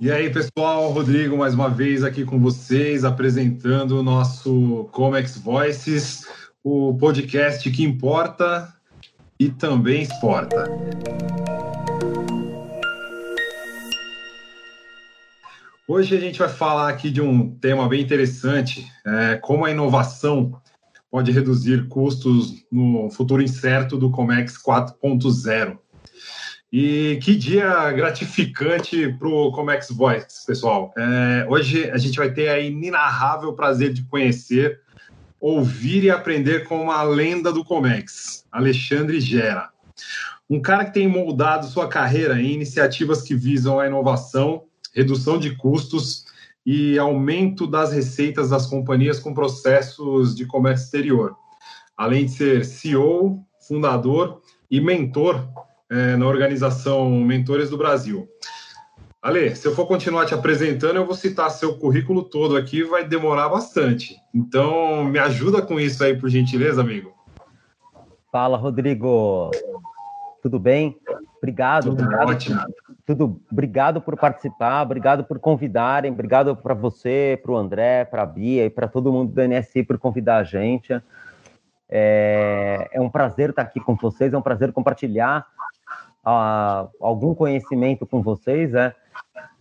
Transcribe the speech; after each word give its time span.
E 0.00 0.12
aí, 0.12 0.30
pessoal, 0.30 0.92
Rodrigo, 0.92 1.36
mais 1.36 1.54
uma 1.54 1.68
vez 1.68 2.04
aqui 2.04 2.24
com 2.24 2.38
vocês, 2.38 3.04
apresentando 3.04 3.98
o 3.98 4.02
nosso 4.02 4.88
Comex 4.92 5.36
Voices, 5.38 6.24
o 6.62 6.96
podcast 6.96 7.68
que 7.68 7.82
importa 7.82 8.72
e 9.40 9.48
também 9.48 10.02
exporta. 10.02 10.66
Hoje 15.88 16.16
a 16.16 16.20
gente 16.20 16.38
vai 16.38 16.48
falar 16.48 16.90
aqui 16.90 17.10
de 17.10 17.20
um 17.20 17.50
tema 17.56 17.88
bem 17.88 18.00
interessante, 18.00 18.86
é, 19.04 19.34
como 19.34 19.64
a 19.64 19.70
inovação 19.72 20.62
pode 21.10 21.32
reduzir 21.32 21.88
custos 21.88 22.64
no 22.70 23.10
futuro 23.10 23.42
incerto 23.42 23.98
do 23.98 24.12
Comex 24.12 24.62
4.0. 24.62 25.76
E 26.70 27.18
que 27.22 27.34
dia 27.34 27.90
gratificante 27.92 29.10
para 29.18 29.26
o 29.26 29.50
Comex 29.52 29.90
Voice, 29.90 30.44
pessoal. 30.46 30.92
É, 30.98 31.46
hoje 31.48 31.90
a 31.90 31.96
gente 31.96 32.18
vai 32.18 32.30
ter 32.30 32.50
a 32.50 32.60
inenarrável 32.60 33.54
prazer 33.54 33.90
de 33.90 34.04
conhecer, 34.04 34.78
ouvir 35.40 36.04
e 36.04 36.10
aprender 36.10 36.64
com 36.64 36.82
uma 36.82 37.02
lenda 37.02 37.50
do 37.50 37.64
Comex, 37.64 38.44
Alexandre 38.52 39.18
Gera. 39.18 39.70
Um 40.48 40.60
cara 40.60 40.84
que 40.84 40.92
tem 40.92 41.08
moldado 41.08 41.66
sua 41.66 41.88
carreira 41.88 42.38
em 42.38 42.52
iniciativas 42.52 43.22
que 43.22 43.34
visam 43.34 43.80
a 43.80 43.86
inovação, 43.86 44.64
redução 44.94 45.38
de 45.38 45.56
custos 45.56 46.26
e 46.66 46.98
aumento 46.98 47.66
das 47.66 47.92
receitas 47.92 48.50
das 48.50 48.66
companhias 48.66 49.18
com 49.18 49.32
processos 49.32 50.34
de 50.36 50.44
comércio 50.44 50.84
exterior. 50.84 51.34
Além 51.96 52.26
de 52.26 52.32
ser 52.32 52.64
CEO, 52.66 53.42
fundador 53.58 54.42
e 54.70 54.82
mentor 54.82 55.48
é, 55.90 56.16
na 56.16 56.26
organização 56.26 57.10
Mentores 57.10 57.70
do 57.70 57.78
Brasil. 57.78 58.28
Ale, 59.20 59.54
se 59.56 59.66
eu 59.66 59.74
for 59.74 59.86
continuar 59.86 60.26
te 60.26 60.34
apresentando, 60.34 60.96
eu 60.96 61.04
vou 61.04 61.14
citar 61.14 61.50
seu 61.50 61.76
currículo 61.76 62.22
todo 62.22 62.56
aqui, 62.56 62.84
vai 62.84 63.04
demorar 63.04 63.48
bastante. 63.48 64.16
Então, 64.32 65.04
me 65.04 65.18
ajuda 65.18 65.60
com 65.60 65.80
isso 65.80 66.04
aí, 66.04 66.16
por 66.16 66.28
gentileza, 66.28 66.80
amigo. 66.80 67.12
Fala, 68.30 68.56
Rodrigo. 68.56 69.50
Tudo 70.40 70.58
bem? 70.58 70.96
Obrigado. 71.38 71.90
Tudo 71.90 72.04
obrigado, 72.04 72.30
ótimo. 72.30 72.60
Tudo, 73.04 73.40
obrigado 73.50 74.00
por 74.00 74.16
participar, 74.16 74.82
obrigado 74.82 75.24
por 75.24 75.38
convidarem, 75.38 76.12
obrigado 76.12 76.54
para 76.54 76.74
você, 76.74 77.40
para 77.42 77.52
o 77.52 77.56
André, 77.56 78.04
para 78.04 78.22
a 78.22 78.26
Bia 78.26 78.66
e 78.66 78.70
para 78.70 78.86
todo 78.86 79.12
mundo 79.12 79.32
do 79.32 79.48
NSI 79.48 79.82
por 79.82 79.98
convidar 79.98 80.36
a 80.36 80.44
gente. 80.44 81.00
É, 81.88 82.88
é 82.92 83.00
um 83.00 83.08
prazer 83.08 83.50
estar 83.50 83.62
aqui 83.62 83.80
com 83.80 83.96
vocês, 83.96 84.32
é 84.32 84.38
um 84.38 84.42
prazer 84.42 84.72
compartilhar 84.72 85.46
uh, 86.28 86.90
algum 87.00 87.34
conhecimento 87.34 88.06
com 88.06 88.22
vocês. 88.22 88.74
É. 88.74 88.94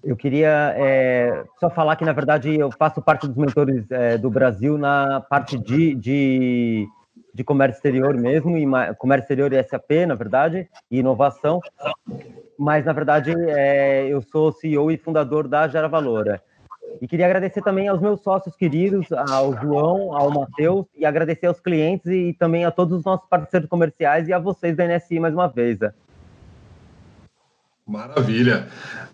Eu 0.04 0.16
queria 0.16 0.74
é, 0.78 1.44
só 1.60 1.70
falar 1.70 1.96
que, 1.96 2.06
na 2.06 2.14
verdade, 2.14 2.56
eu 2.58 2.72
faço 2.72 3.02
parte 3.02 3.28
dos 3.28 3.36
mentores 3.36 3.90
é, 3.90 4.18
do 4.18 4.30
Brasil 4.30 4.78
na 4.78 5.22
parte 5.22 5.58
de, 5.58 5.96
de, 5.96 6.88
de, 7.34 7.44
comércio 7.44 7.78
exterior 7.78 8.16
mesmo, 8.16 8.58
e 8.58 8.66
comércio 8.96 9.24
exterior 9.24 9.52
e 9.52 9.64
SAP, 9.64 10.06
na 10.08 10.16
verdade, 10.16 10.70
e 10.90 11.00
inovação. 11.00 11.60
Mas, 12.58 12.86
na 12.86 12.94
verdade, 12.94 13.34
é, 13.50 14.08
eu 14.08 14.22
sou 14.22 14.52
CEO 14.52 14.92
e 14.92 14.98
fundador 14.98 15.48
da 15.48 15.68
Gera 15.68 15.88
Valor. 15.88 16.28
É. 16.28 16.40
E 17.02 17.08
queria 17.08 17.26
agradecer 17.26 17.62
também 17.62 17.88
aos 17.88 18.00
meus 18.00 18.22
sócios 18.22 18.56
queridos, 18.56 19.08
ao 19.12 19.54
João, 19.60 20.16
ao 20.16 20.32
Matheus, 20.32 20.86
e 20.96 21.06
agradecer 21.06 21.48
aos 21.48 21.60
clientes 21.60 22.08
e 22.08 22.34
também 22.34 22.66
a 22.66 22.72
todos 22.72 22.98
os 22.98 23.04
nossos 23.04 23.28
parceiros 23.28 23.68
comerciais 23.68 24.28
e 24.28 24.34
a 24.34 24.40
vocês 24.40 24.76
da 24.76 24.88
NSI 24.88 25.20
mais 25.20 25.34
uma 25.34 25.48
vez. 25.48 25.80
Maravilha. 27.88 28.68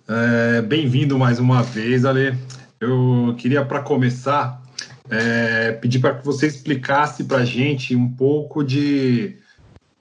É, 0.07 0.61
Bem-vindo 0.63 1.17
mais 1.19 1.38
uma 1.38 1.61
vez, 1.61 2.03
Ale. 2.05 2.35
Eu 2.80 3.35
queria, 3.38 3.63
para 3.63 3.83
começar, 3.83 4.63
é, 5.11 5.73
pedir 5.73 5.99
para 5.99 6.15
que 6.15 6.25
você 6.25 6.47
explicasse 6.47 7.23
para 7.25 7.38
a 7.38 7.45
gente 7.45 7.95
um 7.95 8.09
pouco 8.09 8.63
de 8.63 9.37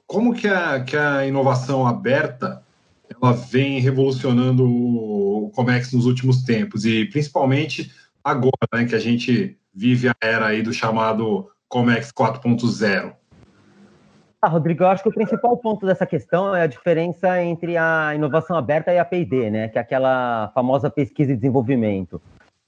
como 0.07 0.35
que 0.35 0.49
a, 0.49 0.81
que 0.81 0.97
a 0.97 1.27
inovação 1.27 1.87
aberta 1.87 2.63
ela 3.15 3.35
vem 3.35 3.79
revolucionando 3.79 4.65
o 4.65 5.51
Comex 5.55 5.93
nos 5.93 6.07
últimos 6.07 6.43
tempos 6.43 6.87
e 6.87 7.05
principalmente 7.05 7.93
agora, 8.25 8.57
né, 8.73 8.87
que 8.87 8.95
a 8.95 8.99
gente 8.99 9.59
vive 9.75 10.09
a 10.09 10.17
era 10.19 10.47
aí 10.47 10.63
do 10.63 10.73
chamado 10.73 11.51
Comex 11.69 12.11
4.0. 12.11 13.13
Ah, 14.45 14.49
Rodrigo, 14.49 14.83
eu 14.83 14.89
acho 14.89 15.05
que 15.05 15.09
o 15.09 15.15
principal 15.15 15.57
ponto 15.57 15.87
dessa 15.87 16.05
questão 16.05 16.53
é 16.53 16.63
a 16.63 16.67
diferença 16.67 17.41
entre 17.41 17.77
a 17.77 18.13
inovação 18.13 18.57
aberta 18.57 18.93
e 18.93 18.99
a 18.99 19.05
P&D, 19.05 19.49
né? 19.51 19.69
Que 19.69 19.79
é 19.79 19.81
aquela 19.81 20.51
famosa 20.53 20.91
pesquisa 20.91 21.33
e 21.33 21.37
desenvolvimento. 21.37 22.21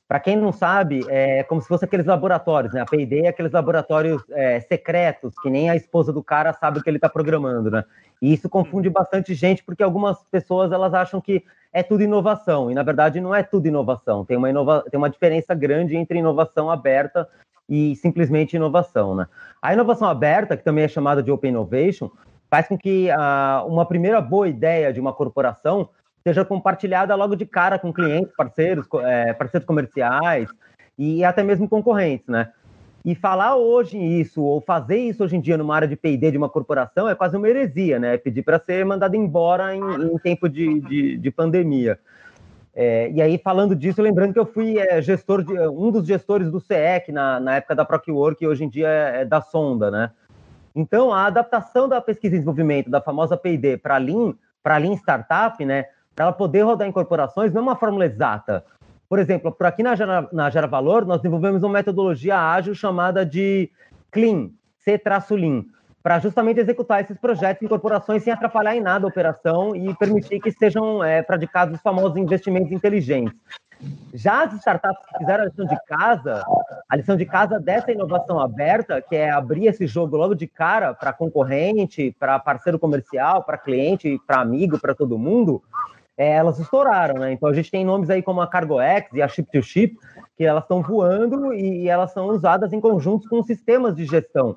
Para 0.06 0.20
quem 0.20 0.36
não 0.36 0.52
sabe, 0.52 1.00
é 1.08 1.42
como 1.42 1.60
se 1.60 1.66
fosse 1.66 1.84
aqueles 1.84 2.06
laboratórios, 2.06 2.72
né? 2.72 2.80
A 2.80 2.86
P&D 2.86 3.22
é 3.22 3.28
aqueles 3.28 3.50
laboratórios 3.50 4.22
é, 4.30 4.60
secretos, 4.60 5.34
que 5.42 5.50
nem 5.50 5.68
a 5.68 5.74
esposa 5.74 6.12
do 6.12 6.22
cara 6.22 6.52
sabe 6.52 6.78
o 6.78 6.82
que 6.82 6.88
ele 6.88 6.98
está 6.98 7.08
programando, 7.08 7.72
né? 7.72 7.84
E 8.22 8.32
isso 8.32 8.48
confunde 8.48 8.88
bastante 8.88 9.34
gente, 9.34 9.64
porque 9.64 9.82
algumas 9.82 10.22
pessoas 10.30 10.70
elas 10.70 10.94
acham 10.94 11.20
que 11.20 11.42
é 11.72 11.82
tudo 11.82 12.04
inovação, 12.04 12.70
e 12.70 12.74
na 12.74 12.84
verdade 12.84 13.20
não 13.20 13.34
é 13.34 13.42
tudo 13.42 13.66
inovação. 13.66 14.24
Tem 14.24 14.36
uma, 14.36 14.48
inova... 14.48 14.84
Tem 14.88 14.96
uma 14.96 15.10
diferença 15.10 15.52
grande 15.56 15.96
entre 15.96 16.20
inovação 16.20 16.70
aberta 16.70 17.28
e 17.68 17.96
simplesmente 17.96 18.56
inovação. 18.56 19.14
Né? 19.14 19.26
A 19.60 19.72
inovação 19.72 20.08
aberta, 20.08 20.56
que 20.56 20.64
também 20.64 20.84
é 20.84 20.88
chamada 20.88 21.22
de 21.22 21.30
Open 21.30 21.50
Innovation, 21.50 22.10
faz 22.50 22.68
com 22.68 22.78
que 22.78 23.08
uh, 23.10 23.66
uma 23.66 23.86
primeira 23.86 24.20
boa 24.20 24.48
ideia 24.48 24.92
de 24.92 25.00
uma 25.00 25.12
corporação 25.12 25.88
seja 26.22 26.44
compartilhada 26.44 27.14
logo 27.14 27.36
de 27.36 27.44
cara 27.44 27.78
com 27.78 27.92
clientes, 27.92 28.32
parceiros, 28.34 28.86
é, 29.02 29.32
parceiros 29.34 29.66
comerciais 29.66 30.48
e 30.98 31.22
até 31.22 31.42
mesmo 31.42 31.68
concorrentes, 31.68 32.26
né? 32.28 32.50
E 33.04 33.14
falar 33.14 33.56
hoje 33.56 33.98
isso, 33.98 34.40
ou 34.42 34.62
fazer 34.62 34.96
isso 34.96 35.22
hoje 35.22 35.36
em 35.36 35.40
dia 35.40 35.58
numa 35.58 35.76
área 35.76 35.86
de 35.86 35.94
P&D 35.94 36.30
de 36.30 36.38
uma 36.38 36.48
corporação 36.48 37.06
é 37.06 37.14
quase 37.14 37.36
uma 37.36 37.46
heresia, 37.46 37.98
né? 37.98 38.16
Pedir 38.16 38.42
para 38.42 38.58
ser 38.58 38.82
mandado 38.86 39.14
embora 39.14 39.74
em, 39.74 39.82
em 39.82 40.18
tempo 40.18 40.48
de, 40.48 40.80
de, 40.80 41.18
de 41.18 41.30
pandemia. 41.30 41.98
É, 42.76 43.08
e 43.12 43.22
aí, 43.22 43.38
falando 43.38 43.76
disso, 43.76 44.02
lembrando 44.02 44.32
que 44.32 44.38
eu 44.38 44.46
fui 44.46 44.78
é, 44.78 45.00
gestor 45.00 45.44
de, 45.44 45.52
um 45.68 45.92
dos 45.92 46.06
gestores 46.06 46.50
do 46.50 46.58
CEC 46.58 47.12
na, 47.12 47.38
na 47.38 47.56
época 47.56 47.74
da 47.74 47.84
ProCwork, 47.84 48.40
que 48.40 48.48
hoje 48.48 48.64
em 48.64 48.68
dia 48.68 48.88
é, 48.88 49.20
é, 49.20 49.24
da 49.24 49.40
Sonda, 49.40 49.90
né? 49.90 50.10
Então, 50.74 51.14
a 51.14 51.26
adaptação 51.26 51.88
da 51.88 52.00
pesquisa 52.00 52.34
e 52.34 52.38
desenvolvimento 52.38 52.90
da 52.90 53.00
famosa 53.00 53.36
P&D 53.36 53.76
para 53.76 53.96
Lean, 53.96 54.34
para 54.60 54.76
Lean 54.76 54.94
Startup, 54.94 55.64
né? 55.64 55.84
Para 56.16 56.24
ela 56.26 56.32
poder 56.32 56.62
rodar 56.62 56.88
em 56.88 56.92
corporações, 56.92 57.52
não 57.52 57.60
é 57.60 57.62
uma 57.62 57.76
fórmula 57.76 58.06
exata. 58.06 58.64
Por 59.08 59.20
exemplo, 59.20 59.52
por 59.52 59.66
aqui 59.66 59.82
na 59.82 59.94
Gera, 59.94 60.28
na 60.32 60.50
Gera 60.50 60.66
Valor, 60.66 61.06
nós 61.06 61.18
desenvolvemos 61.18 61.62
uma 61.62 61.74
metodologia 61.74 62.36
ágil 62.36 62.74
chamada 62.74 63.24
de 63.24 63.70
Clean, 64.10 64.50
C-Lean, 64.78 65.64
para 66.04 66.18
justamente 66.18 66.60
executar 66.60 67.00
esses 67.00 67.16
projetos 67.16 67.62
em 67.62 67.66
corporações 67.66 68.22
sem 68.22 68.30
atrapalhar 68.30 68.76
em 68.76 68.80
nada 68.80 69.06
a 69.06 69.08
operação 69.08 69.74
e 69.74 69.94
permitir 69.94 70.38
que 70.38 70.52
sejam 70.52 71.02
é, 71.02 71.22
praticados 71.22 71.76
os 71.76 71.80
famosos 71.80 72.18
investimentos 72.18 72.70
inteligentes. 72.70 73.34
Já 74.12 74.44
as 74.44 74.52
startups 74.52 75.02
que 75.06 75.18
fizeram 75.18 75.44
a 75.44 75.46
lição 75.46 75.64
de 75.64 75.76
casa, 75.86 76.44
a 76.90 76.96
lição 76.96 77.16
de 77.16 77.24
casa 77.24 77.58
dessa 77.58 77.90
inovação 77.90 78.38
aberta, 78.38 79.00
que 79.00 79.16
é 79.16 79.30
abrir 79.30 79.66
esse 79.66 79.86
jogo 79.86 80.14
logo 80.14 80.34
de 80.34 80.46
cara 80.46 80.92
para 80.92 81.10
concorrente, 81.10 82.14
para 82.20 82.38
parceiro 82.38 82.78
comercial, 82.78 83.42
para 83.42 83.56
cliente, 83.56 84.20
para 84.26 84.42
amigo, 84.42 84.78
para 84.78 84.94
todo 84.94 85.18
mundo, 85.18 85.62
é, 86.18 86.32
elas 86.32 86.58
estouraram, 86.58 87.14
né? 87.14 87.32
Então 87.32 87.48
a 87.48 87.54
gente 87.54 87.70
tem 87.70 87.82
nomes 87.82 88.10
aí 88.10 88.22
como 88.22 88.42
a 88.42 88.46
CargoX 88.46 89.10
e 89.14 89.22
a 89.22 89.26
Ship2Ship, 89.26 89.94
que 90.36 90.44
elas 90.44 90.64
estão 90.64 90.82
voando 90.82 91.54
e 91.54 91.88
elas 91.88 92.12
são 92.12 92.26
usadas 92.26 92.74
em 92.74 92.80
conjuntos 92.80 93.26
com 93.26 93.42
sistemas 93.42 93.96
de 93.96 94.04
gestão 94.04 94.54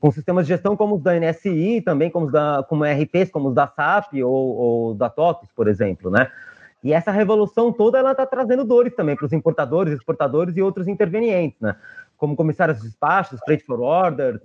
com 0.00 0.10
sistemas 0.10 0.46
de 0.46 0.52
gestão 0.54 0.76
como 0.76 0.96
os 0.96 1.02
da 1.02 1.18
NSI, 1.18 1.82
também 1.82 2.10
como 2.10 2.26
os 2.26 2.32
da 2.32 2.64
como 2.68 2.84
RPs, 2.84 3.30
como 3.30 3.48
os 3.48 3.54
da 3.54 3.66
SAP 3.66 4.14
ou, 4.24 4.56
ou 4.56 4.94
da 4.94 5.10
TOTOS, 5.10 5.48
por 5.54 5.68
exemplo, 5.68 6.10
né? 6.10 6.30
E 6.82 6.92
essa 6.92 7.10
revolução 7.10 7.72
toda 7.72 7.98
ela 7.98 8.12
está 8.12 8.24
trazendo 8.24 8.64
dores 8.64 8.94
também 8.94 9.16
para 9.16 9.26
os 9.26 9.32
importadores, 9.32 9.94
exportadores 9.94 10.56
e 10.56 10.62
outros 10.62 10.86
intervenientes, 10.86 11.60
né? 11.60 11.74
Como 12.16 12.36
comissários 12.36 12.78
de 12.78 12.84
despachos, 12.84 13.40
freight 13.44 13.64
forwarders, 13.64 14.40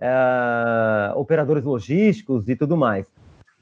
é, 0.00 1.12
operadores 1.14 1.64
logísticos 1.64 2.48
e 2.48 2.56
tudo 2.56 2.76
mais. 2.76 3.06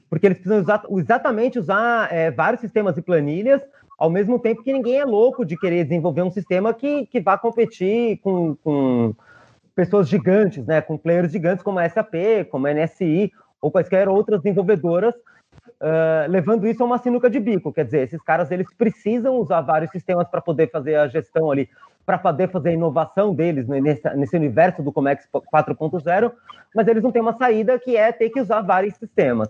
Porque 0.09 0.27
eles 0.27 0.37
precisam 0.37 0.61
usar, 0.61 0.83
exatamente 0.91 1.59
usar 1.59 2.13
é, 2.13 2.31
vários 2.31 2.61
sistemas 2.61 2.97
e 2.97 3.01
planilhas, 3.01 3.61
ao 3.97 4.09
mesmo 4.09 4.39
tempo 4.39 4.63
que 4.63 4.71
ninguém 4.71 4.99
é 4.99 5.05
louco 5.05 5.45
de 5.45 5.57
querer 5.57 5.83
desenvolver 5.83 6.21
um 6.21 6.31
sistema 6.31 6.73
que, 6.73 7.05
que 7.07 7.19
vá 7.19 7.37
competir 7.37 8.19
com, 8.19 8.55
com 8.63 9.13
pessoas 9.75 10.07
gigantes, 10.07 10.65
né, 10.65 10.81
com 10.81 10.97
players 10.97 11.31
gigantes 11.31 11.63
como 11.63 11.79
a 11.79 11.89
SAP, 11.89 12.13
como 12.49 12.67
a 12.67 12.73
NSI 12.73 13.31
ou 13.61 13.71
quaisquer 13.71 14.07
outras 14.07 14.41
desenvolvedoras, 14.41 15.13
uh, 15.15 16.29
levando 16.29 16.67
isso 16.67 16.83
a 16.83 16.85
uma 16.85 16.97
sinuca 16.97 17.29
de 17.29 17.39
bico. 17.39 17.71
Quer 17.71 17.85
dizer, 17.85 18.01
esses 18.01 18.21
caras 18.21 18.51
eles 18.51 18.67
precisam 18.77 19.35
usar 19.35 19.61
vários 19.61 19.91
sistemas 19.91 20.27
para 20.27 20.41
poder 20.41 20.69
fazer 20.69 20.95
a 20.95 21.07
gestão 21.07 21.49
ali, 21.49 21.69
para 22.05 22.17
poder 22.17 22.49
fazer 22.49 22.69
a 22.69 22.73
inovação 22.73 23.33
deles 23.33 23.67
nesse, 23.67 24.07
nesse 24.15 24.35
universo 24.35 24.83
do 24.83 24.91
Comex 24.91 25.27
4.0, 25.31 26.31
mas 26.75 26.87
eles 26.87 27.01
não 27.01 27.11
têm 27.11 27.21
uma 27.21 27.37
saída 27.37 27.79
que 27.79 27.95
é 27.95 28.11
ter 28.11 28.29
que 28.29 28.41
usar 28.41 28.61
vários 28.61 28.95
sistemas. 28.95 29.49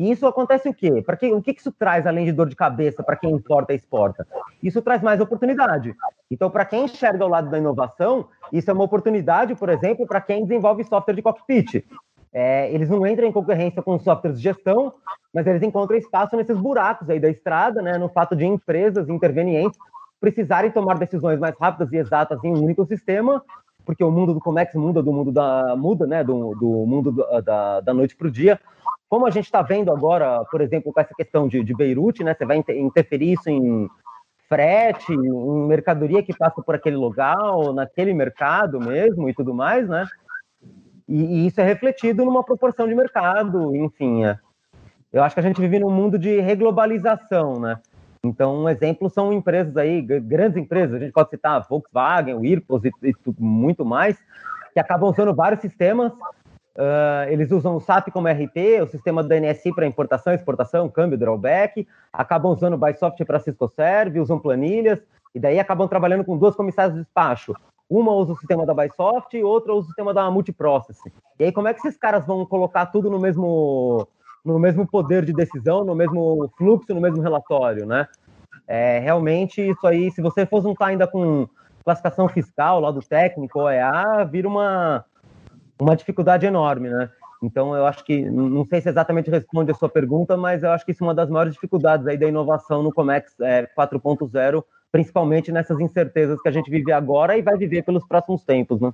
E 0.00 0.10
isso 0.10 0.26
acontece 0.26 0.66
o 0.66 0.72
quê? 0.72 1.02
Para 1.04 1.14
que, 1.14 1.30
o 1.30 1.42
que 1.42 1.50
isso 1.50 1.70
traz 1.70 2.06
além 2.06 2.24
de 2.24 2.32
dor 2.32 2.48
de 2.48 2.56
cabeça 2.56 3.02
para 3.02 3.16
quem 3.16 3.32
importa 3.32 3.74
e 3.74 3.76
exporta? 3.76 4.26
Isso 4.62 4.80
traz 4.80 5.02
mais 5.02 5.20
oportunidade. 5.20 5.94
Então, 6.30 6.48
para 6.48 6.64
quem 6.64 6.84
enxerga 6.84 7.26
o 7.26 7.28
lado 7.28 7.50
da 7.50 7.58
inovação, 7.58 8.26
isso 8.50 8.70
é 8.70 8.72
uma 8.72 8.84
oportunidade, 8.84 9.54
por 9.54 9.68
exemplo, 9.68 10.06
para 10.06 10.22
quem 10.22 10.46
desenvolve 10.46 10.84
software 10.84 11.12
de 11.12 11.20
cockpit. 11.20 11.84
É, 12.32 12.72
eles 12.72 12.88
não 12.88 13.06
entram 13.06 13.28
em 13.28 13.32
concorrência 13.32 13.82
com 13.82 13.98
softwares 13.98 14.38
de 14.38 14.44
gestão, 14.44 14.94
mas 15.34 15.46
eles 15.46 15.62
encontram 15.62 15.98
espaço 15.98 16.34
nesses 16.34 16.56
buracos 16.56 17.10
aí 17.10 17.20
da 17.20 17.28
estrada, 17.28 17.82
né, 17.82 17.98
no 17.98 18.08
fato 18.08 18.34
de 18.34 18.46
empresas 18.46 19.06
intervenientes 19.06 19.78
precisarem 20.18 20.70
tomar 20.70 20.98
decisões 20.98 21.38
mais 21.38 21.54
rápidas 21.60 21.92
e 21.92 21.98
exatas 21.98 22.42
em 22.42 22.48
um 22.48 22.64
único 22.64 22.86
sistema, 22.86 23.42
porque 23.84 24.04
o 24.04 24.10
mundo 24.10 24.32
do 24.32 24.40
Comex 24.40 24.74
muda 24.74 25.02
do 25.02 25.12
mundo 25.12 25.30
da 25.30 25.76
muda, 25.76 26.06
né, 26.06 26.24
do, 26.24 26.54
do 26.54 26.86
mundo 26.86 27.12
do, 27.12 27.42
da, 27.42 27.80
da 27.80 27.92
noite 27.92 28.16
para 28.16 28.28
o 28.28 28.30
dia, 28.30 28.58
como 29.10 29.26
a 29.26 29.30
gente 29.30 29.46
está 29.46 29.60
vendo 29.60 29.90
agora, 29.90 30.44
por 30.44 30.60
exemplo, 30.60 30.92
com 30.92 31.00
essa 31.00 31.12
questão 31.12 31.48
de, 31.48 31.64
de 31.64 31.74
Beirute, 31.74 32.22
né? 32.22 32.32
Você 32.32 32.46
vai 32.46 32.62
interferir 32.68 33.32
isso 33.32 33.50
em 33.50 33.90
frete, 34.48 35.12
em 35.12 35.66
mercadoria 35.66 36.22
que 36.22 36.32
passa 36.32 36.62
por 36.62 36.76
aquele 36.76 36.94
lugar, 36.96 37.36
naquele 37.74 38.14
mercado 38.14 38.78
mesmo 38.78 39.28
e 39.28 39.34
tudo 39.34 39.52
mais, 39.52 39.88
né? 39.88 40.06
E, 41.08 41.24
e, 41.24 41.46
isso 41.48 41.60
é 41.60 41.64
refletido 41.64 42.24
numa 42.24 42.44
proporção 42.44 42.86
de 42.86 42.94
mercado, 42.94 43.74
enfim. 43.74 44.24
É. 44.24 44.38
Eu 45.12 45.24
acho 45.24 45.34
que 45.34 45.40
a 45.40 45.44
gente 45.44 45.60
vive 45.60 45.80
num 45.80 45.90
mundo 45.90 46.16
de 46.16 46.40
reglobalização, 46.40 47.58
né? 47.58 47.80
Então, 48.22 48.62
um 48.62 48.68
exemplo 48.68 49.10
são 49.10 49.32
empresas 49.32 49.76
aí, 49.76 50.00
grandes 50.02 50.56
empresas, 50.56 50.94
a 50.94 50.98
gente 51.00 51.12
pode 51.12 51.30
citar 51.30 51.66
Volkswagen, 51.68 52.34
o 52.34 52.44
Irpos 52.44 52.84
e, 52.84 52.92
e 53.02 53.14
muito 53.40 53.84
mais, 53.84 54.16
que 54.72 54.78
acabam 54.78 55.10
usando 55.10 55.34
vários 55.34 55.60
sistemas 55.60 56.12
Uh, 56.80 57.28
eles 57.28 57.50
usam 57.52 57.76
o 57.76 57.80
SAP 57.80 58.08
como 58.10 58.26
RP, 58.26 58.80
o 58.82 58.86
sistema 58.86 59.22
do 59.22 59.34
NSI 59.34 59.74
para 59.74 59.86
importação, 59.86 60.32
exportação, 60.32 60.88
câmbio, 60.88 61.18
drawback, 61.18 61.86
acabam 62.10 62.50
usando 62.50 62.72
o 62.72 62.78
Bysoft 62.78 63.22
para 63.26 63.38
Cisco 63.38 63.68
Serve, 63.68 64.18
usam 64.18 64.38
planilhas, 64.38 64.98
e 65.34 65.38
daí 65.38 65.60
acabam 65.60 65.86
trabalhando 65.86 66.24
com 66.24 66.38
duas 66.38 66.56
comissárias 66.56 66.94
de 66.94 67.02
despacho. 67.02 67.54
Uma 67.88 68.12
usa 68.12 68.32
o 68.32 68.36
sistema 68.36 68.64
da 68.64 68.72
Bysoft 68.72 69.36
e 69.36 69.44
outra 69.44 69.74
usa 69.74 69.82
o 69.82 69.86
sistema 69.88 70.14
da 70.14 70.30
Multiprocess. 70.30 70.98
E 71.38 71.44
aí, 71.44 71.52
como 71.52 71.68
é 71.68 71.74
que 71.74 71.80
esses 71.80 71.98
caras 71.98 72.26
vão 72.26 72.46
colocar 72.46 72.86
tudo 72.86 73.10
no 73.10 73.18
mesmo, 73.18 74.08
no 74.42 74.58
mesmo 74.58 74.86
poder 74.86 75.22
de 75.26 75.34
decisão, 75.34 75.84
no 75.84 75.94
mesmo 75.94 76.50
fluxo, 76.56 76.94
no 76.94 77.00
mesmo 77.00 77.20
relatório, 77.20 77.84
né? 77.84 78.08
É, 78.66 79.00
realmente, 79.00 79.60
isso 79.60 79.86
aí, 79.86 80.10
se 80.12 80.22
você 80.22 80.46
for 80.46 80.62
juntar 80.62 80.86
ainda 80.86 81.06
com 81.06 81.46
classificação 81.84 82.26
fiscal 82.26 82.80
lá 82.80 82.90
do 82.90 83.00
técnico, 83.00 83.60
OEA, 83.60 84.24
vira 84.24 84.48
uma, 84.48 85.04
uma 85.84 85.96
dificuldade 85.96 86.46
enorme, 86.46 86.90
né? 86.90 87.10
Então, 87.42 87.74
eu 87.74 87.86
acho 87.86 88.04
que, 88.04 88.20
não 88.20 88.66
sei 88.66 88.82
se 88.82 88.88
exatamente 88.90 89.30
responde 89.30 89.70
a 89.70 89.74
sua 89.74 89.88
pergunta, 89.88 90.36
mas 90.36 90.62
eu 90.62 90.70
acho 90.70 90.84
que 90.84 90.92
isso 90.92 91.02
é 91.02 91.06
uma 91.06 91.14
das 91.14 91.30
maiores 91.30 91.54
dificuldades 91.54 92.06
aí 92.06 92.18
da 92.18 92.28
inovação 92.28 92.82
no 92.82 92.92
Comex 92.92 93.32
é, 93.40 93.66
4.0, 93.76 94.62
principalmente 94.92 95.50
nessas 95.50 95.80
incertezas 95.80 96.40
que 96.42 96.48
a 96.48 96.52
gente 96.52 96.70
vive 96.70 96.92
agora 96.92 97.38
e 97.38 97.42
vai 97.42 97.56
viver 97.56 97.82
pelos 97.82 98.06
próximos 98.06 98.44
tempos, 98.44 98.80
né? 98.80 98.92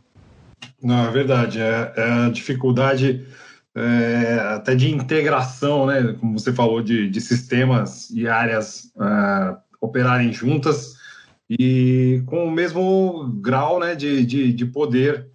Não, 0.81 1.09
é 1.09 1.11
verdade. 1.11 1.61
É, 1.61 1.93
é 1.97 2.11
a 2.27 2.31
dificuldade 2.31 3.27
é, 3.75 4.39
até 4.55 4.77
de 4.77 4.95
integração, 4.95 5.87
né? 5.87 6.17
Como 6.21 6.39
você 6.39 6.53
falou, 6.53 6.81
de, 6.81 7.11
de 7.11 7.21
sistemas 7.21 8.11
e 8.11 8.29
áreas 8.29 8.93
é, 9.01 9.57
operarem 9.81 10.33
juntas 10.33 10.95
e 11.49 12.23
com 12.27 12.47
o 12.47 12.51
mesmo 12.51 13.29
grau 13.41 13.79
né, 13.79 13.95
de, 13.95 14.25
de, 14.25 14.53
de 14.53 14.67
poder 14.67 15.29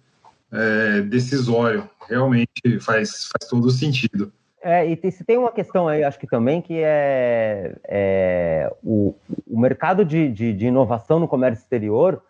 é, 0.52 1.00
decisório. 1.00 1.88
Realmente 2.08 2.78
faz, 2.80 3.28
faz 3.28 3.48
todo 3.48 3.70
sentido. 3.70 4.32
É, 4.62 4.86
e 4.86 5.10
se 5.10 5.24
tem 5.24 5.36
uma 5.36 5.50
questão 5.50 5.88
aí, 5.88 6.04
acho 6.04 6.18
que 6.18 6.26
também, 6.26 6.62
que 6.62 6.80
é, 6.80 7.74
é 7.84 8.72
o, 8.82 9.12
o, 9.48 9.58
mercado 9.58 10.04
de, 10.04 10.28
de, 10.28 10.52
de, 10.52 10.66
inovação 10.66 11.18
no 11.18 11.26
comércio 11.26 11.62
exterior, 11.62 12.22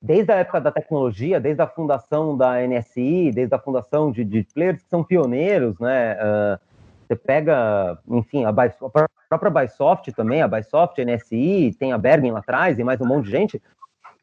desde 0.00 0.30
a 0.30 0.36
época 0.36 0.60
da 0.60 0.70
tecnologia, 0.70 1.40
desde 1.40 1.60
a 1.60 1.66
fundação 1.66 2.36
da 2.36 2.64
NSI, 2.64 3.32
desde 3.34 3.52
a 3.52 3.58
fundação 3.58 4.12
de, 4.12 4.24
de 4.24 4.46
players 4.54 4.80
que 4.80 4.88
são 4.88 5.02
pioneiros, 5.02 5.76
né? 5.80 6.14
Uh, 6.14 6.72
você 7.08 7.16
pega, 7.16 7.98
enfim, 8.08 8.44
a, 8.44 8.50
a 8.50 9.08
própria 9.28 9.50
Bysoft 9.50 10.12
também, 10.12 10.40
a 10.40 10.48
Bysoft, 10.48 11.00
a 11.00 11.04
NSI, 11.04 11.74
tem 11.78 11.92
a 11.92 11.98
Bergen 11.98 12.30
lá 12.30 12.38
atrás 12.38 12.78
e 12.78 12.84
mais 12.84 13.00
um 13.00 13.06
monte 13.06 13.24
de 13.24 13.32
gente, 13.32 13.62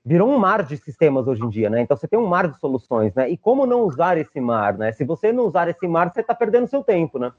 virou 0.10 0.28
um 0.28 0.40
mar 0.40 0.64
de 0.64 0.76
sistemas 0.76 1.28
hoje 1.28 1.44
em 1.44 1.50
dia, 1.50 1.70
né? 1.70 1.82
Então 1.82 1.96
você 1.96 2.08
tem 2.08 2.18
um 2.18 2.26
mar 2.26 2.48
de 2.48 2.60
soluções, 2.60 3.14
né? 3.14 3.30
E 3.30 3.38
como 3.38 3.68
não 3.68 3.84
usar 3.84 4.18
esse 4.18 4.42
mar, 4.42 4.76
né? 4.76 4.92
Se 4.92 5.06
você 5.06 5.32
não 5.32 5.46
usar 5.46 5.68
esse 5.68 5.88
mar, 5.88 6.12
você 6.12 6.22
está 6.22 6.34
perdendo 6.34 6.66
seu 6.68 6.84
tempo, 6.84 7.20
né? 7.20 7.32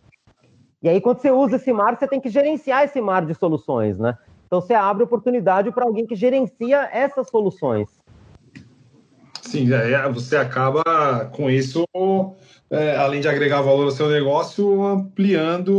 E 0.81 0.89
aí, 0.89 1.01
quando 1.01 1.19
você 1.19 1.33
usa 1.33 1.57
esse 1.57 1.73
mar, 1.73 1.99
você 1.99 2.07
tem 2.07 2.21
que 2.21 2.31
gerenciar 2.31 2.85
esse 2.85 3.01
mar 3.01 3.27
de 3.27 3.35
soluções, 3.35 3.99
né? 3.99 4.17
Então 4.47 4.61
você 4.61 4.73
abre 4.73 5.03
oportunidade 5.03 5.73
para 5.73 5.85
alguém 5.85 6.07
que 6.07 6.15
gerencia 6.15 6.89
essas 6.93 7.29
soluções. 7.29 7.89
Sim, 9.43 9.73
é, 9.75 9.91
é, 9.91 10.09
você 10.09 10.37
acaba 10.37 10.85
com 11.33 11.51
isso, 11.51 11.85
é, 12.71 12.97
além 12.97 13.21
de 13.21 13.29
agregar 13.29 13.63
valor 13.63 13.87
ao 13.87 13.91
seu 13.91 14.09
negócio, 14.09 14.85
ampliando 14.85 15.77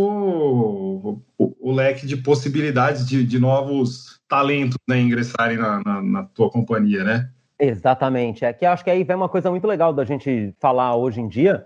o, 1.38 1.72
leque 1.72 2.06
de 2.06 2.18
possibilidades 2.18 3.08
de, 3.08 3.26
de 3.26 3.40
novos 3.40 4.21
talentos 4.32 4.78
né, 4.88 4.98
ingressarem 4.98 5.58
na, 5.58 5.82
na, 5.84 6.02
na 6.02 6.24
tua 6.24 6.50
companhia, 6.50 7.04
né? 7.04 7.30
Exatamente. 7.60 8.46
É 8.46 8.54
que 8.54 8.66
acho 8.66 8.82
que 8.82 8.90
aí 8.90 9.04
vem 9.04 9.18
uma 9.18 9.28
coisa 9.28 9.52
muito 9.52 9.68
legal 9.68 9.92
da 9.92 10.06
gente 10.06 10.56
falar 10.58 10.96
hoje 10.96 11.20
em 11.20 11.28
dia, 11.28 11.66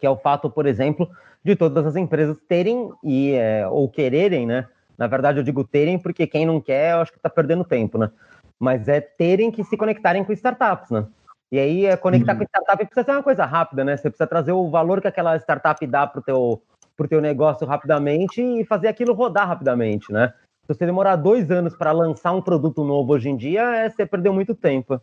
que 0.00 0.06
é 0.06 0.10
o 0.10 0.16
fato, 0.16 0.48
por 0.48 0.64
exemplo, 0.64 1.06
de 1.44 1.54
todas 1.54 1.86
as 1.86 1.94
empresas 1.94 2.34
terem 2.48 2.90
e 3.04 3.32
é, 3.32 3.68
ou 3.68 3.90
quererem, 3.90 4.46
né? 4.46 4.66
Na 4.96 5.06
verdade, 5.06 5.38
eu 5.38 5.44
digo 5.44 5.64
terem 5.64 5.98
porque 5.98 6.26
quem 6.26 6.46
não 6.46 6.62
quer, 6.62 6.92
eu 6.92 7.00
acho 7.02 7.12
que 7.12 7.18
está 7.18 7.28
perdendo 7.28 7.62
tempo, 7.62 7.98
né? 7.98 8.10
Mas 8.58 8.88
é 8.88 8.98
terem 9.00 9.50
que 9.50 9.62
se 9.62 9.76
conectarem 9.76 10.24
com 10.24 10.32
startups, 10.32 10.90
né? 10.90 11.06
E 11.50 11.58
aí, 11.58 11.84
é, 11.84 11.94
conectar 11.94 12.32
uhum. 12.32 12.38
com 12.38 12.44
startup 12.44 12.86
precisa 12.86 13.04
ser 13.04 13.10
uma 13.10 13.22
coisa 13.22 13.44
rápida, 13.44 13.84
né? 13.84 13.98
Você 13.98 14.08
precisa 14.08 14.26
trazer 14.26 14.52
o 14.52 14.70
valor 14.70 15.02
que 15.02 15.08
aquela 15.08 15.36
startup 15.36 15.86
dá 15.86 16.06
para 16.06 16.20
o 16.20 16.22
teu, 16.22 16.62
pro 16.96 17.06
teu 17.06 17.20
negócio 17.20 17.66
rapidamente 17.66 18.40
e 18.40 18.64
fazer 18.64 18.88
aquilo 18.88 19.12
rodar 19.12 19.46
rapidamente, 19.46 20.10
né? 20.10 20.32
Você 20.72 20.86
demorar 20.86 21.16
dois 21.16 21.50
anos 21.50 21.74
para 21.74 21.92
lançar 21.92 22.32
um 22.32 22.40
produto 22.40 22.84
novo 22.84 23.12
hoje 23.12 23.28
em 23.28 23.36
dia, 23.36 23.62
é, 23.76 23.90
você 23.90 24.06
perdeu 24.06 24.32
muito 24.32 24.54
tempo. 24.54 25.00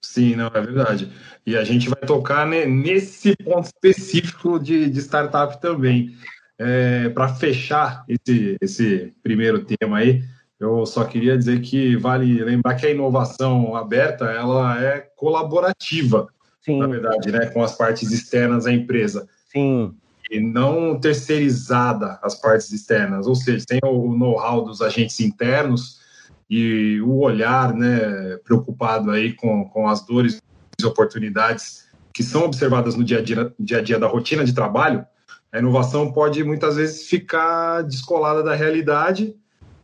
Sim, 0.00 0.36
não, 0.36 0.46
é 0.48 0.60
verdade. 0.60 1.10
E 1.46 1.56
a 1.56 1.64
gente 1.64 1.88
vai 1.88 2.00
tocar 2.00 2.46
né, 2.46 2.66
nesse 2.66 3.36
ponto 3.36 3.64
específico 3.64 4.58
de, 4.58 4.88
de 4.90 5.00
startup 5.00 5.60
também. 5.60 6.14
É, 6.58 7.08
para 7.08 7.28
fechar 7.28 8.04
esse, 8.08 8.56
esse 8.60 9.12
primeiro 9.22 9.64
tema 9.64 9.98
aí, 9.98 10.22
eu 10.60 10.86
só 10.86 11.04
queria 11.04 11.36
dizer 11.36 11.60
que 11.60 11.96
vale 11.96 12.42
lembrar 12.44 12.74
que 12.74 12.86
a 12.86 12.90
inovação 12.90 13.74
aberta 13.74 14.26
ela 14.26 14.80
é 14.80 15.00
colaborativa, 15.16 16.28
Sim. 16.60 16.78
na 16.78 16.86
verdade, 16.86 17.32
né, 17.32 17.46
com 17.46 17.62
as 17.62 17.76
partes 17.76 18.12
externas 18.12 18.64
da 18.64 18.72
empresa. 18.72 19.28
Sim 19.50 19.96
e 20.32 20.40
não 20.40 20.98
terceirizada 20.98 22.18
as 22.22 22.34
partes 22.34 22.72
externas, 22.72 23.26
ou 23.26 23.34
seja, 23.34 23.66
tem 23.66 23.78
o 23.84 24.16
know-how 24.16 24.64
dos 24.64 24.80
agentes 24.80 25.20
internos 25.20 26.00
e 26.48 26.98
o 27.02 27.18
olhar 27.18 27.74
né, 27.74 28.38
preocupado 28.42 29.10
aí 29.10 29.34
com, 29.34 29.66
com 29.66 29.86
as 29.86 30.00
dores 30.06 30.40
e 30.80 30.86
oportunidades 30.86 31.86
que 32.14 32.22
são 32.22 32.44
observadas 32.44 32.94
no 32.94 33.04
dia 33.04 33.18
a 33.18 33.22
dia, 33.22 33.52
dia, 33.60 33.78
a 33.78 33.82
dia 33.82 33.98
da 33.98 34.06
rotina 34.06 34.42
de 34.42 34.54
trabalho, 34.54 35.04
a 35.52 35.58
inovação 35.58 36.10
pode 36.10 36.42
muitas 36.42 36.76
vezes 36.76 37.06
ficar 37.06 37.82
descolada 37.82 38.42
da 38.42 38.54
realidade 38.54 39.36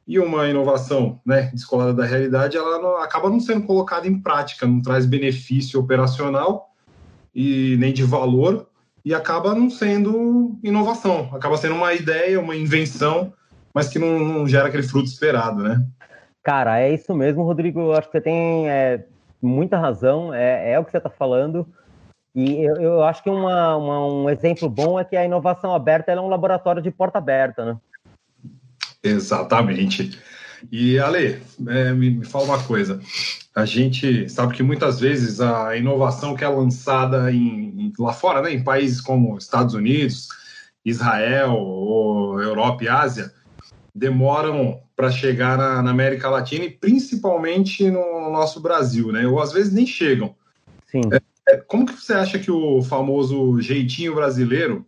e 0.07 0.19
uma 0.19 0.49
inovação 0.49 1.21
né, 1.27 1.51
descolada 1.53 1.93
da 1.93 2.07
realidade 2.07 2.57
ela 2.57 2.81
não, 2.81 2.97
acaba 2.97 3.29
não 3.29 3.39
sendo 3.39 3.67
colocada 3.67 4.09
em 4.09 4.19
prática, 4.19 4.67
não 4.67 4.81
traz 4.81 5.05
benefício 5.05 5.79
operacional 5.79 6.75
e 7.35 7.77
nem 7.79 7.93
de 7.93 8.03
valor 8.03 8.67
e 9.05 9.15
acaba 9.15 9.55
não 9.55 9.71
sendo 9.71 10.59
inovação, 10.63 11.31
acaba 11.33 11.57
sendo 11.57 11.75
uma 11.75 11.93
ideia, 11.95 12.41
uma 12.41 12.57
invenção, 12.57 13.33
mas 13.73 13.89
que 13.89 13.99
não, 13.99 14.19
não 14.19 14.49
gera 14.49 14.69
aquele 14.69 14.83
fruto 14.83 15.09
esperado, 15.09 15.63
né? 15.63 15.85
Cara, 16.43 16.81
é 16.81 16.93
isso 16.93 17.15
mesmo, 17.15 17.43
Rodrigo. 17.43 17.81
Eu 17.81 17.93
acho 17.93 18.09
que 18.09 18.13
você 18.13 18.21
tem 18.21 18.69
é, 18.69 19.05
muita 19.41 19.79
razão, 19.79 20.33
é, 20.33 20.73
é, 20.73 20.79
o 20.79 20.85
que 20.85 20.91
você 20.91 20.99
está 20.99 21.11
falando. 21.11 21.67
E 22.35 22.63
eu, 22.63 22.77
eu 22.77 23.05
acho 23.05 23.23
que 23.23 23.31
uma, 23.31 23.77
uma, 23.77 24.07
um 24.07 24.31
exemplo 24.31 24.69
bom 24.69 24.99
é 24.99 25.05
que 25.05 25.17
a 25.17 25.25
inovação 25.25 25.75
aberta 25.75 26.13
é 26.13 26.21
um 26.21 26.29
laboratório 26.29 26.81
de 26.81 26.91
porta 26.91 27.19
aberta, 27.19 27.65
né? 27.65 27.77
Exatamente. 29.03 30.19
E 30.71 30.99
Ale, 30.99 31.41
é, 31.67 31.93
me, 31.93 32.11
me, 32.11 32.25
fala 32.25 32.45
uma 32.45 32.63
coisa. 32.63 33.01
A 33.55 33.65
gente 33.65 34.29
sabe 34.29 34.55
que 34.55 34.63
muitas 34.63 35.01
vezes 35.01 35.41
a 35.41 35.77
inovação 35.77 36.35
que 36.35 36.45
é 36.45 36.49
lançada 36.49 37.33
em, 37.33 37.93
lá 37.99 38.13
fora, 38.13 38.43
né, 38.43 38.53
em 38.53 38.63
países 38.63 39.01
como 39.01 39.37
Estados 39.37 39.75
Unidos, 39.75 40.29
Israel, 40.85 41.53
ou 41.53 42.41
Europa 42.41 42.85
e 42.85 42.89
Ásia, 42.89 43.33
demoram 43.95 44.81
para 44.97 45.11
chegar 45.11 45.57
na, 45.57 45.83
na, 45.83 45.91
América 45.91 46.29
Latina 46.29 46.65
e 46.65 46.71
principalmente 46.71 47.91
no 47.91 48.31
nosso 48.31 48.61
Brasil, 48.61 49.13
né? 49.13 49.27
Ou 49.27 49.41
às 49.41 49.53
vezes 49.53 49.73
nem 49.73 49.87
chegam. 49.87 50.35
Sim. 50.91 51.03
É, 51.13 51.55
é 51.55 51.57
como 51.57 51.87
que 51.87 51.93
você 51.93 52.13
acha 52.15 52.39
que 52.39 52.51
o 52.51 52.83
famoso 52.83 53.61
jeitinho 53.61 54.15
brasileiro 54.15 54.87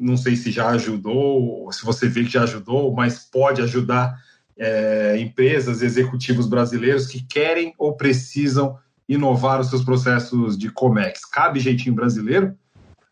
não 0.00 0.16
sei 0.16 0.34
se 0.34 0.50
já 0.50 0.70
ajudou, 0.70 1.64
ou 1.64 1.72
se 1.72 1.84
você 1.84 2.08
vê 2.08 2.24
que 2.24 2.30
já 2.30 2.44
ajudou, 2.44 2.92
mas 2.94 3.18
pode 3.18 3.60
ajudar 3.60 4.18
é, 4.60 5.16
empresas, 5.18 5.80
executivos 5.80 6.46
brasileiros 6.46 7.06
que 7.06 7.24
querem 7.24 7.74
ou 7.78 7.96
precisam 7.96 8.78
inovar 9.08 9.58
os 9.58 9.70
seus 9.70 9.82
processos 9.82 10.56
de 10.56 10.70
COMEX. 10.70 11.24
Cabe 11.24 11.58
jeitinho 11.58 11.94
brasileiro 11.94 12.54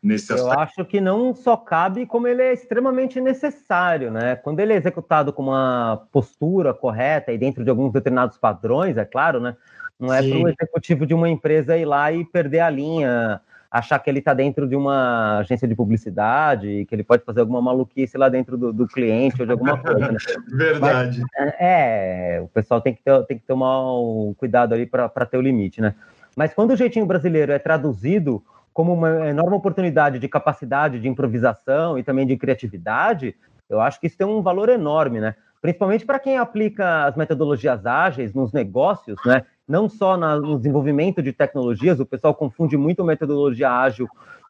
nesse 0.03 0.31
aspecto? 0.33 0.55
Eu 0.55 0.61
acho 0.61 0.85
que 0.85 1.01
não 1.01 1.35
só 1.35 1.57
cabe, 1.57 2.05
como 2.05 2.29
ele 2.29 2.43
é 2.43 2.53
extremamente 2.53 3.19
necessário, 3.19 4.11
né? 4.11 4.37
Quando 4.37 4.61
ele 4.61 4.75
é 4.75 4.77
executado 4.77 5.33
com 5.33 5.45
uma 5.45 6.07
postura 6.13 6.75
correta 6.75 7.33
e 7.33 7.39
dentro 7.39 7.65
de 7.65 7.71
alguns 7.71 7.93
determinados 7.93 8.37
padrões, 8.37 8.99
é 8.99 9.05
claro, 9.07 9.41
né? 9.41 9.57
Não 9.99 10.13
é 10.13 10.23
para 10.23 10.39
o 10.39 10.49
executivo 10.49 11.07
de 11.07 11.15
uma 11.15 11.29
empresa 11.29 11.77
ir 11.77 11.87
lá 11.87 12.13
e 12.13 12.25
perder 12.25 12.61
a 12.61 12.71
linha, 12.71 13.41
achar 13.71 13.99
que 13.99 14.09
ele 14.09 14.21
está 14.21 14.33
dentro 14.33 14.67
de 14.67 14.75
uma 14.75 15.39
agência 15.39 15.69
de 15.69 15.75
publicidade, 15.75 16.87
que 16.87 16.95
ele 16.95 17.05
pode 17.05 17.25
fazer 17.25 17.41
alguma 17.41 17.61
maluquice 17.61 18.17
lá 18.17 18.29
dentro 18.29 18.57
do, 18.57 18.73
do 18.73 18.87
cliente 18.87 19.41
ou 19.41 19.47
de 19.47 19.53
alguma 19.53 19.77
coisa. 19.77 20.13
Né? 20.13 20.19
Verdade. 20.49 21.23
Mas, 21.39 21.55
é, 21.59 22.41
o 22.43 22.49
pessoal 22.49 22.81
tem 22.81 22.95
que, 22.95 23.03
ter, 23.03 23.25
tem 23.25 23.39
que 23.39 23.47
tomar 23.47 23.93
um 23.95 24.35
cuidado 24.39 24.75
ali 24.75 24.87
para 24.87 25.27
ter 25.27 25.37
o 25.37 25.43
limite, 25.43 25.81
né? 25.81 25.95
Mas 26.35 26.55
quando 26.55 26.71
o 26.71 26.77
jeitinho 26.77 27.05
brasileiro 27.05 27.53
é 27.53 27.59
traduzido 27.59 28.43
como 28.73 28.95
uma 28.95 29.29
enorme 29.29 29.57
oportunidade 29.57 30.19
de 30.19 30.29
capacidade 30.29 31.01
de 31.01 31.09
improvisação 31.09 31.99
e 31.99 32.03
também 32.03 32.27
de 32.27 32.37
criatividade, 32.37 33.35
eu 33.69 33.81
acho 33.81 34.01
que 34.01 34.07
isso 34.07 34.17
tem 34.17 34.27
um 34.27 34.41
valor 34.41 34.69
enorme, 34.69 35.21
né? 35.21 35.35
Principalmente 35.61 36.07
para 36.07 36.21
quem 36.21 36.39
aplica 36.39 37.05
as 37.05 37.17
metodologias 37.17 37.85
ágeis 37.85 38.33
nos 38.33 38.53
negócios, 38.53 39.19
né? 39.27 39.45
Não 39.69 39.89
só 39.89 40.17
na, 40.17 40.37
no 40.37 40.57
desenvolvimento 40.57 41.23
de 41.23 41.33
tecnologias, 41.33 42.01
o 42.01 42.07
pessoal 42.07 42.35
confunde 42.35 42.77
muito 42.77 43.05
metodologia 43.05 43.71
ágil 43.71 44.09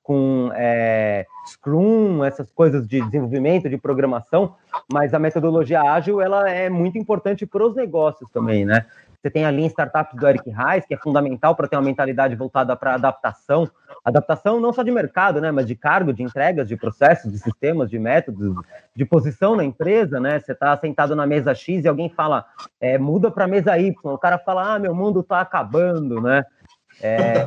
com 0.09 0.51
é, 0.55 1.27
Scrum, 1.47 2.25
essas 2.25 2.51
coisas 2.51 2.89
de 2.89 2.99
desenvolvimento, 3.03 3.69
de 3.69 3.77
programação, 3.77 4.55
mas 4.91 5.13
a 5.13 5.19
metodologia 5.19 5.83
ágil 5.83 6.23
ela 6.23 6.49
é 6.49 6.71
muito 6.71 6.97
importante 6.97 7.45
para 7.45 7.67
os 7.67 7.77
negócios 7.77 8.31
também, 8.31 8.65
né? 8.65 8.87
Você 9.21 9.31
tem 9.31 9.45
ali 9.45 9.63
em 9.63 9.67
startups 9.67 10.15
do 10.15 10.29
Eric 10.29 10.49
Reis, 10.49 10.87
que 10.87 10.95
é 10.95 10.97
fundamental 10.97 11.57
para 11.57 11.67
ter 11.67 11.77
uma 11.77 11.83
mentalidade 11.83 12.37
voltada 12.37 12.77
para 12.77 12.95
adaptação. 12.95 13.69
Adaptação 14.05 14.61
não 14.61 14.73
só 14.73 14.85
de 14.85 14.93
mercado, 14.93 15.41
né, 15.41 15.51
mas 15.51 15.67
de 15.67 15.75
cargo, 15.75 16.13
de 16.13 16.23
entregas, 16.23 16.69
de 16.69 16.77
processos, 16.77 17.33
de 17.33 17.39
sistemas, 17.39 17.91
de 17.91 17.99
métodos, 17.99 18.55
de 18.95 19.05
posição 19.05 19.57
na 19.57 19.65
empresa, 19.65 20.21
né? 20.21 20.39
Você 20.39 20.53
está 20.53 20.77
sentado 20.77 21.17
na 21.17 21.27
mesa 21.27 21.53
X 21.53 21.85
e 21.85 21.89
alguém 21.89 22.09
fala, 22.09 22.45
é, 22.81 22.97
muda 22.97 23.31
para 23.31 23.45
a 23.45 23.49
mesa 23.49 23.77
Y. 23.77 23.95
O 24.05 24.19
cara 24.19 24.39
fala, 24.39 24.75
ah, 24.75 24.79
meu 24.79 24.95
mundo 24.95 25.21
está 25.21 25.41
acabando, 25.41 26.21
né? 26.21 26.45
É, 27.01 27.47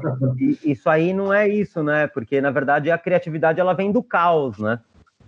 isso 0.64 0.90
aí 0.90 1.14
não 1.14 1.34
é 1.34 1.48
isso, 1.48 1.82
né? 1.84 2.08
Porque, 2.08 2.42
na 2.42 2.52
verdade, 2.52 2.92
a 2.92 2.98
criatividade 2.98 3.60
ela 3.60 3.74
vem 3.74 3.92
do 3.92 4.04
caos, 4.04 4.58
né? 4.60 4.80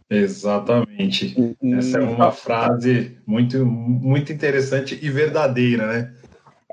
Exatamente. 0.09 1.55
Essa 1.63 1.97
é 1.97 2.01
uma 2.01 2.31
frase 2.31 3.17
muito, 3.25 3.65
muito 3.65 4.31
interessante 4.31 4.99
e 5.01 5.09
verdadeira, 5.09 5.87
né? 5.87 6.13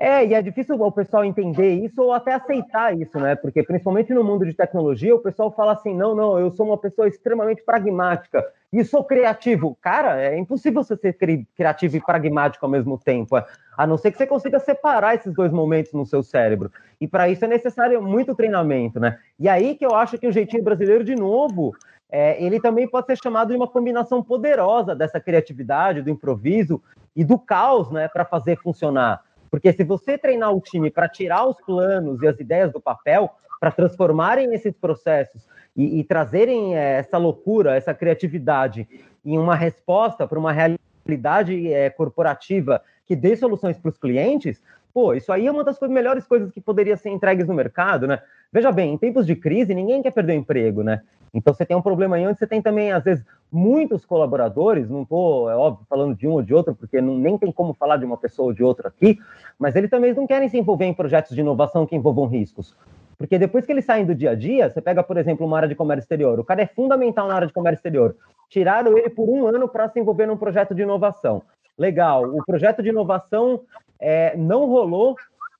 É, 0.03 0.25
e 0.25 0.33
é 0.33 0.41
difícil 0.41 0.81
o 0.81 0.91
pessoal 0.91 1.23
entender 1.23 1.75
isso 1.75 2.01
ou 2.01 2.11
até 2.11 2.33
aceitar 2.33 2.99
isso, 2.99 3.19
né? 3.19 3.35
Porque 3.35 3.61
principalmente 3.61 4.11
no 4.11 4.23
mundo 4.23 4.43
de 4.43 4.51
tecnologia, 4.51 5.13
o 5.13 5.19
pessoal 5.19 5.51
fala 5.51 5.73
assim: 5.73 5.95
não, 5.95 6.15
não, 6.15 6.39
eu 6.39 6.49
sou 6.49 6.65
uma 6.65 6.77
pessoa 6.77 7.07
extremamente 7.07 7.61
pragmática 7.61 8.43
e 8.73 8.83
sou 8.83 9.03
criativo. 9.03 9.77
Cara, 9.79 10.19
é 10.19 10.35
impossível 10.35 10.83
você 10.83 10.97
ser 10.97 11.15
criativo 11.55 11.97
e 11.97 12.01
pragmático 12.01 12.65
ao 12.65 12.71
mesmo 12.71 12.97
tempo, 12.97 13.35
a 13.77 13.85
não 13.85 13.95
ser 13.95 14.11
que 14.11 14.17
você 14.17 14.25
consiga 14.25 14.59
separar 14.59 15.13
esses 15.13 15.31
dois 15.35 15.51
momentos 15.51 15.93
no 15.93 16.03
seu 16.03 16.23
cérebro. 16.23 16.71
E 16.99 17.07
para 17.07 17.29
isso 17.29 17.45
é 17.45 17.47
necessário 17.47 18.01
muito 18.01 18.33
treinamento, 18.33 18.99
né? 18.99 19.19
E 19.39 19.47
aí 19.47 19.75
que 19.75 19.85
eu 19.85 19.93
acho 19.93 20.17
que 20.17 20.25
o 20.25 20.31
jeitinho 20.31 20.63
brasileiro, 20.63 21.03
de 21.03 21.13
novo, 21.13 21.75
é, 22.11 22.43
ele 22.43 22.59
também 22.59 22.87
pode 22.87 23.05
ser 23.05 23.19
chamado 23.21 23.49
de 23.49 23.55
uma 23.55 23.67
combinação 23.67 24.23
poderosa 24.23 24.95
dessa 24.95 25.19
criatividade, 25.19 26.01
do 26.01 26.09
improviso 26.09 26.81
e 27.15 27.23
do 27.23 27.37
caos, 27.37 27.91
né, 27.91 28.07
para 28.07 28.25
fazer 28.25 28.57
funcionar. 28.57 29.21
Porque 29.51 29.73
se 29.73 29.83
você 29.83 30.17
treinar 30.17 30.55
o 30.55 30.61
time 30.61 30.89
para 30.89 31.09
tirar 31.09 31.45
os 31.45 31.57
planos 31.61 32.21
e 32.23 32.27
as 32.27 32.39
ideias 32.39 32.71
do 32.71 32.79
papel, 32.79 33.29
para 33.59 33.69
transformarem 33.69 34.53
esses 34.55 34.73
processos 34.75 35.45
e, 35.75 35.99
e 35.99 36.03
trazerem 36.03 36.75
é, 36.75 36.99
essa 36.99 37.17
loucura, 37.17 37.75
essa 37.75 37.93
criatividade 37.93 38.87
em 39.23 39.37
uma 39.37 39.55
resposta 39.55 40.25
para 40.25 40.39
uma 40.39 40.51
realidade 40.51 41.71
é, 41.71 41.89
corporativa 41.89 42.81
que 43.05 43.15
dê 43.15 43.35
soluções 43.35 43.77
para 43.77 43.89
os 43.89 43.97
clientes, 43.97 44.63
pô, 44.93 45.13
isso 45.13 45.31
aí 45.31 45.45
é 45.45 45.51
uma 45.51 45.63
das 45.63 45.79
melhores 45.81 46.25
coisas 46.25 46.49
que 46.49 46.61
poderia 46.61 46.97
ser 46.97 47.09
entregues 47.09 47.47
no 47.47 47.53
mercado, 47.53 48.07
né? 48.07 48.21
Veja 48.53 48.71
bem, 48.71 48.93
em 48.93 48.97
tempos 48.97 49.25
de 49.25 49.35
crise, 49.35 49.73
ninguém 49.73 50.01
quer 50.01 50.11
perder 50.11 50.33
o 50.33 50.35
emprego, 50.35 50.83
né? 50.83 51.01
Então 51.33 51.53
você 51.53 51.65
tem 51.65 51.77
um 51.77 51.81
problema 51.81 52.17
aí 52.17 52.27
onde 52.27 52.37
você 52.37 52.45
tem 52.45 52.61
também, 52.61 52.91
às 52.91 53.03
vezes, 53.03 53.25
muitos 53.49 54.05
colaboradores, 54.05 54.89
não 54.89 55.03
estou, 55.03 55.49
é 55.49 55.55
óbvio, 55.55 55.85
falando 55.89 56.13
de 56.13 56.27
um 56.27 56.31
ou 56.31 56.41
de 56.41 56.53
outro, 56.53 56.75
porque 56.75 56.99
não, 56.99 57.17
nem 57.17 57.37
tem 57.37 57.49
como 57.51 57.73
falar 57.73 57.95
de 57.95 58.03
uma 58.03 58.17
pessoa 58.17 58.47
ou 58.47 58.53
de 58.53 58.61
outra 58.61 58.89
aqui, 58.89 59.17
mas 59.57 59.75
eles 59.75 59.89
também 59.89 60.13
não 60.13 60.27
querem 60.27 60.49
se 60.49 60.57
envolver 60.57 60.85
em 60.85 60.93
projetos 60.93 61.33
de 61.33 61.39
inovação 61.39 61.85
que 61.85 61.95
envolvam 61.95 62.27
riscos. 62.27 62.75
Porque 63.17 63.39
depois 63.39 63.65
que 63.65 63.71
eles 63.71 63.85
saem 63.85 64.05
do 64.05 64.13
dia 64.13 64.31
a 64.31 64.35
dia, 64.35 64.69
você 64.69 64.81
pega, 64.81 65.01
por 65.01 65.15
exemplo, 65.15 65.45
uma 65.45 65.55
área 65.55 65.69
de 65.69 65.75
comércio 65.75 66.03
exterior, 66.03 66.37
o 66.37 66.43
cara 66.43 66.63
é 66.63 66.67
fundamental 66.67 67.29
na 67.29 67.35
área 67.35 67.47
de 67.47 67.53
comércio 67.53 67.77
exterior. 67.77 68.17
Tiraram 68.49 68.97
ele 68.97 69.09
por 69.09 69.29
um 69.29 69.47
ano 69.47 69.69
para 69.69 69.87
se 69.87 69.99
envolver 69.99 70.25
num 70.25 70.35
projeto 70.35 70.75
de 70.75 70.81
inovação. 70.81 71.41
Legal, 71.77 72.25
o 72.25 72.43
projeto 72.43 72.83
de 72.83 72.89
inovação 72.89 73.61
é, 73.97 74.35
não 74.35 74.65
rolou 74.65 75.15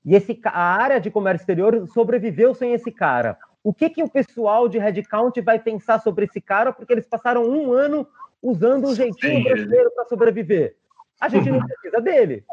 e 0.05 0.15
esse, 0.15 0.39
a 0.46 0.75
área 0.75 1.00
de 1.00 1.12
comércio 1.12 1.43
exterior 1.43 1.88
sobreviveu 1.88 2.53
sem 2.53 2.74
esse 2.74 2.91
cara 2.91 3.38
o 3.63 3.74
que, 3.74 3.89
que 3.89 4.03
o 4.03 4.10
pessoal 4.10 4.67
de 4.67 4.79
headcount 4.79 5.39
vai 5.41 5.60
pensar 5.60 6.00
sobre 6.00 6.25
esse 6.25 6.41
cara, 6.41 6.74
porque 6.74 6.93
eles 6.93 7.08
passaram 7.08 7.48
um 7.48 7.72
ano 7.72 8.08
usando 8.41 8.88
o 8.88 8.96
jeitinho 8.96 9.43
brasileiro 9.43 9.91
para 9.91 10.05
sobreviver. 10.05 10.75
A 11.20 11.29
gente 11.29 11.50
não 11.51 11.63
precisa 11.63 12.01
dele. 12.01 12.43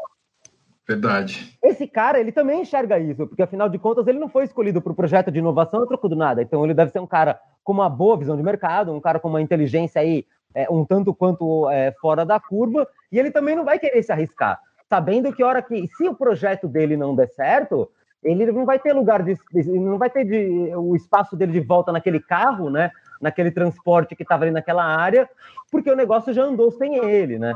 Verdade. 0.87 1.57
Esse 1.63 1.87
cara, 1.87 2.19
ele 2.19 2.31
também 2.31 2.61
enxerga 2.61 2.99
isso, 2.99 3.27
porque 3.27 3.41
afinal 3.41 3.69
de 3.69 3.77
contas 3.77 4.07
ele 4.07 4.19
não 4.19 4.29
foi 4.29 4.43
escolhido 4.43 4.81
para 4.81 4.91
o 4.91 4.95
projeto 4.95 5.31
de 5.31 5.39
inovação 5.39 5.83
a 5.83 5.87
troco 5.87 6.09
do 6.09 6.15
nada. 6.15 6.41
Então 6.41 6.63
ele 6.63 6.73
deve 6.73 6.91
ser 6.91 6.99
um 6.99 7.07
cara 7.07 7.39
com 7.63 7.73
uma 7.73 7.89
boa 7.89 8.17
visão 8.17 8.35
de 8.35 8.43
mercado, 8.43 8.93
um 8.93 9.01
cara 9.01 9.19
com 9.19 9.29
uma 9.29 9.41
inteligência 9.41 10.01
aí 10.01 10.25
é, 10.53 10.67
um 10.69 10.83
tanto 10.83 11.13
quanto 11.13 11.69
é, 11.69 11.91
fora 11.99 12.25
da 12.25 12.39
curva, 12.39 12.87
e 13.11 13.19
ele 13.19 13.29
também 13.31 13.55
não 13.55 13.63
vai 13.63 13.77
querer 13.77 14.01
se 14.01 14.11
arriscar, 14.11 14.59
sabendo 14.89 15.31
que 15.31 15.43
hora 15.43 15.61
que 15.61 15.87
se 15.95 16.07
o 16.07 16.15
projeto 16.15 16.67
dele 16.67 16.97
não 16.97 17.15
der 17.15 17.29
certo, 17.29 17.89
ele 18.23 18.51
não 18.51 18.65
vai 18.65 18.79
ter 18.79 18.91
lugar 18.91 19.23
de, 19.23 19.37
não 19.65 19.97
vai 19.97 20.09
ter 20.09 20.25
de, 20.25 20.75
o 20.75 20.95
espaço 20.95 21.35
dele 21.37 21.53
de 21.53 21.59
volta 21.61 21.91
naquele 21.91 22.19
carro, 22.19 22.69
né? 22.69 22.91
Naquele 23.21 23.51
transporte 23.51 24.15
que 24.15 24.23
estava 24.23 24.43
ali 24.43 24.51
naquela 24.51 24.83
área, 24.83 25.29
porque 25.71 25.91
o 25.91 25.95
negócio 25.95 26.33
já 26.33 26.43
andou 26.43 26.71
sem 26.71 26.97
ele, 26.97 27.37
né? 27.37 27.55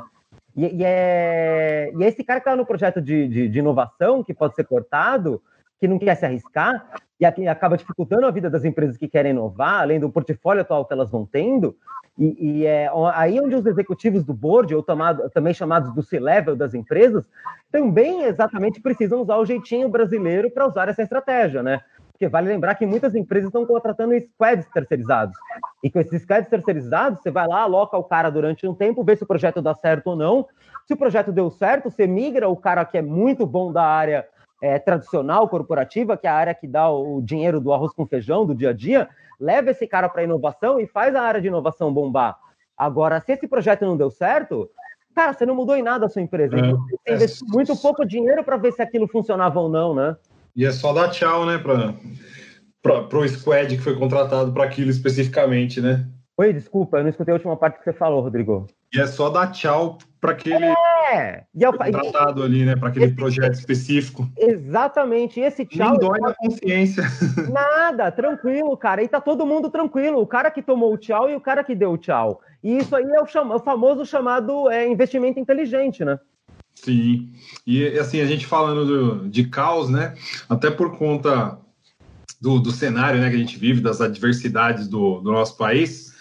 E, 0.55 0.81
e 0.81 0.83
é, 0.83 1.91
e 1.95 2.03
é 2.03 2.07
esse 2.07 2.23
cara 2.23 2.39
que 2.39 2.47
está 2.47 2.55
no 2.55 2.65
projeto 2.65 3.01
de, 3.01 3.27
de, 3.27 3.49
de, 3.49 3.59
inovação, 3.59 4.23
que 4.23 4.33
pode 4.33 4.53
ser 4.53 4.65
cortado, 4.65 5.41
que 5.83 5.87
não 5.89 5.99
quer 5.99 6.15
se 6.15 6.25
arriscar, 6.25 6.81
e 7.19 7.25
acaba 7.45 7.75
dificultando 7.75 8.25
a 8.25 8.31
vida 8.31 8.49
das 8.49 8.63
empresas 8.63 8.95
que 8.95 9.05
querem 9.05 9.31
inovar, 9.31 9.81
além 9.81 9.99
do 9.99 10.09
portfólio 10.09 10.61
atual 10.61 10.85
que 10.85 10.93
elas 10.93 11.11
vão 11.11 11.25
tendo, 11.25 11.75
e, 12.17 12.61
e, 12.61 12.65
é 12.65 12.89
aí 13.13 13.37
onde 13.37 13.53
os 13.53 13.65
executivos 13.65 14.23
do 14.23 14.33
board, 14.33 14.73
ou 14.73 14.81
tomado, 14.81 15.29
também 15.31 15.53
chamados 15.53 15.93
do 15.93 16.01
C-level 16.01 16.55
das 16.55 16.73
empresas, 16.73 17.27
também 17.69 18.23
exatamente 18.23 18.79
precisam 18.79 19.21
usar 19.21 19.35
o 19.35 19.45
jeitinho 19.45 19.89
brasileiro 19.89 20.49
para 20.49 20.65
usar 20.65 20.87
essa 20.87 21.01
estratégia, 21.01 21.61
né? 21.61 21.81
Porque 22.13 22.29
vale 22.29 22.47
lembrar 22.47 22.75
que 22.75 22.85
muitas 22.85 23.13
empresas 23.13 23.49
estão 23.49 23.65
contratando 23.65 24.13
squads 24.35 24.65
terceirizados. 24.73 25.35
E 25.83 25.91
com 25.91 25.99
esses 25.99 26.21
squads 26.21 26.49
terceirizados, 26.49 27.19
você 27.19 27.29
vai 27.29 27.45
lá, 27.45 27.63
aloca 27.63 27.97
o 27.97 28.05
cara 28.05 28.29
durante 28.29 28.65
um 28.65 28.73
tempo, 28.73 29.03
vê 29.03 29.17
se 29.17 29.23
o 29.23 29.27
projeto 29.27 29.61
dá 29.61 29.75
certo 29.75 30.11
ou 30.11 30.15
não. 30.15 30.47
Se 30.87 30.93
o 30.93 30.97
projeto 30.97 31.33
deu 31.33 31.51
certo, 31.51 31.89
você 31.89 32.07
migra 32.07 32.47
o 32.47 32.55
cara 32.55 32.85
que 32.85 32.97
é 32.97 33.01
muito 33.01 33.45
bom 33.45 33.73
da 33.73 33.83
área 33.83 34.25
é, 34.63 34.79
tradicional, 34.79 35.50
corporativa, 35.50 36.15
que 36.15 36.25
é 36.25 36.29
a 36.29 36.36
área 36.36 36.53
que 36.53 36.65
dá 36.65 36.89
o 36.89 37.22
dinheiro 37.22 37.60
do 37.60 37.74
arroz 37.74 37.91
com 37.91 38.08
feijão 38.08 38.46
do 38.46 38.55
dia 38.55 38.70
a 38.70 38.74
dia, 38.74 39.10
leva 39.38 39.72
esse 39.72 39.86
cara 39.86 40.08
para 40.08 40.24
inovação 40.24 40.79
e 40.79 40.88
faz 40.88 41.13
a 41.13 41.22
área 41.22 41.41
de 41.41 41.50
inovação 41.50 41.93
bombar. 41.93 42.38
Agora, 42.77 43.20
se 43.20 43.34
esse 43.34 43.46
projeto 43.46 43.86
não 43.86 43.98
deu 43.98 44.10
certo, 44.10 44.70
cara, 45.13 45.34
você 45.34 45.46
não 45.46 45.53
mudou 45.53 45.75
em 45.75 45.84
nada 45.84 46.05
a 46.05 46.10
sua 46.10 46.22
empresa. 46.22 46.55
É, 46.58 46.72
você 46.72 46.98
é, 47.05 47.13
investiu 47.15 47.48
muito 47.50 47.75
pouco 47.75 48.05
dinheiro 48.05 48.41
para 48.41 48.55
ver 48.55 48.72
se 48.72 48.82
aquilo 48.82 49.05
funcionava 49.05 49.60
ou 49.60 49.67
não, 49.67 49.93
né? 49.93 50.15
E 50.55 50.65
é 50.65 50.72
só 50.72 50.93
dar 50.93 51.10
tchau, 51.10 51.46
né, 51.46 51.58
para 51.58 53.20
o 53.20 53.27
squad 53.27 53.75
que 53.75 53.84
foi 53.84 53.98
contratado 53.98 54.53
para 54.53 54.63
aquilo 54.63 54.91
especificamente, 54.91 55.82
né? 55.82 56.08
Oi, 56.38 56.53
desculpa, 56.53 57.00
eu 57.00 57.03
não 57.03 57.10
escutei 57.10 57.34
a 57.34 57.36
última 57.36 57.58
parte 57.58 57.79
que 57.79 57.84
você 57.84 57.91
falou, 57.91 58.22
Rodrigo. 58.22 58.65
E 58.93 59.01
é 59.01 59.08
só 59.08 59.29
dar 59.29 59.51
tchau 59.51 59.98
para 60.22 60.32
aquele 60.32 60.74
é. 61.13 61.43
e 61.53 61.63
eu, 61.63 61.74
tratado 61.74 62.41
e, 62.41 62.46
ali, 62.46 62.65
né, 62.65 62.75
para 62.75 62.89
aquele 62.89 63.05
esse, 63.05 63.15
projeto 63.15 63.53
específico. 63.53 64.29
Exatamente. 64.38 65.39
E 65.39 65.43
esse 65.43 65.65
tchau. 65.65 65.91
Nem 65.91 66.00
dói 66.00 66.20
na 66.20 66.34
consciência. 66.34 67.03
Nada, 67.51 68.12
tranquilo, 68.12 68.75
cara. 68.75 69.03
E 69.03 69.08
tá 69.08 69.22
todo 69.22 69.46
mundo 69.46 69.70
tranquilo. 69.70 70.20
O 70.20 70.27
cara 70.27 70.51
que 70.51 70.62
tomou 70.62 70.93
o 70.93 70.98
tchau 70.98 71.29
e 71.29 71.36
o 71.36 71.41
cara 71.41 71.63
que 71.63 71.75
deu 71.75 71.91
o 71.91 71.98
tchau. 71.98 72.41
E 72.63 72.77
isso 72.77 72.96
aí 72.96 73.05
é 73.05 73.22
o, 73.22 73.25
chama, 73.25 73.55
o 73.55 73.60
famoso 73.60 74.05
chamado 74.05 74.70
é, 74.70 74.88
investimento 74.88 75.39
inteligente, 75.39 76.03
né? 76.03 76.20
Sim. 76.75 77.32
E 77.65 77.88
assim, 78.00 78.20
a 78.20 78.25
gente 78.25 78.46
falando 78.46 78.86
do, 78.86 79.29
de 79.29 79.46
caos, 79.46 79.89
né? 79.89 80.15
Até 80.50 80.72
por 80.72 80.98
conta 80.98 81.60
do, 82.41 82.60
do 82.60 82.72
cenário 82.72 83.20
né, 83.20 83.29
que 83.29 83.36
a 83.36 83.39
gente 83.39 83.58
vive, 83.58 83.82
das 83.82 84.01
adversidades 84.01 84.88
do, 84.88 85.22
do 85.22 85.32
nosso 85.32 85.58
país 85.58 86.13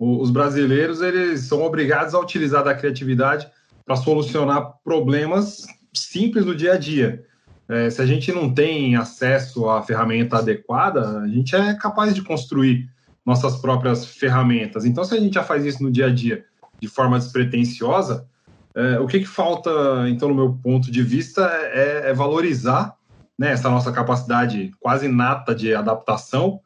os 0.00 0.30
brasileiros 0.30 1.02
eles 1.02 1.40
são 1.42 1.62
obrigados 1.62 2.14
a 2.14 2.18
utilizar 2.18 2.64
da 2.64 2.74
criatividade 2.74 3.46
para 3.90 3.96
solucionar 3.96 4.74
problemas 4.84 5.66
simples 5.92 6.44
do 6.44 6.54
dia 6.54 6.74
a 6.74 6.78
dia. 6.78 7.24
É, 7.68 7.90
se 7.90 8.00
a 8.00 8.06
gente 8.06 8.30
não 8.30 8.54
tem 8.54 8.94
acesso 8.94 9.68
à 9.68 9.82
ferramenta 9.82 10.38
adequada, 10.38 11.18
a 11.18 11.26
gente 11.26 11.56
é 11.56 11.74
capaz 11.74 12.14
de 12.14 12.22
construir 12.22 12.88
nossas 13.26 13.56
próprias 13.56 14.06
ferramentas. 14.06 14.84
Então, 14.84 15.02
se 15.02 15.16
a 15.16 15.18
gente 15.18 15.34
já 15.34 15.42
faz 15.42 15.64
isso 15.64 15.82
no 15.82 15.90
dia 15.90 16.06
a 16.06 16.14
dia 16.14 16.44
de 16.80 16.86
forma 16.86 17.18
despretensiosa, 17.18 18.28
é, 18.76 19.00
o 19.00 19.08
que, 19.08 19.18
que, 19.18 19.26
falta, 19.26 20.08
então, 20.08 20.28
no 20.28 20.36
meu 20.36 20.52
ponto 20.62 20.88
de 20.88 21.02
vista, 21.02 21.50
é, 21.72 22.10
é 22.10 22.14
valorizar 22.14 22.94
né, 23.36 23.50
essa 23.50 23.68
nossa 23.68 23.90
capacidade 23.90 24.70
quase 24.78 25.08
nata 25.08 25.52
de 25.52 25.74
adaptação 25.74 26.60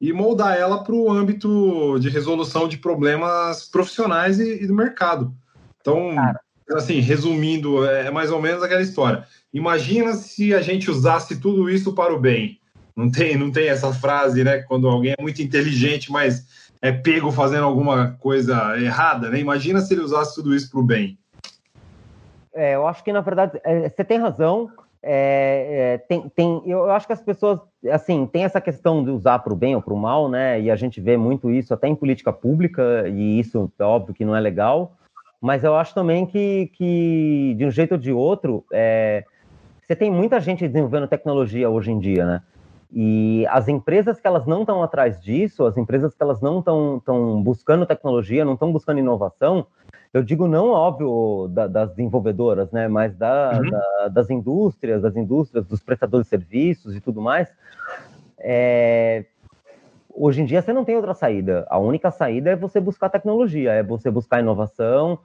e 0.00 0.12
moldar 0.12 0.56
ela 0.56 0.84
para 0.84 0.94
o 0.94 1.10
âmbito 1.10 1.98
de 1.98 2.08
resolução 2.08 2.68
de 2.68 2.76
problemas 2.76 3.68
profissionais 3.68 4.38
e, 4.38 4.62
e 4.62 4.68
do 4.68 4.74
mercado. 4.74 5.34
Então, 5.80 6.14
Cara. 6.14 6.40
Assim, 6.76 7.00
resumindo, 7.00 7.84
é, 7.84 8.06
é 8.06 8.10
mais 8.10 8.30
ou 8.30 8.40
menos 8.40 8.62
aquela 8.62 8.82
história. 8.82 9.24
Imagina 9.52 10.12
se 10.14 10.54
a 10.54 10.62
gente 10.62 10.90
usasse 10.90 11.40
tudo 11.40 11.68
isso 11.68 11.94
para 11.94 12.14
o 12.14 12.20
bem. 12.20 12.58
Não 12.96 13.10
tem, 13.10 13.36
não 13.36 13.50
tem 13.50 13.68
essa 13.68 13.92
frase, 13.92 14.44
né? 14.44 14.58
Quando 14.58 14.88
alguém 14.88 15.14
é 15.18 15.22
muito 15.22 15.42
inteligente, 15.42 16.12
mas 16.12 16.46
é 16.82 16.92
pego 16.92 17.30
fazendo 17.30 17.64
alguma 17.64 18.16
coisa 18.20 18.78
errada, 18.78 19.30
né? 19.30 19.38
Imagina 19.38 19.80
se 19.80 19.94
ele 19.94 20.02
usasse 20.02 20.34
tudo 20.34 20.54
isso 20.54 20.70
para 20.70 20.80
o 20.80 20.84
bem. 20.84 21.18
É, 22.54 22.74
eu 22.74 22.86
acho 22.86 23.02
que, 23.04 23.12
na 23.12 23.20
verdade, 23.20 23.60
é, 23.64 23.88
você 23.88 24.04
tem 24.04 24.18
razão. 24.18 24.70
É, 25.02 25.94
é, 25.94 25.98
tem, 25.98 26.28
tem, 26.28 26.62
eu 26.66 26.90
acho 26.90 27.06
que 27.06 27.12
as 27.12 27.22
pessoas, 27.22 27.60
assim, 27.90 28.26
tem 28.26 28.44
essa 28.44 28.60
questão 28.60 29.02
de 29.02 29.10
usar 29.10 29.38
para 29.38 29.52
o 29.52 29.56
bem 29.56 29.74
ou 29.74 29.80
para 29.80 29.94
o 29.94 29.96
mal, 29.96 30.28
né? 30.28 30.60
E 30.60 30.70
a 30.70 30.76
gente 30.76 31.00
vê 31.00 31.16
muito 31.16 31.50
isso 31.50 31.72
até 31.72 31.88
em 31.88 31.94
política 31.94 32.32
pública, 32.32 33.08
e 33.08 33.38
isso 33.38 33.70
óbvio 33.80 34.14
que 34.14 34.24
não 34.24 34.36
é 34.36 34.40
legal. 34.40 34.94
Mas 35.40 35.64
eu 35.64 35.74
acho 35.74 35.94
também 35.94 36.26
que, 36.26 36.70
que 36.74 37.54
de 37.56 37.64
um 37.64 37.70
jeito 37.70 37.92
ou 37.92 37.98
de 37.98 38.12
outro, 38.12 38.64
é, 38.72 39.24
você 39.86 39.96
tem 39.96 40.10
muita 40.10 40.38
gente 40.38 40.66
desenvolvendo 40.68 41.08
tecnologia 41.08 41.70
hoje 41.70 41.90
em 41.90 41.98
dia, 41.98 42.26
né? 42.26 42.42
E 42.92 43.46
as 43.48 43.68
empresas 43.68 44.20
que 44.20 44.26
elas 44.26 44.46
não 44.46 44.62
estão 44.62 44.82
atrás 44.82 45.20
disso, 45.22 45.64
as 45.64 45.76
empresas 45.76 46.14
que 46.14 46.22
elas 46.22 46.40
não 46.40 46.58
estão 46.58 47.42
buscando 47.42 47.86
tecnologia, 47.86 48.44
não 48.44 48.54
estão 48.54 48.72
buscando 48.72 48.98
inovação, 48.98 49.66
eu 50.12 50.24
digo 50.24 50.48
não, 50.48 50.70
óbvio, 50.70 51.48
da, 51.48 51.68
das 51.68 51.90
desenvolvedoras, 51.90 52.70
né, 52.72 52.88
mas 52.88 53.14
da, 53.16 53.52
uhum. 53.54 53.70
da, 53.70 54.08
das 54.08 54.28
indústrias, 54.28 55.02
das 55.02 55.14
indústrias, 55.14 55.64
dos 55.64 55.80
prestadores 55.82 56.26
de 56.26 56.30
serviços 56.30 56.96
e 56.96 57.00
tudo 57.00 57.20
mais, 57.20 57.48
é, 58.38 59.24
hoje 60.14 60.42
em 60.42 60.44
dia 60.44 60.62
você 60.62 60.72
não 60.72 60.84
tem 60.84 60.96
outra 60.96 61.14
saída. 61.14 61.66
A 61.68 61.78
única 61.78 62.10
saída 62.10 62.50
é 62.50 62.56
você 62.56 62.80
buscar 62.80 63.08
tecnologia, 63.08 63.72
é 63.72 63.82
você 63.82 64.10
buscar 64.10 64.40
inovação. 64.40 65.18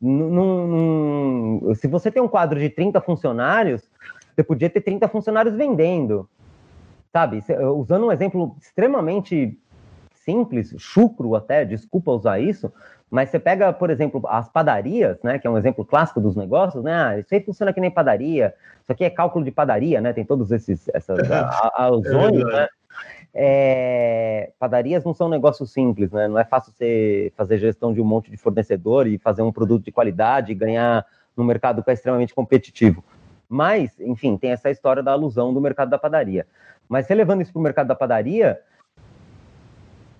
Num, 0.00 1.60
num, 1.60 1.74
se 1.74 1.88
você 1.88 2.10
tem 2.10 2.22
um 2.22 2.28
quadro 2.28 2.58
de 2.58 2.70
30 2.70 3.00
funcionários, 3.00 3.90
você 4.34 4.42
podia 4.42 4.70
ter 4.70 4.80
30 4.80 5.08
funcionários 5.08 5.54
vendendo. 5.54 6.28
Sabe? 7.12 7.42
Usando 7.76 8.06
um 8.06 8.12
exemplo 8.12 8.54
extremamente 8.60 9.58
simples, 10.14 10.74
chucro 10.78 11.34
até, 11.34 11.64
desculpa 11.64 12.12
usar 12.12 12.38
isso, 12.38 12.70
mas 13.10 13.30
você 13.30 13.38
pega, 13.38 13.72
por 13.72 13.88
exemplo, 13.88 14.22
as 14.28 14.48
padarias, 14.48 15.18
né, 15.22 15.38
que 15.38 15.46
é 15.46 15.50
um 15.50 15.56
exemplo 15.56 15.84
clássico 15.84 16.20
dos 16.20 16.36
negócios, 16.36 16.84
né? 16.84 16.92
Ah, 16.92 17.18
isso 17.18 17.34
aí 17.34 17.40
funciona 17.40 17.72
que 17.72 17.80
nem 17.80 17.90
padaria. 17.90 18.54
Isso 18.82 18.92
aqui 18.92 19.04
é 19.04 19.10
cálculo 19.10 19.44
de 19.44 19.50
padaria, 19.50 20.00
né? 20.00 20.12
Tem 20.12 20.24
todos 20.24 20.52
esses 20.52 20.88
essas 20.92 21.18
é 21.18 22.44
né? 22.44 22.68
É, 23.34 24.52
padarias 24.58 25.04
não 25.04 25.14
são 25.14 25.26
um 25.26 25.30
negócio 25.30 25.66
simples, 25.66 26.10
né? 26.10 26.26
Não 26.28 26.38
é 26.38 26.44
fácil 26.44 26.72
você 26.72 27.32
fazer 27.36 27.58
gestão 27.58 27.92
de 27.92 28.00
um 28.00 28.04
monte 28.04 28.30
de 28.30 28.36
fornecedor 28.36 29.06
e 29.06 29.18
fazer 29.18 29.42
um 29.42 29.52
produto 29.52 29.84
de 29.84 29.92
qualidade 29.92 30.52
e 30.52 30.54
ganhar 30.54 31.04
no 31.36 31.44
mercado 31.44 31.82
que 31.82 31.90
é 31.90 31.94
extremamente 31.94 32.34
competitivo. 32.34 33.04
Mas, 33.48 33.98
enfim, 34.00 34.36
tem 34.36 34.50
essa 34.50 34.70
história 34.70 35.02
da 35.02 35.12
alusão 35.12 35.54
do 35.54 35.60
mercado 35.60 35.88
da 35.88 35.98
padaria. 35.98 36.46
Mas 36.88 37.06
relevando 37.06 37.42
isso 37.42 37.52
para 37.52 37.60
o 37.60 37.62
mercado 37.62 37.86
da 37.86 37.94
padaria, 37.94 38.60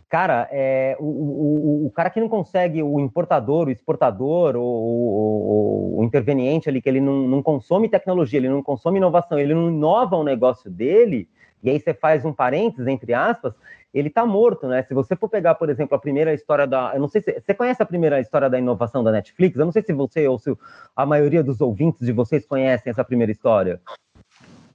Cara, 0.09 0.49
é, 0.51 0.97
o, 0.99 1.05
o, 1.05 1.87
o, 1.87 1.91
cara 1.91 2.09
que 2.09 2.19
não 2.19 2.31
consegue, 2.31 2.83
o 2.83 2.99
importador, 2.99 3.69
o 3.69 3.71
exportador, 3.71 4.57
o, 4.57 4.63
o, 4.63 6.01
o 6.01 6.05
interveniente 6.05 6.67
ali, 6.67 6.81
que 6.81 6.89
ele 6.89 7.01
não, 7.01 7.29
não, 7.29 7.43
consome 7.43 7.91
tecnologia, 7.91 8.39
ele 8.39 8.49
não 8.49 8.63
consome 8.63 8.97
inovação, 8.97 9.39
ele 9.39 9.53
não 9.53 9.69
inova 9.69 10.17
o 10.17 10.25
negócio 10.25 10.71
dele, 10.71 11.29
e 11.63 11.71
aí 11.71 11.81
você 11.81 11.93
faz 11.93 12.25
um 12.25 12.33
parênteses, 12.33 12.87
entre 12.87 13.13
aspas, 13.15 13.53
ele 13.93 14.09
está 14.09 14.25
morto, 14.27 14.69
né? 14.69 14.83
Se 14.83 14.95
você 14.95 15.17
for 15.17 15.29
pegar, 15.29 15.55
por 15.55 15.71
exemplo, 15.71 15.97
a 15.97 15.99
primeira 15.99 16.35
história 16.35 16.67
da. 16.67 16.93
Eu 16.95 17.01
não 17.01 17.09
sei 17.09 17.23
se. 17.23 17.41
Você 17.41 17.55
conhece 17.55 17.83
a 17.83 17.87
primeira 17.87 18.21
história 18.21 18.49
da 18.49 18.59
inovação 18.59 19.03
da 19.03 19.11
Netflix? 19.11 19.57
Eu 19.57 19.65
não 19.65 19.73
sei 19.73 19.83
se 19.83 19.93
você 19.93 20.29
ou 20.29 20.39
se 20.39 20.55
a 20.95 21.07
maioria 21.07 21.43
dos 21.43 21.61
ouvintes 21.61 22.05
de 22.05 22.13
vocês 22.13 22.47
conhecem 22.47 22.91
essa 22.91 23.03
primeira 23.03 23.33
história. 23.33 23.81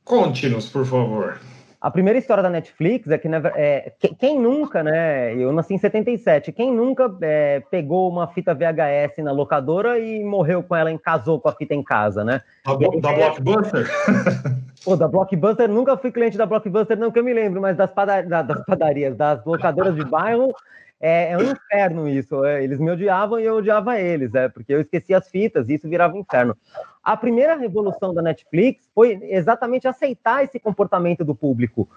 Conte-nos, 0.03 0.69
por 0.69 0.85
favor. 0.85 1.39
A 1.79 1.91
primeira 1.91 2.17
história 2.17 2.41
da 2.41 2.49
Netflix 2.49 3.09
é 3.09 3.17
que, 3.17 3.27
é, 3.55 3.91
quem 4.17 4.39
nunca, 4.39 4.81
né? 4.81 5.35
Eu 5.35 5.51
nasci 5.51 5.73
em 5.73 5.77
77. 5.77 6.53
Quem 6.53 6.73
nunca 6.73 7.13
é, 7.21 7.59
pegou 7.69 8.09
uma 8.09 8.25
fita 8.25 8.53
VHS 8.53 9.21
na 9.21 9.33
locadora 9.33 9.99
e 9.99 10.23
morreu 10.23 10.63
com 10.63 10.75
ela, 10.75 10.97
casou 10.97 11.41
com 11.41 11.49
a 11.49 11.51
fita 11.51 11.73
em 11.73 11.83
casa, 11.83 12.23
né? 12.23 12.41
A, 12.65 12.73
da 12.73 13.13
Blockbuster? 13.13 13.85
Pô, 14.83 14.97
da 14.97 15.07
Blockbuster, 15.07 15.69
nunca 15.69 15.95
fui 15.95 16.11
cliente 16.11 16.37
da 16.37 16.45
Blockbuster, 16.45 16.97
não 16.97 17.11
que 17.11 17.17
eu 17.17 17.23
me 17.23 17.33
lembro, 17.33 17.61
mas 17.61 17.77
das, 17.77 17.89
padar 17.89 18.25
das 18.25 18.65
padarias, 18.65 19.15
das 19.15 19.43
locadoras 19.45 19.95
de 19.95 20.03
bairro, 20.03 20.53
é, 20.99 21.31
é 21.31 21.37
um 21.37 21.51
inferno 21.51 22.07
isso. 22.07 22.43
É, 22.43 22.63
eles 22.63 22.79
me 22.79 22.91
odiavam 22.91 23.39
e 23.39 23.45
eu 23.45 23.55
odiava 23.55 23.99
eles, 23.99 24.35
é, 24.35 24.49
porque 24.49 24.73
eu 24.73 24.81
esquecia 24.81 25.17
as 25.17 25.29
fitas 25.29 25.69
e 25.69 25.75
isso 25.75 25.87
virava 25.87 26.15
um 26.15 26.19
inferno. 26.19 26.57
A 27.01 27.15
primeira 27.15 27.55
revolução 27.55 28.13
da 28.13 28.21
Netflix 28.21 28.89
foi 28.93 29.19
exatamente 29.23 29.87
aceitar 29.87 30.43
esse 30.43 30.59
comportamento 30.59 31.23
do 31.23 31.35
público. 31.35 31.87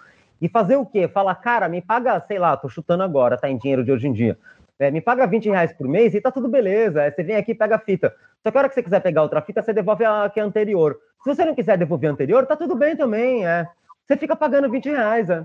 E 0.41 0.49
fazer 0.49 0.77
o 0.77 0.85
quê? 0.85 1.09
Falar, 1.09 1.35
cara, 1.37 1.69
me 1.69 1.81
paga, 1.81 2.21
sei 2.21 2.39
lá, 2.39 2.57
tô 2.57 2.69
chutando 2.69 3.03
agora, 3.03 3.39
tá 3.39 3.49
em 3.49 3.57
dinheiro 3.57 3.85
de 3.85 3.91
hoje 3.91 4.07
em 4.07 4.13
dia. 4.13 4.37
É, 4.79 4.91
me 4.91 5.01
paga 5.01 5.27
20 5.27 5.49
reais 5.49 5.73
por 5.73 5.89
mês 5.89 6.15
e 6.15 6.21
tá 6.21 6.31
tudo 6.31 6.49
beleza. 6.49 7.11
Você 7.11 7.23
vem 7.23 7.37
aqui 7.37 7.53
e 7.53 7.55
pega 7.55 7.77
a 7.77 7.79
fita. 7.79 8.15
Só 8.43 8.51
que 8.51 8.57
a 8.57 8.61
hora 8.61 8.69
que 8.69 8.75
você 8.75 8.83
quiser 8.83 9.01
pegar 9.01 9.23
outra 9.23 9.41
fita, 9.41 9.63
você 9.63 9.73
devolve 9.73 10.05
a 10.05 10.31
que 10.33 10.39
é 10.39 10.43
anterior. 10.43 10.99
Se 11.25 11.35
você 11.35 11.45
não 11.45 11.55
quiser 11.55 11.79
devolver 11.79 12.11
a 12.11 12.13
anterior, 12.13 12.47
tá 12.47 12.57
tudo 12.57 12.77
bem 12.77 12.95
também, 12.97 13.47
é. 13.47 13.67
Você 14.07 14.17
fica 14.17 14.37
pagando 14.37 14.71
20 14.71 14.91
reais, 14.91 15.31
é. 15.31 15.45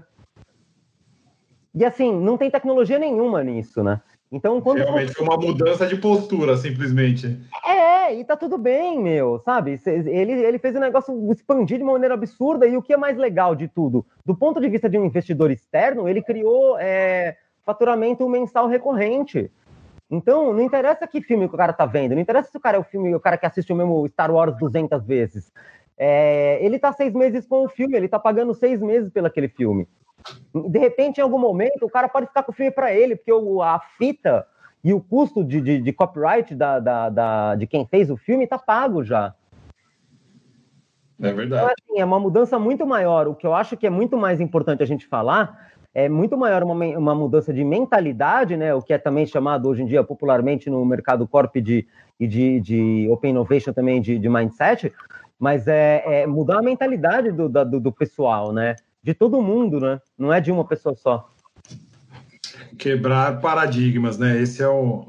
E 1.73 1.85
assim, 1.85 2.13
não 2.13 2.37
tem 2.37 2.51
tecnologia 2.51 2.99
nenhuma 2.99 3.43
nisso, 3.43 3.81
né? 3.81 4.01
Então, 4.31 4.61
quando 4.61 4.77
Realmente 4.77 5.13
foi 5.13 5.25
uma 5.25 5.35
mudança 5.35 5.85
de 5.85 5.97
postura, 5.97 6.55
simplesmente. 6.55 7.37
É, 7.65 8.15
e 8.15 8.23
tá 8.23 8.37
tudo 8.37 8.57
bem, 8.57 9.01
meu, 9.01 9.39
sabe? 9.39 9.79
Ele, 9.85 10.31
ele 10.31 10.57
fez 10.57 10.73
o 10.75 10.79
negócio 10.79 11.31
expandir 11.31 11.77
de 11.77 11.83
uma 11.83 11.93
maneira 11.93 12.13
absurda, 12.13 12.65
e 12.65 12.77
o 12.77 12.81
que 12.81 12.93
é 12.93 12.97
mais 12.97 13.17
legal 13.17 13.55
de 13.55 13.67
tudo? 13.67 14.05
Do 14.25 14.35
ponto 14.35 14.61
de 14.61 14.69
vista 14.69 14.89
de 14.89 14.97
um 14.97 15.05
investidor 15.05 15.51
externo, 15.51 16.07
ele 16.07 16.21
criou 16.21 16.77
é, 16.79 17.35
faturamento 17.71 18.27
mensal 18.27 18.67
recorrente. 18.67 19.49
Então, 20.09 20.53
não 20.53 20.61
interessa 20.61 21.07
que 21.07 21.21
filme 21.21 21.47
que 21.47 21.55
o 21.55 21.57
cara 21.57 21.71
tá 21.71 21.85
vendo, 21.85 22.13
não 22.13 22.21
interessa 22.21 22.51
se 22.51 22.57
o 22.57 22.59
cara 22.59 22.75
é 22.75 22.79
o 22.79 22.83
filme, 22.83 23.15
o 23.15 23.19
cara 23.19 23.37
que 23.37 23.45
assiste 23.45 23.71
o 23.71 23.75
mesmo 23.75 24.05
Star 24.09 24.29
Wars 24.29 24.57
200 24.57 25.05
vezes. 25.05 25.51
É, 25.97 26.59
ele 26.61 26.77
tá 26.77 26.91
seis 26.91 27.13
meses 27.13 27.47
com 27.47 27.63
o 27.63 27.69
filme, 27.69 27.95
ele 27.95 28.09
tá 28.09 28.19
pagando 28.19 28.53
seis 28.53 28.81
meses 28.81 29.09
pelo 29.09 29.27
aquele 29.27 29.47
filme. 29.47 29.87
De 30.53 30.79
repente, 30.79 31.19
em 31.19 31.21
algum 31.21 31.39
momento, 31.39 31.85
o 31.85 31.89
cara 31.89 32.09
pode 32.09 32.27
ficar 32.27 32.43
com 32.43 32.51
o 32.51 32.55
filme 32.55 32.71
para 32.71 32.93
ele, 32.93 33.15
porque 33.15 33.31
o, 33.31 33.61
a 33.61 33.79
fita 33.97 34.45
e 34.83 34.93
o 34.93 34.99
custo 34.99 35.43
de, 35.43 35.61
de, 35.61 35.79
de 35.79 35.93
copyright 35.93 36.53
da, 36.55 36.79
da, 36.79 37.09
da, 37.09 37.55
de 37.55 37.65
quem 37.65 37.85
fez 37.85 38.11
o 38.11 38.17
filme 38.17 38.43
está 38.43 38.57
pago 38.59 39.03
já. 39.03 39.33
É 41.21 41.31
verdade. 41.31 41.63
Então, 41.63 41.67
assim, 41.67 42.01
é 42.01 42.05
uma 42.05 42.19
mudança 42.19 42.59
muito 42.59 42.85
maior. 42.85 43.27
O 43.27 43.35
que 43.35 43.45
eu 43.45 43.53
acho 43.53 43.77
que 43.77 43.87
é 43.87 43.89
muito 43.89 44.17
mais 44.17 44.41
importante 44.41 44.83
a 44.83 44.87
gente 44.87 45.07
falar 45.07 45.70
é 45.93 46.07
muito 46.07 46.37
maior 46.37 46.63
uma, 46.63 46.73
uma 46.73 47.15
mudança 47.15 47.53
de 47.53 47.63
mentalidade, 47.63 48.55
né? 48.55 48.73
O 48.73 48.81
que 48.81 48.93
é 48.93 48.97
também 48.97 49.25
chamado 49.25 49.67
hoje 49.67 49.81
em 49.83 49.85
dia 49.85 50.03
popularmente 50.03 50.69
no 50.69 50.85
mercado 50.85 51.27
corp 51.27 51.55
de, 51.57 51.87
e 52.19 52.27
de, 52.27 52.59
de 52.61 53.07
open 53.09 53.31
innovation 53.31 53.73
também 53.73 54.01
de, 54.01 54.17
de 54.17 54.29
mindset, 54.29 54.91
mas 55.39 55.67
é, 55.67 56.03
é 56.05 56.27
mudar 56.27 56.59
a 56.59 56.61
mentalidade 56.61 57.31
do, 57.31 57.49
do, 57.49 57.79
do 57.79 57.91
pessoal, 57.91 58.53
né? 58.53 58.75
de 59.03 59.13
todo 59.13 59.41
mundo, 59.41 59.79
né? 59.79 59.99
Não 60.17 60.31
é 60.31 60.39
de 60.39 60.51
uma 60.51 60.65
pessoa 60.65 60.95
só. 60.95 61.29
Quebrar 62.77 63.39
paradigmas, 63.41 64.17
né? 64.17 64.39
Esse 64.41 64.61
é 64.61 64.67
o. 64.67 65.07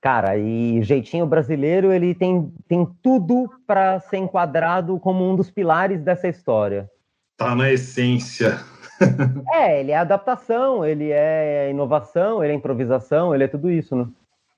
Cara, 0.00 0.38
e 0.38 0.82
jeitinho 0.82 1.26
brasileiro, 1.26 1.92
ele 1.92 2.14
tem, 2.14 2.52
tem 2.68 2.86
tudo 3.02 3.50
para 3.66 3.98
ser 4.00 4.18
enquadrado 4.18 5.00
como 5.00 5.28
um 5.28 5.34
dos 5.34 5.50
pilares 5.50 6.00
dessa 6.00 6.28
história. 6.28 6.88
Tá 7.36 7.56
na 7.56 7.72
essência. 7.72 8.60
é, 9.52 9.80
ele 9.80 9.92
é 9.92 9.96
adaptação, 9.96 10.84
ele 10.84 11.10
é 11.10 11.70
inovação, 11.70 12.42
ele 12.42 12.52
é 12.52 12.56
improvisação, 12.56 13.34
ele 13.34 13.44
é 13.44 13.48
tudo 13.48 13.70
isso, 13.70 13.94
né? 13.96 14.06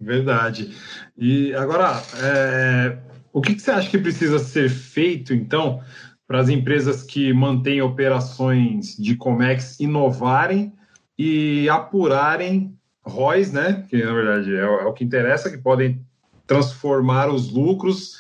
Verdade. 0.01 0.77
E 1.17 1.55
agora, 1.55 2.03
é... 2.23 2.99
o 3.33 3.41
que, 3.41 3.55
que 3.55 3.63
você 3.63 3.71
acha 3.71 3.91
que 3.91 3.99
precisa 3.99 4.39
ser 4.39 4.69
feito, 4.69 5.33
então, 5.33 5.81
para 6.27 6.41
as 6.41 6.49
empresas 6.49 7.03
que 7.03 7.33
mantêm 7.33 7.81
operações 7.81 8.97
de 8.97 9.17
Comex 9.17 9.81
inovarem 9.81 10.73
e 11.19 11.69
apurarem 11.69 12.77
ROIs, 13.05 13.53
né? 13.53 13.85
Que 13.89 14.03
na 14.05 14.13
verdade 14.13 14.55
é, 14.55 14.61
é 14.61 14.85
o 14.85 14.93
que 14.93 15.05
interessa, 15.05 15.51
que 15.51 15.59
podem 15.59 16.01
transformar 16.47 17.29
os 17.29 17.51
lucros, 17.51 18.17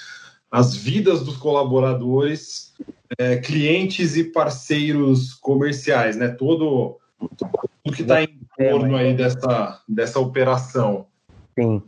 as 0.56 0.74
vidas 0.74 1.22
dos 1.22 1.36
colaboradores, 1.36 2.72
é, 3.18 3.36
clientes 3.36 4.16
e 4.16 4.24
parceiros 4.24 5.34
comerciais, 5.34 6.16
né? 6.16 6.28
Todo, 6.28 6.96
tudo 7.36 7.94
que 7.94 8.00
está 8.00 8.22
em 8.22 8.38
torno 8.56 8.96
aí 8.96 9.12
dessa, 9.12 9.82
dessa 9.86 10.18
operação. 10.18 11.08
Sim. 11.54 11.82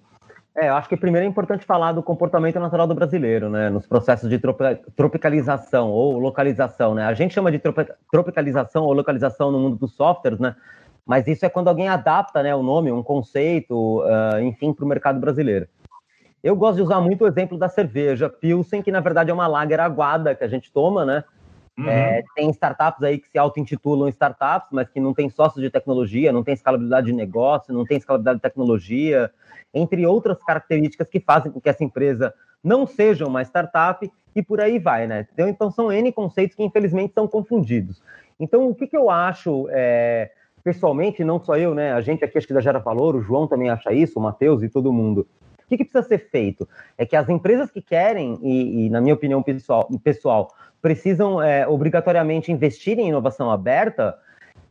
É, 0.55 0.69
eu 0.69 0.75
acho 0.75 0.87
que 0.87 0.99
primeiro 0.99 1.25
é 1.25 1.29
importante 1.31 1.65
falar 1.65 1.93
do 1.93 2.03
comportamento 2.03 2.61
natural 2.61 2.87
do 2.87 2.95
brasileiro, 2.95 3.49
né? 3.49 3.71
Nos 3.71 3.87
processos 3.87 4.29
de 4.29 4.39
tropicalização 4.95 5.89
ou 5.89 6.19
localização, 6.19 6.95
né? 6.95 7.07
A 7.07 7.15
gente 7.15 7.33
chama 7.33 7.51
de 7.51 7.63
tropicalização 8.13 8.85
ou 8.85 8.93
localização 8.93 9.51
no 9.51 9.59
mundo 9.59 9.77
dos 9.77 9.95
softwares, 9.95 10.39
né? 10.39 10.55
Mas 11.07 11.27
isso 11.27 11.47
é 11.47 11.49
quando 11.49 11.69
alguém 11.69 11.89
adapta, 11.89 12.43
né, 12.43 12.55
o 12.55 12.63
nome, 12.63 12.93
um 12.93 13.03
conceito, 13.03 14.03
uh, 14.03 14.39
enfim, 14.43 14.75
para 14.75 14.85
o 14.85 14.89
mercado 14.89 15.19
brasileiro. 15.19 15.67
Eu 16.43 16.55
gosto 16.55 16.77
de 16.77 16.83
usar 16.83 17.01
muito 17.01 17.25
o 17.25 17.27
exemplo 17.27 17.59
da 17.59 17.69
cerveja 17.69 18.29
Pilsen, 18.29 18.83
que 18.83 18.93
na 18.93 19.01
verdade 19.01 19.31
é 19.31 19.35
uma 19.35 19.47
lager 19.47 19.81
aguada 19.81 20.35
que 20.35 20.45
a 20.45 20.49
gente 20.49 20.73
toma, 20.73 21.05
né? 21.05 21.25
Uhum. 21.77 21.89
É, 21.89 22.25
tem 22.35 22.51
startups 22.51 23.03
aí 23.03 23.19
que 23.19 23.29
se 23.29 23.39
auto-intitulam 23.39 24.09
startups, 24.09 24.69
mas 24.73 24.89
que 24.89 24.99
não 24.99 25.15
tem 25.15 25.31
sócios 25.31 25.63
de 25.63 25.71
tecnologia, 25.71 26.33
não 26.33 26.43
tem 26.43 26.55
escalabilidade 26.55 27.07
de 27.07 27.13
negócio, 27.13 27.73
não 27.73 27.85
tem 27.85 27.99
escalabilidade 27.99 28.39
de 28.39 28.43
tecnologia, 28.43 29.31
entre 29.73 30.05
outras 30.05 30.39
características 30.43 31.09
que 31.09 31.21
fazem 31.21 31.53
com 31.53 31.61
que 31.61 31.69
essa 31.69 31.85
empresa 31.85 32.35
não 32.63 32.87
seja 32.87 33.27
uma 33.27 33.43
startup 33.43 34.11
e 34.35 34.43
por 34.43 34.61
aí 34.61 34.79
vai, 34.79 35.07
né? 35.07 35.27
Então, 35.33 35.49
então 35.49 35.71
são 35.71 35.93
N 35.93 36.11
conceitos 36.13 36.57
que 36.57 36.65
infelizmente 36.65 37.15
são 37.15 37.29
confundidos. 37.29 38.03
Então, 38.41 38.69
o 38.69 38.75
que, 38.75 38.87
que 38.87 38.97
eu 38.97 39.11
acho, 39.11 39.69
é, 39.71 40.31
pessoalmente, 40.65 41.25
não 41.25 41.41
só 41.41 41.57
eu, 41.57 41.75
né? 41.75 41.93
A 41.93 42.01
gente 42.01 42.25
aqui 42.25 42.39
acho 42.39 42.47
que 42.47 42.55
da 42.55 42.61
Gera 42.61 42.79
Valor, 42.79 43.15
o 43.17 43.23
João 43.23 43.47
também 43.47 43.71
acha 43.71 43.93
isso, 43.93 44.19
o 44.19 44.23
Matheus 44.23 44.63
e 44.63 44.69
todo 44.69 44.93
mundo. 44.93 45.27
O 45.69 45.77
que, 45.77 45.77
que, 45.77 45.85
precisa 45.85 46.03
ser 46.03 46.31
feito? 46.31 46.67
É 46.97 47.05
que 47.05 47.15
as 47.15 47.29
empresas 47.29 47.71
que 47.71 47.83
querem, 47.83 48.39
e, 48.43 48.87
e 48.87 48.91
na 48.91 49.03
minha 49.03 49.13
opinião 49.13 49.43
pessoal, 49.43 49.87
pessoal 50.03 50.55
precisam 50.81 51.43
é, 51.43 51.69
obrigatoriamente 51.69 52.51
investir 52.51 52.99
em 52.99 53.09
inovação 53.09 53.51
aberta 53.51 54.17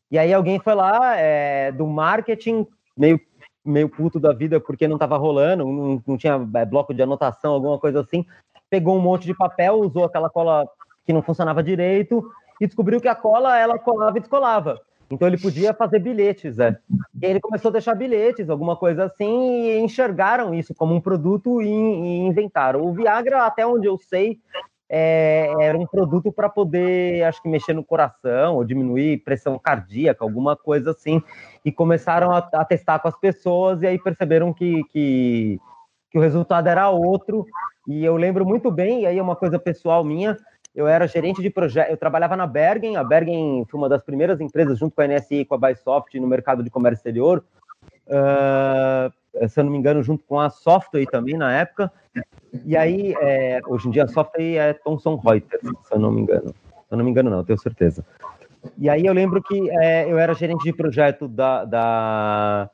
E 0.09 0.17
aí 0.17 0.33
alguém 0.33 0.59
foi 0.59 0.75
lá 0.75 1.15
é, 1.15 1.71
do 1.71 1.87
marketing, 1.87 2.67
meio, 2.97 3.19
meio 3.63 3.89
puto 3.89 4.19
da 4.19 4.33
vida 4.33 4.59
porque 4.59 4.87
não 4.87 4.95
estava 4.95 5.17
rolando, 5.17 5.65
não, 5.65 6.01
não 6.05 6.17
tinha 6.17 6.33
é, 6.55 6.65
bloco 6.65 6.93
de 6.93 7.01
anotação, 7.01 7.53
alguma 7.53 7.77
coisa 7.77 8.01
assim. 8.01 8.25
Pegou 8.69 8.97
um 8.97 9.01
monte 9.01 9.25
de 9.25 9.33
papel, 9.33 9.79
usou 9.79 10.05
aquela 10.05 10.29
cola 10.29 10.67
que 11.05 11.13
não 11.13 11.21
funcionava 11.21 11.63
direito 11.63 12.23
e 12.59 12.65
descobriu 12.65 13.01
que 13.01 13.07
a 13.07 13.15
cola 13.15 13.57
ela 13.57 13.77
colava 13.77 14.17
e 14.17 14.21
descolava. 14.21 14.79
Então 15.09 15.27
ele 15.27 15.37
podia 15.37 15.73
fazer 15.73 15.99
bilhetes, 15.99 16.55
né? 16.55 16.77
E 17.21 17.25
ele 17.25 17.41
começou 17.41 17.69
a 17.69 17.73
deixar 17.73 17.95
bilhetes, 17.95 18.49
alguma 18.49 18.77
coisa 18.77 19.05
assim, 19.05 19.65
e 19.65 19.79
enxergaram 19.79 20.53
isso 20.53 20.73
como 20.73 20.95
um 20.95 21.01
produto 21.01 21.61
e, 21.61 21.67
e 21.67 22.17
inventaram. 22.19 22.81
O 22.81 22.93
Viagra, 22.93 23.45
até 23.45 23.67
onde 23.67 23.87
eu 23.87 23.97
sei, 23.97 24.39
é, 24.93 25.49
era 25.57 25.77
um 25.77 25.87
produto 25.87 26.33
para 26.33 26.49
poder, 26.49 27.23
acho 27.23 27.41
que, 27.41 27.47
mexer 27.47 27.73
no 27.73 27.81
coração 27.81 28.55
ou 28.55 28.65
diminuir 28.65 29.23
pressão 29.23 29.57
cardíaca, 29.57 30.21
alguma 30.21 30.57
coisa 30.57 30.91
assim. 30.91 31.23
E 31.63 31.71
começaram 31.71 32.29
a, 32.29 32.39
a 32.39 32.65
testar 32.65 32.99
com 32.99 33.07
as 33.07 33.17
pessoas 33.17 33.81
e 33.81 33.87
aí 33.87 33.97
perceberam 33.97 34.51
que, 34.53 34.83
que, 34.91 35.57
que 36.11 36.17
o 36.17 36.21
resultado 36.21 36.67
era 36.67 36.89
outro. 36.89 37.45
E 37.87 38.03
eu 38.03 38.17
lembro 38.17 38.45
muito 38.45 38.69
bem, 38.69 39.03
e 39.03 39.05
aí 39.05 39.17
é 39.17 39.23
uma 39.23 39.35
coisa 39.35 39.57
pessoal 39.57 40.03
minha, 40.03 40.37
eu 40.75 40.87
era 40.87 41.07
gerente 41.07 41.41
de 41.41 41.49
projeto, 41.49 41.89
eu 41.89 41.97
trabalhava 41.97 42.35
na 42.35 42.45
Bergen, 42.45 42.97
a 42.97 43.03
Bergen 43.03 43.65
foi 43.69 43.77
uma 43.77 43.87
das 43.87 44.03
primeiras 44.03 44.41
empresas, 44.41 44.77
junto 44.77 44.93
com 44.93 45.01
a 45.01 45.07
NSI 45.07 45.35
e 45.35 45.45
com 45.45 45.55
a 45.55 45.57
Bysoft, 45.57 46.19
no 46.19 46.27
mercado 46.27 46.63
de 46.63 46.69
comércio 46.69 46.99
exterior, 46.99 47.43
uh, 48.11 49.49
se 49.49 49.59
eu 49.59 49.63
não 49.63 49.71
me 49.71 49.77
engano, 49.77 50.03
junto 50.03 50.23
com 50.25 50.39
a 50.39 50.49
Software 50.49 51.05
também, 51.05 51.37
na 51.37 51.51
época, 51.51 51.91
e 52.65 52.75
aí, 52.75 53.13
é, 53.21 53.61
hoje 53.65 53.87
em 53.87 53.91
dia 53.91 54.03
a 54.03 54.07
Software 54.07 54.55
é 54.55 54.73
Thomson 54.73 55.15
Reuters, 55.15 55.61
se 55.61 55.93
eu 55.93 55.99
não 55.99 56.11
me 56.11 56.21
engano, 56.21 56.49
se 56.49 56.91
eu 56.91 56.97
não 56.97 57.05
me 57.05 57.11
engano 57.11 57.29
não, 57.29 57.43
tenho 57.43 57.59
certeza. 57.59 58.05
E 58.77 58.89
aí 58.89 59.05
eu 59.05 59.13
lembro 59.13 59.41
que 59.41 59.69
é, 59.79 60.11
eu 60.11 60.19
era 60.19 60.33
gerente 60.33 60.63
de 60.63 60.73
projeto 60.73 61.27
da, 61.27 61.65
da, 61.65 62.69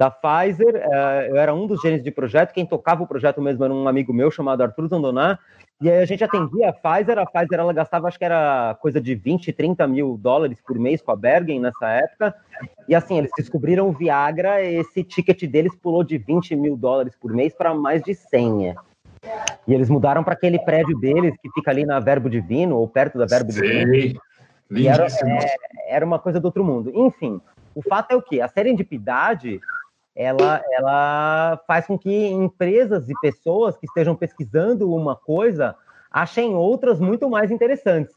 da 0.00 0.10
Pfizer, 0.10 0.76
é, 0.76 1.28
eu 1.28 1.36
era 1.36 1.52
um 1.52 1.66
dos 1.66 1.78
gerentes 1.82 2.02
de 2.02 2.10
projeto, 2.10 2.54
quem 2.54 2.64
tocava 2.64 3.02
o 3.02 3.06
projeto 3.06 3.42
mesmo 3.42 3.62
era 3.62 3.74
um 3.74 3.86
amigo 3.86 4.14
meu 4.14 4.30
chamado 4.30 4.62
Arthur 4.62 4.88
Zandoná, 4.88 5.38
e 5.78 5.90
aí 5.90 6.00
a 6.00 6.06
gente 6.06 6.24
atendia 6.24 6.70
a 6.70 6.72
Pfizer, 6.72 7.18
a 7.18 7.26
Pfizer 7.26 7.60
ela 7.60 7.70
gastava, 7.74 8.08
acho 8.08 8.18
que 8.18 8.24
era 8.24 8.74
coisa 8.80 8.98
de 8.98 9.14
20, 9.14 9.52
30 9.52 9.86
mil 9.86 10.16
dólares 10.16 10.58
por 10.66 10.78
mês 10.78 11.02
com 11.02 11.12
a 11.12 11.16
Bergen 11.16 11.60
nessa 11.60 11.86
época. 11.86 12.34
E 12.88 12.94
assim, 12.94 13.18
eles 13.18 13.30
descobriram 13.36 13.90
o 13.90 13.92
Viagra, 13.92 14.62
esse 14.62 15.04
ticket 15.04 15.44
deles 15.44 15.76
pulou 15.76 16.02
de 16.02 16.16
20 16.16 16.56
mil 16.56 16.78
dólares 16.78 17.14
por 17.20 17.30
mês 17.30 17.52
para 17.52 17.74
mais 17.74 18.02
de 18.02 18.14
100. 18.14 18.74
E 19.68 19.74
eles 19.74 19.90
mudaram 19.90 20.24
para 20.24 20.32
aquele 20.32 20.58
prédio 20.60 20.98
deles 20.98 21.34
que 21.42 21.50
fica 21.50 21.70
ali 21.70 21.84
na 21.84 22.00
Verbo 22.00 22.30
Divino, 22.30 22.78
ou 22.78 22.88
perto 22.88 23.18
da 23.18 23.26
Verbo 23.26 23.52
Sim. 23.52 23.60
Divino. 23.60 24.20
E 24.70 24.88
era, 24.88 25.06
é, 25.06 25.94
era 25.94 26.06
uma 26.06 26.18
coisa 26.18 26.40
do 26.40 26.46
outro 26.46 26.64
mundo. 26.64 26.90
Enfim, 26.94 27.38
o 27.74 27.82
fato 27.82 28.12
é 28.12 28.16
o 28.16 28.22
que? 28.22 28.40
A 28.40 28.48
serendipidade 28.48 29.60
ela, 30.14 30.62
ela 30.72 31.60
faz 31.66 31.86
com 31.86 31.98
que 31.98 32.26
empresas 32.26 33.08
e 33.08 33.14
pessoas 33.20 33.76
que 33.76 33.86
estejam 33.86 34.14
pesquisando 34.14 34.92
uma 34.92 35.14
coisa 35.16 35.74
achem 36.10 36.54
outras 36.54 36.98
muito 36.98 37.28
mais 37.28 37.50
interessantes. 37.50 38.14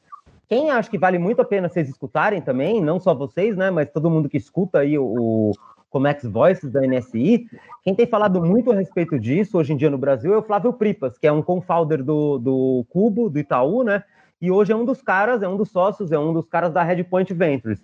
Quem 0.49 0.71
acha 0.71 0.89
que 0.89 0.97
vale 0.97 1.17
muito 1.17 1.41
a 1.41 1.45
pena 1.45 1.69
vocês 1.69 1.87
escutarem 1.87 2.41
também, 2.41 2.81
não 2.81 2.99
só 2.99 3.13
vocês, 3.13 3.55
né, 3.55 3.71
mas 3.71 3.89
todo 3.89 4.09
mundo 4.09 4.29
que 4.29 4.37
escuta 4.37 4.79
aí 4.79 4.97
o, 4.97 5.51
Comex 5.89 6.23
Voices 6.23 6.71
da 6.71 6.81
NSI, 6.81 7.45
quem 7.83 7.93
tem 7.93 8.07
falado 8.07 8.43
muito 8.43 8.71
a 8.71 8.75
respeito 8.75 9.19
disso 9.19 9.59
hoje 9.59 9.73
em 9.73 9.77
dia 9.77 9.91
no 9.91 9.97
Brasil 9.97 10.33
é 10.33 10.37
o 10.37 10.41
Flávio 10.41 10.73
Pripas, 10.73 11.19
que 11.19 11.27
é 11.27 11.31
um 11.31 11.43
co-founder 11.43 12.03
do, 12.03 12.39
do 12.39 12.85
Cubo, 12.89 13.29
do 13.29 13.37
Itaú, 13.37 13.83
né, 13.83 14.03
e 14.41 14.49
hoje 14.51 14.73
é 14.73 14.75
um 14.75 14.83
dos 14.83 15.03
caras, 15.03 15.43
é 15.43 15.47
um 15.47 15.55
dos 15.55 15.69
sócios, 15.69 16.11
é 16.11 16.17
um 16.17 16.33
dos 16.33 16.47
caras 16.47 16.73
da 16.73 16.81
Redpoint 16.81 17.31
Ventures. 17.31 17.79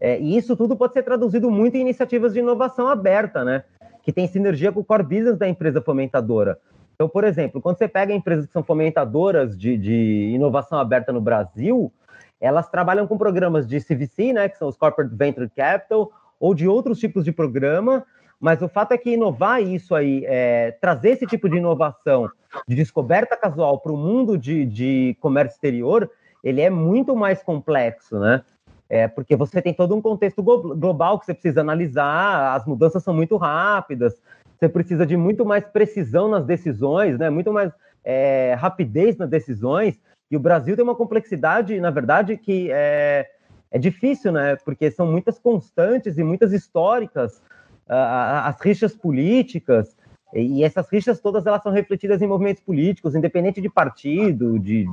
É, 0.00 0.18
e 0.18 0.36
isso 0.36 0.56
tudo 0.56 0.76
pode 0.76 0.92
ser 0.92 1.02
traduzido 1.02 1.50
muito 1.50 1.76
em 1.76 1.80
iniciativas 1.80 2.32
de 2.32 2.40
inovação 2.40 2.88
aberta, 2.88 3.44
né? 3.44 3.64
Que 4.02 4.12
tem 4.12 4.26
sinergia 4.26 4.72
com 4.72 4.80
o 4.80 4.84
core 4.84 5.02
business 5.02 5.38
da 5.38 5.48
empresa 5.48 5.80
fomentadora. 5.80 6.58
Então, 6.94 7.08
por 7.08 7.24
exemplo, 7.24 7.60
quando 7.60 7.78
você 7.78 7.88
pega 7.88 8.12
empresas 8.12 8.46
que 8.46 8.52
são 8.52 8.62
fomentadoras 8.62 9.58
de, 9.58 9.76
de 9.76 10.32
inovação 10.34 10.78
aberta 10.78 11.12
no 11.12 11.20
Brasil, 11.20 11.92
elas 12.40 12.68
trabalham 12.68 13.06
com 13.06 13.16
programas 13.16 13.66
de 13.66 13.80
CVC, 13.80 14.32
né? 14.32 14.48
Que 14.48 14.58
são 14.58 14.68
os 14.68 14.76
Corporate 14.76 15.14
Venture 15.14 15.48
Capital, 15.48 16.10
ou 16.38 16.54
de 16.54 16.68
outros 16.68 16.98
tipos 16.98 17.24
de 17.24 17.32
programa, 17.32 18.04
mas 18.38 18.60
o 18.60 18.68
fato 18.68 18.92
é 18.92 18.98
que 18.98 19.10
inovar 19.10 19.62
isso 19.62 19.94
aí, 19.94 20.24
é, 20.26 20.72
trazer 20.72 21.10
esse 21.10 21.26
tipo 21.26 21.48
de 21.48 21.56
inovação 21.56 22.28
de 22.68 22.76
descoberta 22.76 23.36
casual 23.36 23.78
para 23.80 23.92
o 23.92 23.96
mundo 23.96 24.36
de, 24.36 24.66
de 24.66 25.16
comércio 25.20 25.54
exterior, 25.54 26.10
ele 26.42 26.60
é 26.60 26.68
muito 26.68 27.16
mais 27.16 27.42
complexo, 27.42 28.18
né? 28.18 28.42
É, 28.88 29.08
porque 29.08 29.34
você 29.34 29.62
tem 29.62 29.72
todo 29.72 29.94
um 29.94 30.00
contexto 30.00 30.42
global 30.42 31.18
que 31.18 31.26
você 31.26 31.32
precisa 31.32 31.60
analisar, 31.60 32.54
as 32.54 32.66
mudanças 32.66 33.02
são 33.02 33.14
muito 33.14 33.36
rápidas, 33.36 34.20
você 34.58 34.68
precisa 34.68 35.06
de 35.06 35.16
muito 35.16 35.44
mais 35.44 35.64
precisão 35.64 36.28
nas 36.28 36.44
decisões, 36.44 37.18
né? 37.18 37.30
muito 37.30 37.52
mais 37.52 37.72
é, 38.04 38.54
rapidez 38.58 39.16
nas 39.16 39.28
decisões, 39.28 39.98
e 40.30 40.36
o 40.36 40.40
Brasil 40.40 40.76
tem 40.76 40.84
uma 40.84 40.94
complexidade, 40.94 41.80
na 41.80 41.90
verdade, 41.90 42.36
que 42.36 42.70
é, 42.70 43.30
é 43.70 43.78
difícil, 43.78 44.32
né? 44.32 44.56
porque 44.56 44.90
são 44.90 45.10
muitas 45.10 45.38
constantes 45.38 46.18
e 46.18 46.22
muitas 46.22 46.52
históricas, 46.52 47.42
as 47.88 48.60
rixas 48.60 48.94
políticas, 48.94 49.96
e 50.34 50.64
essas 50.64 50.88
rixas 50.90 51.20
todas 51.20 51.46
elas 51.46 51.62
são 51.62 51.70
refletidas 51.70 52.20
em 52.20 52.26
movimentos 52.26 52.62
políticos, 52.62 53.14
independente 53.14 53.60
de 53.60 53.68
partido, 53.68 54.58
de 54.58 54.86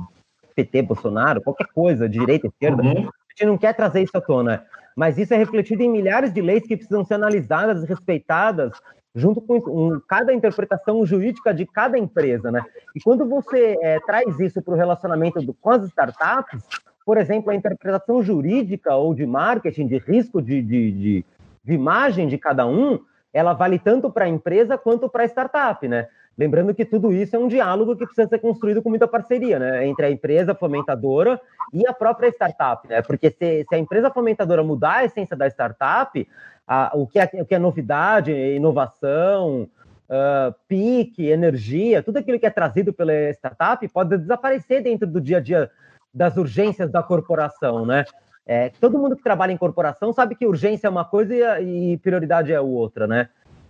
PT, 0.54 0.82
Bolsonaro, 0.82 1.40
qualquer 1.42 1.66
coisa, 1.74 2.08
direita, 2.08 2.46
esquerda. 2.46 2.82
Uhum. 2.82 3.10
Gente 3.36 3.48
não 3.48 3.58
quer 3.58 3.74
trazer 3.74 4.02
isso 4.02 4.16
à 4.16 4.20
tona, 4.20 4.64
mas 4.96 5.18
isso 5.18 5.32
é 5.34 5.36
refletido 5.36 5.82
em 5.82 5.90
milhares 5.90 6.32
de 6.32 6.40
leis 6.40 6.66
que 6.66 6.76
precisam 6.76 7.04
ser 7.04 7.14
analisadas 7.14 7.82
e 7.82 7.86
respeitadas 7.86 8.72
junto 9.14 9.40
com 9.40 9.56
um, 9.56 10.00
cada 10.08 10.32
interpretação 10.32 11.04
jurídica 11.04 11.52
de 11.52 11.66
cada 11.66 11.98
empresa, 11.98 12.50
né? 12.50 12.64
E 12.94 13.00
quando 13.00 13.28
você 13.28 13.78
é, 13.82 14.00
traz 14.00 14.38
isso 14.40 14.62
para 14.62 14.72
o 14.72 14.76
relacionamento 14.76 15.40
do, 15.42 15.52
com 15.52 15.70
as 15.70 15.84
startups, 15.84 16.62
por 17.04 17.18
exemplo, 17.18 17.50
a 17.50 17.54
interpretação 17.54 18.22
jurídica 18.22 18.94
ou 18.94 19.14
de 19.14 19.26
marketing, 19.26 19.86
de 19.86 19.98
risco 19.98 20.40
de, 20.40 20.62
de, 20.62 20.92
de, 20.92 21.24
de 21.64 21.72
imagem 21.72 22.26
de 22.26 22.38
cada 22.38 22.66
um, 22.66 23.00
ela 23.32 23.52
vale 23.52 23.78
tanto 23.78 24.10
para 24.10 24.24
a 24.24 24.28
empresa 24.28 24.78
quanto 24.78 25.08
para 25.08 25.24
a 25.24 25.26
startup, 25.26 25.86
né? 25.86 26.08
Lembrando 26.36 26.74
que 26.74 26.84
tudo 26.84 27.12
isso 27.12 27.36
é 27.36 27.38
um 27.38 27.48
diálogo 27.48 27.94
que 27.94 28.06
precisa 28.06 28.28
ser 28.28 28.38
construído 28.38 28.82
com 28.82 28.88
muita 28.88 29.06
parceria, 29.06 29.58
né? 29.58 29.86
Entre 29.86 30.06
a 30.06 30.10
empresa 30.10 30.54
fomentadora 30.54 31.40
e 31.72 31.86
a 31.86 31.92
própria 31.92 32.28
startup, 32.28 32.88
né? 32.88 33.02
Porque 33.02 33.30
se, 33.30 33.66
se 33.68 33.74
a 33.74 33.78
empresa 33.78 34.10
fomentadora 34.10 34.62
mudar 34.62 34.98
a 34.98 35.04
essência 35.04 35.36
da 35.36 35.46
startup, 35.46 36.26
a, 36.66 36.90
o, 36.94 37.06
que 37.06 37.18
é, 37.18 37.30
o 37.34 37.44
que 37.44 37.54
é 37.54 37.58
novidade, 37.58 38.32
inovação, 38.32 39.68
uh, 40.08 40.54
pique, 40.66 41.28
energia, 41.28 42.02
tudo 42.02 42.18
aquilo 42.18 42.38
que 42.40 42.46
é 42.46 42.50
trazido 42.50 42.92
pela 42.92 43.12
startup 43.32 43.86
pode 43.88 44.16
desaparecer 44.16 44.82
dentro 44.82 45.06
do 45.06 45.20
dia 45.20 45.36
a 45.36 45.40
dia 45.40 45.70
das 46.14 46.36
urgências 46.36 46.90
da 46.90 47.02
corporação, 47.02 47.84
né? 47.84 48.04
É, 48.44 48.70
todo 48.80 48.98
mundo 48.98 49.16
que 49.16 49.22
trabalha 49.22 49.52
em 49.52 49.56
corporação 49.56 50.12
sabe 50.12 50.34
que 50.34 50.46
urgência 50.46 50.88
é 50.88 50.90
uma 50.90 51.04
coisa 51.04 51.60
e, 51.60 51.92
e 51.92 51.98
prioridade 51.98 52.52
é 52.52 52.60
outra, 52.60 53.06
né? 53.06 53.28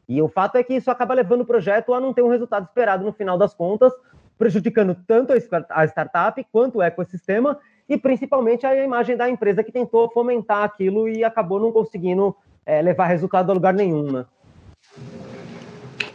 E 0.09 0.21
o 0.21 0.29
fato 0.29 0.57
é 0.57 0.63
que 0.63 0.75
isso 0.75 0.91
acaba 0.91 1.15
levando 1.15 1.43
o 1.43 1.47
projeto 1.47 1.95
a 1.95 2.01
não 2.01 2.13
ter 2.13 2.23
um 2.23 2.29
resultado 2.29 2.65
esperado 2.65 3.05
no 3.05 3.13
final 3.13 3.39
das 3.39 3.55
contas, 3.55 3.93
prejudicando 4.37 4.97
tanto 5.07 5.33
a 5.71 5.85
startup 5.87 6.47
quanto 6.51 6.79
o 6.79 6.83
ecossistema 6.83 7.59
e 7.89 7.97
principalmente 7.97 8.67
a 8.67 8.85
imagem 8.85 9.17
da 9.17 9.29
empresa 9.29 9.63
que 9.63 9.73
tentou 9.73 10.11
fomentar 10.11 10.65
aquilo 10.65 11.09
e 11.09 11.23
acabou 11.23 11.61
não 11.61 11.71
conseguindo 11.71 12.35
é, 12.65 12.81
levar 12.81 13.07
resultado 13.07 13.51
a 13.51 13.55
lugar 13.55 13.75
nenhum, 13.75 14.11
né? 14.11 14.25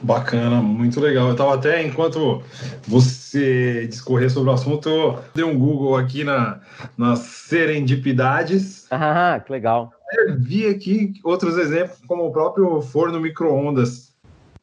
Bacana, 0.02 0.62
muito 0.62 1.00
legal. 1.00 1.28
Eu 1.28 1.32
estava 1.32 1.56
até, 1.56 1.82
enquanto 1.82 2.41
você 2.88 3.88
discorrer 3.88 4.30
sobre 4.30 4.52
o 4.52 4.54
assunto, 4.54 4.88
eu 4.88 5.19
dei 5.34 5.43
um 5.43 5.58
Google 5.58 5.95
aqui 5.97 6.23
na, 6.23 6.60
nas 6.97 7.19
serendipidades. 7.19 8.86
Ah, 8.91 9.41
que 9.43 9.52
legal. 9.52 9.91
Eu 10.13 10.39
vi 10.39 10.67
aqui 10.67 11.13
outros 11.23 11.57
exemplos, 11.57 11.99
como 12.07 12.25
o 12.25 12.31
próprio 12.31 12.81
forno 12.81 13.19
micro-ondas, 13.19 14.15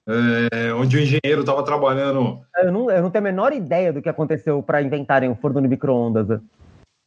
é, 0.07 0.72
onde 0.74 0.96
o 0.96 1.00
engenheiro 1.00 1.40
estava 1.40 1.62
trabalhando. 1.62 2.40
Eu 2.57 2.72
não, 2.72 2.90
eu 2.90 3.02
não 3.02 3.11
tenho 3.11 3.24
a 3.24 3.30
menor 3.30 3.52
ideia 3.52 3.92
do 3.92 4.00
que 4.00 4.09
aconteceu 4.09 4.62
para 4.62 4.83
inventarem 4.83 5.30
o 5.30 5.35
forno 5.35 5.61
micro-ondas. 5.62 6.40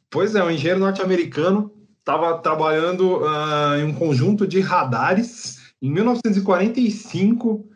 Pois 0.09 0.35
é, 0.35 0.43
um 0.43 0.51
engenheiro 0.51 0.79
norte-americano 0.79 1.71
estava 1.99 2.37
trabalhando 2.37 3.17
uh, 3.17 3.75
em 3.79 3.83
um 3.83 3.93
conjunto 3.93 4.47
de 4.47 4.61
radares 4.61 5.73
em 5.81 5.91
1945 5.91 7.67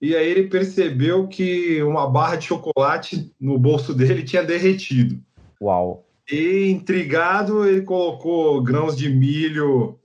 e 0.00 0.14
aí 0.14 0.28
ele 0.28 0.48
percebeu 0.48 1.26
que 1.26 1.82
uma 1.82 2.08
barra 2.08 2.36
de 2.36 2.46
chocolate 2.46 3.32
no 3.40 3.58
bolso 3.58 3.92
dele 3.92 4.22
tinha 4.22 4.44
derretido. 4.44 5.18
Uau! 5.60 6.04
E 6.30 6.68
intrigado, 6.70 7.66
ele 7.66 7.82
colocou 7.82 8.62
grãos 8.62 8.96
de 8.96 9.08
milho 9.08 9.98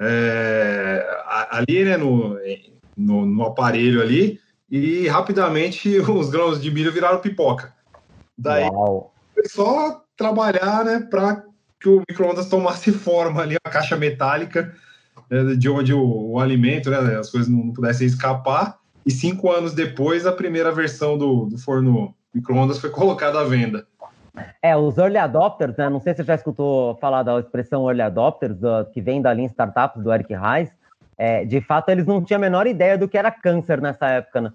é, 0.00 1.06
ali, 1.50 1.84
né, 1.84 1.96
no, 1.96 2.38
no, 2.96 3.26
no, 3.26 3.44
aparelho 3.44 4.02
ali, 4.02 4.40
e 4.70 5.06
rapidamente 5.08 5.98
os 6.00 6.30
grãos 6.30 6.60
de 6.60 6.70
milho 6.70 6.92
viraram 6.92 7.20
pipoca. 7.20 7.72
Daí 8.36 8.68
Uau. 8.68 9.14
foi 9.34 9.48
só 9.48 10.02
trabalhar, 10.16 10.84
né, 10.84 11.06
para 11.10 11.44
que 11.80 11.88
o 11.88 12.02
micro-ondas 12.08 12.48
tomasse 12.48 12.92
forma 12.92 13.42
ali, 13.42 13.56
a 13.64 13.70
caixa 13.70 13.96
metálica, 13.96 14.74
né, 15.30 15.54
de 15.54 15.68
onde 15.68 15.92
o, 15.92 16.32
o 16.32 16.40
alimento, 16.40 16.90
né, 16.90 17.16
as 17.16 17.30
coisas 17.30 17.48
não 17.48 17.72
pudessem 17.72 18.06
escapar. 18.06 18.78
E 19.04 19.10
cinco 19.10 19.50
anos 19.50 19.72
depois, 19.72 20.26
a 20.26 20.32
primeira 20.32 20.72
versão 20.72 21.16
do, 21.16 21.46
do 21.46 21.58
forno 21.58 22.14
micro-ondas 22.34 22.78
foi 22.78 22.90
colocada 22.90 23.40
à 23.40 23.44
venda. 23.44 23.86
É, 24.62 24.76
os 24.76 24.98
early 24.98 25.16
adopters, 25.16 25.76
né? 25.76 25.88
Não 25.88 26.00
sei 26.00 26.12
se 26.12 26.18
você 26.18 26.24
já 26.24 26.34
escutou 26.34 26.96
falar 26.96 27.22
da 27.22 27.38
expressão 27.38 27.86
early 27.88 28.02
adopters, 28.02 28.56
do, 28.56 28.84
que 28.86 29.00
vem 29.00 29.22
da 29.22 29.32
linha 29.32 29.48
Startups 29.48 30.02
do 30.02 30.12
Eric 30.12 30.34
Reis. 30.34 30.70
É, 31.18 31.44
de 31.44 31.60
fato, 31.60 31.88
eles 31.88 32.06
não 32.06 32.22
tinham 32.22 32.38
a 32.38 32.40
menor 32.40 32.66
ideia 32.66 32.98
do 32.98 33.08
que 33.08 33.16
era 33.16 33.30
câncer 33.30 33.80
nessa 33.80 34.06
época, 34.08 34.40
né? 34.40 34.52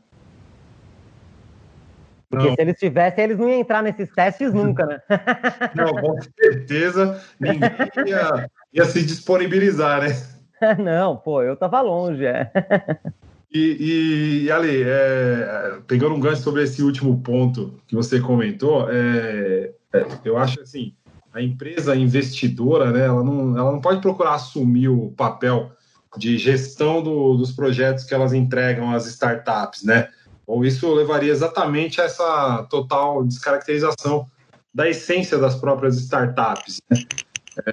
Porque 2.30 2.48
não. 2.48 2.56
se 2.56 2.62
eles 2.62 2.80
tivessem, 2.80 3.24
eles 3.26 3.38
não 3.38 3.50
iam 3.50 3.60
entrar 3.60 3.84
nesses 3.84 4.10
testes 4.14 4.54
nunca, 4.54 4.86
né? 4.86 5.02
Não, 5.76 5.94
com 5.94 6.16
certeza 6.22 7.22
ninguém 7.38 7.70
ia, 8.08 8.50
ia 8.72 8.86
se 8.86 9.06
disponibilizar, 9.06 10.02
né? 10.02 10.16
Não, 10.80 11.18
pô, 11.18 11.44
eu 11.44 11.58
tava 11.58 11.82
longe, 11.82 12.26
é. 12.26 12.50
E, 13.54 14.44
e 14.46 14.52
Ali, 14.52 14.84
é, 14.84 15.80
pegando 15.86 16.16
um 16.16 16.20
gancho 16.20 16.42
sobre 16.42 16.64
esse 16.64 16.82
último 16.82 17.22
ponto 17.22 17.80
que 17.86 17.96
você 17.96 18.20
comentou, 18.20 18.90
é, 18.90 19.74
é, 19.94 20.06
eu 20.24 20.38
acho 20.38 20.62
assim, 20.62 20.94
a 21.34 21.42
empresa 21.42 21.96
investidora, 21.96 22.92
né, 22.92 23.06
ela 23.06 23.24
não, 23.24 23.58
ela 23.58 23.72
não 23.72 23.82
pode 23.82 24.02
procurar 24.02 24.36
assumir 24.36 24.88
o 24.88 25.12
papel 25.12 25.72
de 26.18 26.38
gestão 26.38 27.02
do, 27.02 27.36
dos 27.36 27.52
projetos 27.52 28.04
que 28.04 28.14
elas 28.14 28.34
entregam 28.34 28.94
às 28.94 29.06
startups, 29.06 29.84
né? 29.84 30.10
Ou 30.46 30.66
isso 30.66 30.94
levaria 30.94 31.32
exatamente 31.32 32.02
a 32.02 32.06
essa 32.06 32.68
total 32.70 33.24
descaracterização 33.24 34.26
da 34.74 34.90
essência 34.90 35.38
das 35.38 35.56
próprias 35.56 35.98
startups. 35.98 36.82
Né? 36.90 37.04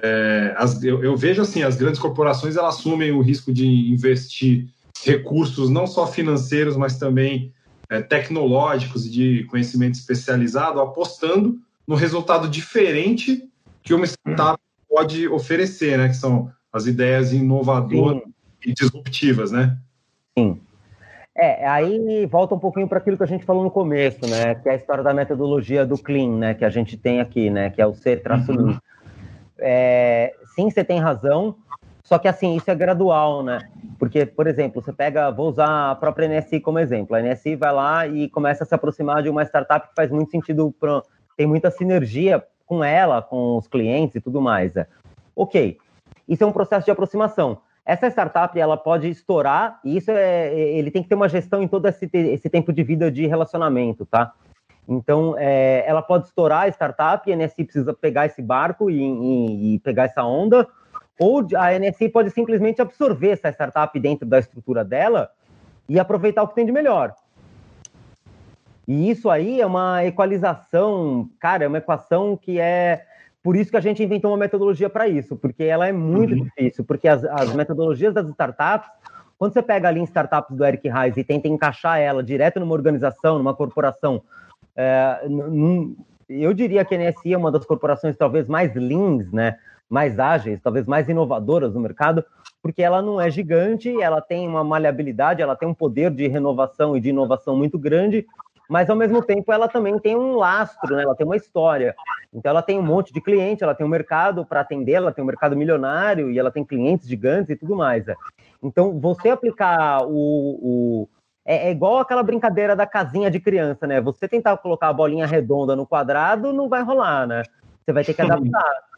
É, 0.01 0.53
as, 0.57 0.81
eu, 0.83 1.03
eu, 1.03 1.17
vejo 1.17 1.41
assim, 1.41 1.63
as 1.63 1.75
grandes 1.75 1.99
corporações 1.99 2.55
elas 2.55 2.75
assumem 2.75 3.11
o 3.11 3.21
risco 3.21 3.51
de 3.51 3.65
investir 3.91 4.67
recursos 5.03 5.69
não 5.69 5.87
só 5.87 6.07
financeiros, 6.07 6.75
mas 6.75 6.97
também 6.97 7.53
é, 7.89 8.01
tecnológicos 8.01 9.05
e 9.05 9.09
de 9.09 9.43
conhecimento 9.45 9.95
especializado, 9.95 10.79
apostando 10.79 11.59
no 11.87 11.95
resultado 11.95 12.47
diferente 12.47 13.49
que 13.81 13.93
uma 13.93 14.05
startup 14.05 14.61
pode 14.87 15.27
oferecer, 15.27 15.97
né? 15.97 16.07
Que 16.09 16.15
são 16.15 16.51
as 16.71 16.85
ideias 16.85 17.33
inovadoras 17.33 18.21
Sim. 18.21 18.33
e 18.65 18.73
disruptivas, 18.73 19.51
né? 19.51 19.77
Sim. 20.37 20.59
É, 21.35 21.67
aí 21.67 22.25
volta 22.25 22.53
um 22.53 22.59
pouquinho 22.59 22.87
para 22.87 22.97
aquilo 22.97 23.15
que 23.15 23.23
a 23.23 23.27
gente 23.27 23.45
falou 23.45 23.63
no 23.63 23.71
começo, 23.71 24.19
né? 24.27 24.55
Que 24.55 24.69
é 24.69 24.73
a 24.73 24.75
história 24.75 25.03
da 25.03 25.13
metodologia 25.13 25.85
do 25.85 25.97
Clean, 25.97 26.37
né? 26.37 26.53
Que 26.53 26.65
a 26.65 26.69
gente 26.69 26.97
tem 26.97 27.21
aqui, 27.21 27.49
né? 27.49 27.69
Que 27.69 27.81
é 27.81 27.87
o 27.87 27.93
ser 27.93 28.21
traço 28.21 28.51
uhum. 28.51 28.77
é, 29.57 30.35
Sim, 30.53 30.69
você 30.69 30.83
tem 30.83 30.99
razão. 30.99 31.55
Só 32.09 32.17
que 32.17 32.27
assim, 32.27 32.55
isso 32.55 32.71
é 32.71 32.73
gradual, 32.73 33.43
né? 33.43 33.59
Porque, 33.99 34.25
por 34.25 34.47
exemplo, 34.47 34.81
você 34.81 34.91
pega, 34.91 35.29
vou 35.29 35.47
usar 35.47 35.91
a 35.91 35.95
própria 35.95 36.27
NSI 36.27 36.59
como 36.59 36.79
exemplo. 36.79 37.15
A 37.15 37.21
NSI 37.21 37.55
vai 37.55 37.71
lá 37.71 38.07
e 38.07 38.27
começa 38.29 38.63
a 38.63 38.65
se 38.65 38.73
aproximar 38.73 39.21
de 39.21 39.29
uma 39.29 39.43
startup 39.43 39.87
que 39.87 39.93
faz 39.93 40.09
muito 40.09 40.31
sentido, 40.31 40.73
pra, 40.79 41.03
tem 41.37 41.45
muita 41.45 41.69
sinergia 41.69 42.43
com 42.65 42.83
ela, 42.83 43.21
com 43.21 43.57
os 43.57 43.67
clientes 43.67 44.15
e 44.15 44.21
tudo 44.21 44.41
mais. 44.41 44.75
É. 44.75 44.87
Ok, 45.35 45.77
isso 46.27 46.43
é 46.43 46.47
um 46.47 46.51
processo 46.51 46.83
de 46.83 46.89
aproximação. 46.89 47.59
Essa 47.85 48.07
startup 48.07 48.59
ela 48.59 48.75
pode 48.75 49.07
estourar 49.07 49.79
e 49.85 49.95
isso 49.95 50.09
é, 50.09 50.51
ele 50.51 50.89
tem 50.89 51.03
que 51.03 51.09
ter 51.09 51.15
uma 51.15 51.29
gestão 51.29 51.61
em 51.61 51.67
todo 51.67 51.85
esse, 51.87 52.09
esse 52.11 52.49
tempo 52.49 52.73
de 52.73 52.81
vida 52.81 53.11
de 53.11 53.27
relacionamento, 53.27 54.03
tá? 54.07 54.33
Então, 54.87 55.35
é, 55.37 55.83
ela 55.85 56.01
pode 56.01 56.25
estourar 56.25 56.63
a 56.63 56.69
startup 56.69 57.31
a 57.31 57.35
NSI 57.35 57.65
precisa 57.65 57.93
pegar 57.93 58.25
esse 58.25 58.41
barco 58.41 58.89
e, 58.89 58.99
e, 58.99 59.75
e 59.75 59.79
pegar 59.79 60.05
essa 60.05 60.23
onda, 60.23 60.67
ou 61.19 61.45
a 61.55 61.77
NSI 61.77 62.09
pode 62.09 62.31
simplesmente 62.31 62.81
absorver 62.81 63.31
essa 63.31 63.49
startup 63.49 63.99
dentro 63.99 64.25
da 64.25 64.39
estrutura 64.39 64.85
dela 64.85 65.29
e 65.87 65.99
aproveitar 65.99 66.43
o 66.43 66.47
que 66.47 66.55
tem 66.55 66.65
de 66.65 66.71
melhor. 66.71 67.13
E 68.87 69.09
isso 69.11 69.29
aí 69.29 69.61
é 69.61 69.65
uma 69.65 70.03
equalização, 70.05 71.29
cara, 71.39 71.65
é 71.65 71.67
uma 71.67 71.77
equação 71.77 72.35
que 72.35 72.59
é 72.59 73.05
Por 73.43 73.55
isso 73.55 73.69
que 73.69 73.77
a 73.77 73.81
gente 73.81 74.01
inventou 74.01 74.31
uma 74.31 74.37
metodologia 74.37 74.89
para 74.89 75.07
isso, 75.07 75.35
porque 75.35 75.63
ela 75.63 75.87
é 75.87 75.91
muito 75.91 76.33
uhum. 76.33 76.43
difícil, 76.43 76.83
porque 76.83 77.07
as, 77.07 77.23
as, 77.23 77.53
metodologias 77.53 78.13
das 78.13 78.27
startups, 78.29 78.89
quando 79.37 79.53
você 79.53 79.61
pega 79.61 79.87
ali 79.87 79.99
em 79.99 80.05
startups 80.05 80.55
do 80.55 80.65
Eric 80.65 80.89
Reis 80.89 81.15
e 81.17 81.23
tenta 81.23 81.47
encaixar 81.47 81.99
ela 81.99 82.23
direto 82.23 82.59
numa 82.59 82.73
organização, 82.73 83.37
numa 83.37 83.53
corporação, 83.53 84.23
é, 84.75 85.25
num, 85.27 85.95
eu 86.29 86.53
diria 86.53 86.85
que 86.85 86.95
a 86.95 86.97
NSI 86.97 87.33
é 87.33 87.37
uma 87.37 87.51
das 87.51 87.65
corporações 87.65 88.15
talvez 88.15 88.47
mais 88.47 88.73
leans, 88.75 89.31
né? 89.31 89.57
Mais 89.89 90.19
ágeis, 90.19 90.61
talvez 90.61 90.85
mais 90.85 91.09
inovadoras 91.09 91.73
no 91.73 91.79
mercado, 91.79 92.23
porque 92.61 92.83
ela 92.83 93.01
não 93.01 93.19
é 93.19 93.29
gigante, 93.31 94.01
ela 94.01 94.21
tem 94.21 94.47
uma 94.47 94.63
maleabilidade, 94.63 95.41
ela 95.41 95.55
tem 95.55 95.67
um 95.67 95.73
poder 95.73 96.11
de 96.11 96.27
renovação 96.27 96.95
e 96.95 97.01
de 97.01 97.09
inovação 97.09 97.55
muito 97.55 97.79
grande, 97.79 98.25
mas 98.69 98.87
ao 98.87 98.95
mesmo 98.95 99.23
tempo 99.23 99.51
ela 99.51 99.67
também 99.67 99.97
tem 99.97 100.15
um 100.15 100.35
lastro, 100.35 100.95
né? 100.95 101.01
ela 101.01 101.15
tem 101.15 101.25
uma 101.25 101.35
história. 101.35 101.95
Então 102.31 102.51
ela 102.51 102.61
tem 102.61 102.77
um 102.77 102.83
monte 102.83 103.11
de 103.11 103.19
cliente, 103.19 103.63
ela 103.63 103.73
tem 103.73 103.83
um 103.83 103.89
mercado 103.89 104.45
para 104.45 104.59
atender, 104.59 104.91
ela 104.93 105.11
tem 105.11 105.23
um 105.23 105.27
mercado 105.27 105.55
milionário 105.55 106.29
e 106.29 106.37
ela 106.37 106.51
tem 106.51 106.63
clientes 106.63 107.07
gigantes 107.07 107.49
e 107.49 107.55
tudo 107.55 107.75
mais. 107.75 108.05
Né? 108.05 108.15
Então 108.61 108.99
você 108.99 109.29
aplicar 109.29 110.05
o, 110.05 110.11
o 110.61 111.09
é, 111.43 111.69
é, 111.69 111.71
igual 111.71 111.97
aquela 111.97 112.21
brincadeira 112.21 112.75
da 112.75 112.85
casinha 112.85 113.31
de 113.31 113.39
criança, 113.39 113.87
né? 113.87 113.99
Você 114.01 114.27
tentar 114.27 114.55
colocar 114.57 114.89
a 114.89 114.93
bolinha 114.93 115.25
redonda 115.25 115.75
no 115.75 115.87
quadrado, 115.87 116.53
não 116.53 116.69
vai 116.69 116.83
rolar, 116.83 117.25
né? 117.25 117.41
Você 117.83 117.91
vai 117.91 118.03
ter 118.03 118.13
que 118.13 118.21
adaptar. 118.21 118.71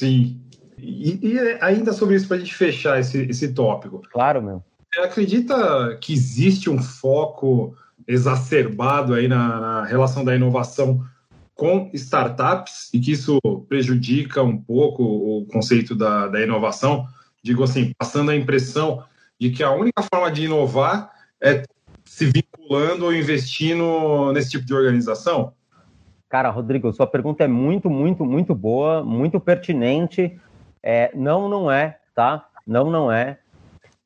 Sim. 0.00 0.40
E, 0.78 1.18
e 1.22 1.38
ainda 1.60 1.92
sobre 1.92 2.16
isso, 2.16 2.26
para 2.26 2.38
a 2.38 2.40
gente 2.40 2.54
fechar 2.54 2.98
esse, 2.98 3.18
esse 3.24 3.52
tópico. 3.52 4.00
Claro, 4.10 4.42
meu. 4.42 4.64
Você 4.90 5.00
acredita 5.00 5.98
que 6.00 6.14
existe 6.14 6.70
um 6.70 6.82
foco 6.82 7.76
exacerbado 8.08 9.12
aí 9.12 9.28
na, 9.28 9.60
na 9.60 9.84
relação 9.84 10.24
da 10.24 10.34
inovação 10.34 11.04
com 11.54 11.90
startups 11.92 12.88
e 12.94 12.98
que 12.98 13.12
isso 13.12 13.38
prejudica 13.68 14.42
um 14.42 14.56
pouco 14.56 15.02
o 15.02 15.46
conceito 15.52 15.94
da, 15.94 16.28
da 16.28 16.40
inovação? 16.40 17.06
Digo 17.42 17.62
assim, 17.62 17.92
passando 17.98 18.30
a 18.30 18.36
impressão 18.36 19.04
de 19.38 19.50
que 19.50 19.62
a 19.62 19.70
única 19.70 20.02
forma 20.02 20.32
de 20.32 20.44
inovar 20.44 21.10
é 21.42 21.62
se 22.06 22.24
vinculando 22.24 23.04
ou 23.04 23.14
investindo 23.14 24.32
nesse 24.32 24.52
tipo 24.52 24.64
de 24.64 24.72
organização? 24.72 25.52
Cara, 26.30 26.48
Rodrigo, 26.48 26.92
sua 26.92 27.08
pergunta 27.08 27.42
é 27.42 27.48
muito, 27.48 27.90
muito, 27.90 28.24
muito 28.24 28.54
boa, 28.54 29.02
muito 29.02 29.40
pertinente. 29.40 30.40
É, 30.80 31.10
não, 31.12 31.48
não 31.48 31.68
é, 31.68 31.98
tá? 32.14 32.46
Não, 32.64 32.88
não 32.88 33.10
é. 33.10 33.36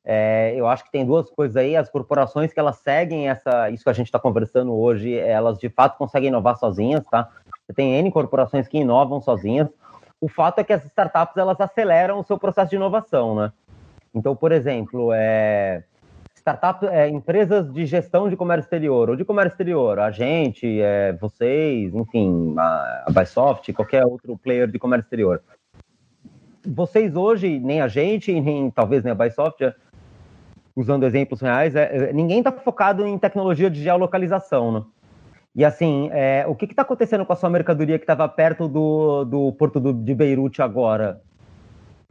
é. 0.03 0.51
Eu 0.55 0.67
acho 0.67 0.83
que 0.83 0.91
tem 0.91 1.05
duas 1.05 1.29
coisas 1.29 1.55
aí. 1.55 1.75
As 1.77 1.87
corporações 1.87 2.51
que 2.51 2.59
elas 2.59 2.77
seguem 2.77 3.29
essa, 3.29 3.69
isso 3.69 3.83
que 3.83 3.89
a 3.91 3.93
gente 3.93 4.07
está 4.07 4.17
conversando 4.17 4.73
hoje, 4.73 5.15
elas 5.15 5.59
de 5.59 5.69
fato 5.69 5.99
conseguem 5.99 6.29
inovar 6.29 6.57
sozinhas, 6.57 7.05
tá? 7.05 7.29
Tem 7.75 7.93
N 7.93 8.11
corporações 8.11 8.67
que 8.67 8.79
inovam 8.79 9.21
sozinhas. 9.21 9.69
O 10.19 10.27
fato 10.27 10.57
é 10.57 10.63
que 10.63 10.73
as 10.73 10.83
startups 10.83 11.37
elas 11.37 11.61
aceleram 11.61 12.19
o 12.19 12.23
seu 12.23 12.39
processo 12.39 12.71
de 12.71 12.75
inovação, 12.75 13.35
né? 13.35 13.51
Então, 14.15 14.35
por 14.35 14.51
exemplo, 14.51 15.11
é, 15.13 15.83
startups, 16.45 16.87
é, 16.89 17.09
empresas 17.09 17.73
de 17.73 17.87
gestão 17.87 18.29
de 18.29 18.35
comércio 18.35 18.67
exterior, 18.67 19.09
ou 19.09 19.15
de 19.15 19.25
comércio 19.25 19.53
exterior, 19.53 19.97
a 19.97 20.11
gente, 20.11 20.79
é, 20.79 21.11
vocês, 21.13 21.93
enfim, 21.95 22.53
a, 22.55 23.05
a 23.07 23.11
Bysoft, 23.11 23.73
qualquer 23.73 24.05
outro 24.05 24.37
player 24.37 24.67
de 24.67 24.77
comércio 24.77 25.05
exterior. 25.05 25.41
Vocês 26.63 27.15
hoje, 27.15 27.59
nem 27.59 27.81
a 27.81 27.87
gente, 27.87 28.39
nem 28.39 28.69
talvez 28.69 29.03
nem 29.03 29.11
a 29.11 29.15
Bysoft, 29.15 29.63
é, 29.63 29.73
usando 30.75 31.03
exemplos 31.03 31.41
reais, 31.41 31.75
é, 31.75 32.09
é 32.09 32.13
ninguém 32.13 32.39
está 32.39 32.51
focado 32.51 33.07
em 33.07 33.17
tecnologia 33.17 33.69
de 33.69 33.81
geolocalização, 33.81 34.71
né? 34.71 34.83
E 35.55 35.65
assim, 35.65 36.09
é, 36.11 36.45
o 36.47 36.53
que 36.53 36.65
está 36.65 36.83
acontecendo 36.83 37.25
com 37.25 37.33
a 37.33 37.35
sua 37.35 37.49
mercadoria 37.49 37.97
que 37.97 38.03
estava 38.03 38.27
perto 38.27 38.67
do, 38.67 39.23
do 39.23 39.51
porto 39.53 39.79
do, 39.79 39.93
de 39.93 40.13
Beirute 40.13 40.61
agora? 40.61 41.21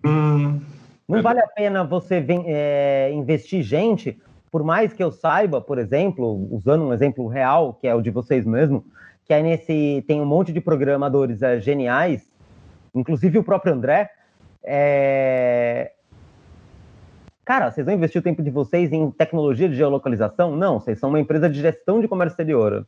Hum, 0.05 0.61
não 1.09 1.23
vale 1.23 1.41
a 1.41 1.47
pena 1.47 1.85
você 1.85 2.21
vem, 2.21 2.45
é, 2.47 3.11
investir 3.13 3.63
gente, 3.63 4.19
por 4.51 4.63
mais 4.63 4.93
que 4.93 5.03
eu 5.03 5.11
saiba, 5.11 5.61
por 5.61 5.79
exemplo, 5.79 6.49
usando 6.51 6.85
um 6.85 6.93
exemplo 6.93 7.27
real, 7.27 7.75
que 7.75 7.87
é 7.87 7.95
o 7.95 8.01
de 8.01 8.11
vocês 8.11 8.47
mesmo, 8.47 8.85
que 9.27 9.35
aí 9.35 9.43
nesse 9.43 10.05
tem 10.07 10.21
um 10.21 10.27
monte 10.27 10.53
de 10.53 10.61
programadores 10.61 11.43
é, 11.43 11.61
geniais, 11.61 12.31
inclusive 12.95 13.39
o 13.39 13.45
próprio 13.45 13.75
André. 13.75 14.11
É... 14.63 15.93
Cara, 17.45 17.71
vocês 17.71 17.85
vão 17.85 17.95
investir 17.95 18.21
o 18.21 18.25
tempo 18.25 18.43
de 18.43 18.51
vocês 18.51 18.91
em 18.93 19.11
tecnologia 19.11 19.69
de 19.69 19.77
geolocalização? 19.77 20.57
Não, 20.57 20.81
vocês 20.81 20.99
são 20.99 21.11
uma 21.11 21.21
empresa 21.21 21.51
de 21.51 21.61
gestão 21.61 22.01
de 22.01 22.09
comércio 22.09 22.33
exterior. 22.33 22.87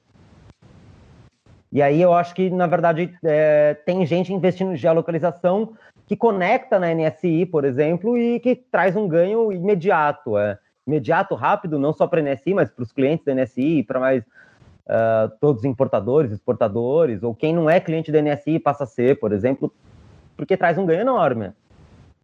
E 1.77 1.83
aí 1.83 2.01
eu 2.01 2.15
acho 2.15 2.35
que, 2.35 2.49
na 2.49 2.67
verdade, 2.67 3.15
é, 3.23 3.75
tem 3.85 4.07
gente 4.07 4.33
investindo 4.33 4.73
em 4.73 4.77
geolocalização 4.77 5.75
que 6.07 6.17
conecta 6.17 6.79
na 6.79 6.87
NSI, 6.95 7.45
por 7.45 7.67
exemplo, 7.67 8.17
e 8.17 8.41
que 8.41 8.57
traz 8.57 8.97
um 8.97 9.07
ganho 9.07 9.53
imediato. 9.53 10.39
É, 10.39 10.59
imediato, 10.87 11.35
rápido, 11.35 11.79
não 11.79 11.93
só 11.93 12.07
para 12.07 12.19
a 12.19 12.23
NSI, 12.23 12.55
mas 12.55 12.71
para 12.71 12.83
os 12.83 12.93
clientes 12.93 13.27
da 13.27 13.35
NSI, 13.35 13.83
para 13.83 14.01
mais 14.01 14.25
uh, 14.25 15.31
todos 15.39 15.61
os 15.61 15.65
importadores, 15.67 16.33
exportadores, 16.33 17.23
ou 17.23 17.35
quem 17.35 17.55
não 17.55 17.69
é 17.69 17.79
cliente 17.79 18.11
da 18.11 18.23
NSI 18.23 18.59
passa 18.59 18.85
a 18.85 18.87
ser, 18.87 19.21
por 19.21 19.31
exemplo, 19.31 19.71
porque 20.35 20.57
traz 20.57 20.79
um 20.79 20.87
ganho 20.87 21.03
enorme. 21.03 21.53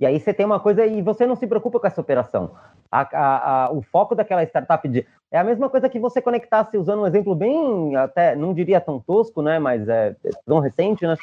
E 0.03 0.07
aí 0.07 0.19
você 0.19 0.35
tem 0.35 0.45
uma 0.45 0.59
coisa 0.59 0.85
e 0.85 1.01
você 1.01 1.25
não 1.25 1.37
se 1.37 1.47
preocupa 1.47 1.79
com 1.79 1.87
essa 1.87 2.01
operação. 2.01 2.57
A, 2.91 3.03
a, 3.03 3.67
a, 3.67 3.71
o 3.71 3.83
foco 3.83 4.17
daquela 4.17 4.43
startup 4.43 4.89
de, 4.89 5.07
é 5.31 5.39
a 5.39 5.45
mesma 5.45 5.71
coisa 5.71 5.89
que 5.89 6.01
você 6.01 6.21
conectasse, 6.21 6.77
usando 6.77 7.03
um 7.03 7.07
exemplo 7.07 7.37
bem, 7.37 7.95
até 7.95 8.35
não 8.35 8.53
diria 8.53 8.81
tão 8.81 8.99
tosco, 8.99 9.41
né? 9.43 9.61
Mas 9.61 9.89
é, 9.89 10.17
é 10.25 10.31
tão 10.45 10.59
recente, 10.59 11.07
né? 11.07 11.15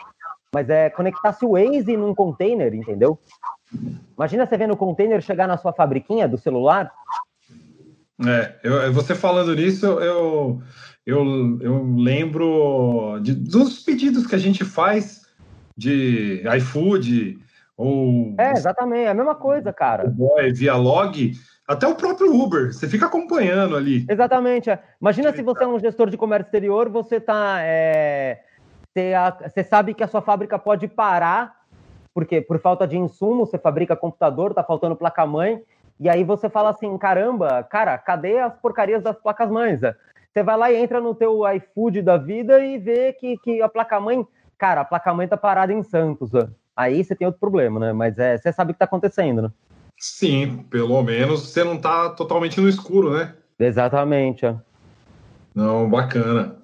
mas 0.55 0.69
é 0.69 0.89
conectar-se 0.89 1.45
o 1.45 1.51
Waze 1.51 1.97
num 1.97 2.15
container, 2.15 2.73
entendeu? 2.73 3.19
Imagina 4.15 4.47
você 4.47 4.55
vendo 4.55 4.71
o 4.75 4.77
container 4.77 5.21
chegar 5.21 5.45
na 5.45 5.57
sua 5.57 5.73
fabriquinha 5.73 6.25
do 6.25 6.37
celular. 6.37 6.89
É, 8.25 8.55
eu, 8.63 8.93
você 8.93 9.13
falando 9.13 9.53
nisso, 9.53 9.85
eu, 9.87 10.61
eu, 11.05 11.59
eu 11.59 11.83
lembro 11.97 13.19
de, 13.21 13.35
dos 13.35 13.83
pedidos 13.83 14.25
que 14.25 14.35
a 14.35 14.39
gente 14.39 14.63
faz 14.63 15.27
de 15.75 16.41
iFood 16.57 17.48
ou. 17.79 18.35
É, 18.37 18.51
exatamente, 18.51 19.05
é 19.05 19.09
a 19.09 19.13
mesma 19.13 19.35
coisa, 19.35 19.71
cara. 19.71 20.07
Boy, 20.07 20.51
via 20.51 20.75
log, 20.75 21.31
até 21.67 21.87
o 21.87 21.95
próprio 21.95 22.33
Uber, 22.33 22.73
você 22.73 22.87
fica 22.87 23.05
acompanhando 23.05 23.75
ali. 23.75 24.05
Exatamente. 24.09 24.69
É. 24.69 24.79
Imagina 24.99 25.31
se 25.31 25.41
você 25.41 25.63
é 25.63 25.67
um 25.67 25.79
gestor 25.79 26.09
de 26.09 26.17
comércio 26.17 26.47
exterior, 26.47 26.89
você 26.89 27.15
está. 27.15 27.57
É 27.61 28.39
você 28.93 29.63
sabe 29.63 29.93
que 29.93 30.03
a 30.03 30.07
sua 30.07 30.21
fábrica 30.21 30.57
pode 30.59 30.87
parar, 30.87 31.55
porque 32.13 32.41
por 32.41 32.59
falta 32.59 32.87
de 32.87 32.97
insumo, 32.97 33.45
você 33.45 33.57
fabrica 33.57 33.95
computador, 33.95 34.53
tá 34.53 34.63
faltando 34.63 34.95
placa-mãe, 34.95 35.61
e 35.99 36.09
aí 36.09 36.23
você 36.23 36.49
fala 36.49 36.69
assim, 36.69 36.97
caramba, 36.97 37.63
cara, 37.63 37.97
cadê 37.97 38.39
as 38.39 38.55
porcarias 38.57 39.03
das 39.03 39.17
placas-mães? 39.17 39.81
Você 39.81 40.43
vai 40.43 40.57
lá 40.57 40.71
e 40.71 40.77
entra 40.77 40.99
no 40.99 41.13
teu 41.15 41.41
iFood 41.55 42.01
da 42.01 42.17
vida 42.17 42.59
e 42.59 42.77
vê 42.77 43.13
que, 43.13 43.37
que 43.37 43.61
a 43.61 43.69
placa-mãe, 43.69 44.25
cara, 44.57 44.81
a 44.81 44.85
placa-mãe 44.85 45.27
tá 45.27 45.37
parada 45.37 45.73
em 45.73 45.83
Santos. 45.83 46.31
Aí 46.79 47.03
você 47.03 47.13
tem 47.13 47.27
outro 47.27 47.41
problema, 47.41 47.77
né? 47.77 47.91
Mas 47.91 48.17
é, 48.17 48.37
você 48.37 48.53
sabe 48.53 48.71
o 48.71 48.73
que 48.73 48.79
tá 48.79 48.85
acontecendo, 48.85 49.41
né? 49.41 49.51
Sim, 49.97 50.65
pelo 50.69 51.03
menos 51.03 51.49
você 51.49 51.61
não 51.61 51.77
tá 51.77 52.09
totalmente 52.11 52.61
no 52.61 52.69
escuro, 52.69 53.11
né? 53.11 53.35
Exatamente. 53.59 54.45
Não, 55.53 55.89
bacana. 55.89 56.55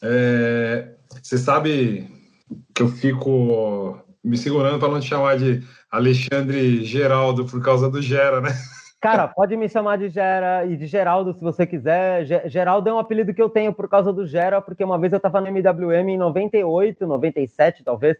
É, 0.00 0.90
você 1.20 1.36
sabe 1.36 2.06
que 2.72 2.80
eu 2.80 2.86
fico 2.86 3.98
me 4.22 4.36
segurando 4.36 4.78
para 4.78 4.92
não 4.92 5.00
te 5.00 5.08
chamar 5.08 5.36
de 5.36 5.60
Alexandre 5.90 6.84
Geraldo 6.84 7.44
por 7.44 7.60
causa 7.60 7.90
do 7.90 8.00
Gera, 8.00 8.40
né? 8.40 8.50
Cara, 9.00 9.26
pode 9.26 9.56
me 9.56 9.68
chamar 9.68 9.98
de 9.98 10.08
Gera 10.08 10.66
e 10.66 10.76
de 10.76 10.86
Geraldo 10.86 11.32
se 11.32 11.40
você 11.40 11.66
quiser. 11.66 12.24
Geraldo 12.48 12.88
é 12.88 12.94
um 12.94 12.98
apelido 12.98 13.34
que 13.34 13.42
eu 13.42 13.50
tenho 13.50 13.72
por 13.72 13.88
causa 13.88 14.12
do 14.12 14.24
Gera, 14.24 14.62
porque 14.62 14.84
uma 14.84 14.98
vez 14.98 15.12
eu 15.12 15.16
estava 15.16 15.40
no 15.40 15.48
MWM 15.48 16.10
em 16.10 16.16
98, 16.16 17.04
97 17.04 17.82
talvez. 17.82 18.16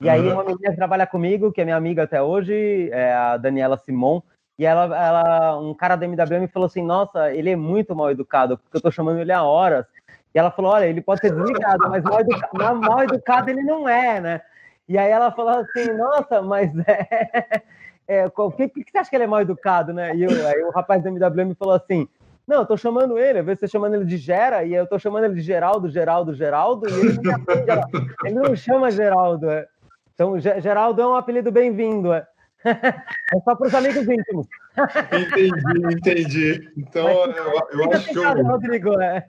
E 0.00 0.08
aí 0.08 0.30
uma 0.30 0.44
menina 0.44 0.70
que 0.70 0.76
trabalha 0.76 1.06
comigo, 1.06 1.52
que 1.52 1.60
é 1.60 1.64
minha 1.64 1.76
amiga 1.76 2.02
até 2.02 2.22
hoje, 2.22 2.90
é 2.92 3.14
a 3.14 3.36
Daniela 3.36 3.78
Simon, 3.78 4.20
e 4.58 4.64
ela, 4.64 4.84
ela, 4.84 5.58
um 5.58 5.74
cara 5.74 5.96
da 5.96 6.06
MWM 6.06 6.48
falou 6.48 6.66
assim: 6.66 6.82
Nossa, 6.82 7.32
ele 7.32 7.50
é 7.50 7.56
muito 7.56 7.94
mal 7.94 8.10
educado, 8.10 8.58
porque 8.58 8.76
eu 8.76 8.80
tô 8.80 8.90
chamando 8.90 9.20
ele 9.20 9.32
há 9.32 9.42
horas. 9.42 9.86
E 10.34 10.38
ela 10.38 10.50
falou: 10.50 10.72
olha, 10.72 10.84
ele 10.84 11.00
pode 11.00 11.22
ser 11.22 11.32
desligado, 11.32 11.88
mas 11.88 12.04
mal 12.04 12.20
educado, 12.20 12.80
mal 12.80 13.02
educado 13.02 13.50
ele 13.50 13.62
não 13.62 13.88
é, 13.88 14.20
né? 14.20 14.42
E 14.86 14.98
aí 14.98 15.10
ela 15.10 15.32
falou 15.32 15.60
assim: 15.60 15.90
nossa, 15.94 16.42
mas 16.42 16.70
é. 16.86 17.62
é 18.06 18.26
o 18.26 18.50
que, 18.50 18.68
que, 18.68 18.84
você 18.90 18.98
acha 18.98 19.08
que 19.08 19.16
ele 19.16 19.24
é 19.24 19.26
mal 19.26 19.40
educado, 19.40 19.94
né? 19.94 20.14
E 20.14 20.24
eu, 20.24 20.46
aí 20.46 20.62
o 20.62 20.70
rapaz 20.70 21.02
do 21.02 21.08
MWM 21.08 21.54
falou 21.54 21.74
assim: 21.74 22.06
não, 22.46 22.58
eu 22.58 22.66
tô 22.66 22.76
chamando 22.76 23.18
ele, 23.18 23.38
às 23.38 23.46
vezes 23.46 23.60
você 23.60 23.68
chamando 23.68 23.94
ele 23.94 24.04
de 24.04 24.18
Gera, 24.18 24.62
e 24.62 24.74
eu 24.74 24.86
tô 24.86 24.98
chamando 24.98 25.24
ele 25.24 25.34
de 25.34 25.40
Geraldo, 25.40 25.88
Geraldo, 25.88 26.34
Geraldo, 26.34 26.86
e 26.86 26.92
ele 26.92 27.18
não, 27.22 28.24
ele 28.24 28.34
não 28.34 28.56
chama 28.56 28.90
Geraldo. 28.90 29.50
É. 29.50 29.66
Então, 30.16 30.40
Geraldo 30.40 31.02
é 31.02 31.06
um 31.06 31.14
apelido 31.14 31.52
bem-vindo. 31.52 32.10
É. 32.10 32.26
é 32.64 33.40
só 33.44 33.54
para 33.54 33.68
os 33.68 33.74
amigos 33.74 34.08
íntimos. 34.08 34.46
entendi, 35.12 35.94
entendi. 35.94 36.72
Então, 36.74 37.06
eu, 37.06 37.68
eu 37.70 37.92
acho 37.92 38.08
que 38.08 38.18
eu. 38.18 38.46
Rodrigo, 38.46 38.98
é. 38.98 39.22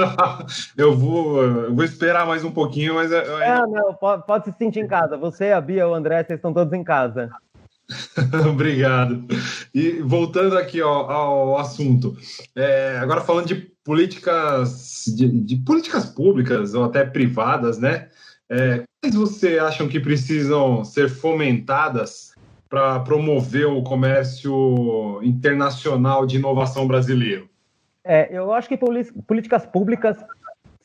eu, 0.78 0.96
vou, 0.96 1.42
eu 1.42 1.74
vou 1.74 1.84
esperar 1.84 2.26
mais 2.26 2.42
um 2.42 2.50
pouquinho, 2.50 2.94
mas. 2.94 3.12
Eu... 3.12 3.38
Não, 3.38 3.70
não, 3.70 3.94
pode, 3.94 4.26
pode, 4.26 4.46
se 4.46 4.52
sentir 4.56 4.80
em 4.80 4.88
casa. 4.88 5.18
Você, 5.18 5.52
a 5.52 5.60
Bia, 5.60 5.86
o 5.86 5.92
André, 5.92 6.24
vocês 6.24 6.38
estão 6.38 6.54
todos 6.54 6.72
em 6.72 6.82
casa. 6.82 7.30
Obrigado. 8.48 9.26
E 9.74 10.00
voltando 10.00 10.56
aqui 10.56 10.80
ao, 10.80 11.10
ao 11.10 11.58
assunto, 11.58 12.16
é, 12.56 12.96
agora 12.98 13.20
falando 13.20 13.46
de 13.46 13.56
políticas, 13.84 15.04
de, 15.14 15.28
de, 15.28 15.56
políticas 15.56 16.06
públicas 16.06 16.72
ou 16.72 16.84
até 16.84 17.04
privadas, 17.04 17.78
né? 17.78 18.08
É, 18.50 18.84
quais 19.02 19.14
você 19.14 19.58
acham 19.58 19.88
que 19.88 19.98
precisam 19.98 20.84
ser 20.84 21.08
fomentadas 21.08 22.34
para 22.68 23.00
promover 23.00 23.66
o 23.66 23.82
comércio 23.82 25.20
internacional 25.22 26.26
de 26.26 26.36
inovação 26.36 26.86
brasileiro? 26.86 27.48
É, 28.04 28.28
eu 28.30 28.52
acho 28.52 28.68
que 28.68 28.78
políticas 29.26 29.64
públicas 29.64 30.16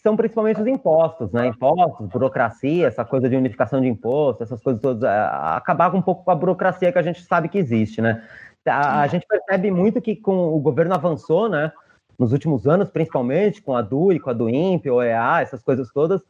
são 0.02 0.16
principalmente 0.16 0.62
os 0.62 0.68
impostos, 0.68 1.32
né? 1.34 1.48
Impostos, 1.48 2.08
burocracia, 2.08 2.88
essa 2.88 3.04
coisa 3.04 3.30
de 3.30 3.36
unificação 3.36 3.82
de 3.82 3.88
impostos, 3.88 4.44
essas 4.44 4.62
coisas 4.62 4.82
todas, 4.82 5.04
é, 5.04 5.30
acabar 5.56 5.94
um 5.94 6.02
pouco 6.02 6.24
com 6.24 6.32
a 6.32 6.36
burocracia 6.36 6.92
que 6.92 6.98
a 6.98 7.04
gente 7.04 7.22
sabe 7.24 7.50
que 7.50 7.58
existe, 7.58 8.02
né? 8.02 8.24
A, 8.66 9.02
a 9.02 9.08
gente 9.08 9.26
percebe 9.28 9.70
muito 9.72 10.02
que 10.02 10.16
com 10.16 10.56
o 10.56 10.60
governo 10.60 10.94
avançou, 10.94 11.50
né? 11.50 11.72
Nos 12.18 12.32
últimos 12.32 12.68
anos, 12.68 12.90
principalmente, 12.90 13.62
com 13.62 13.76
a 13.76 13.82
DUI, 13.82 14.20
com 14.20 14.30
a 14.30 14.34
DUIMP, 14.34 14.90
OEA, 14.90 15.42
essas 15.42 15.62
coisas 15.62 15.90
todas, 15.92 16.22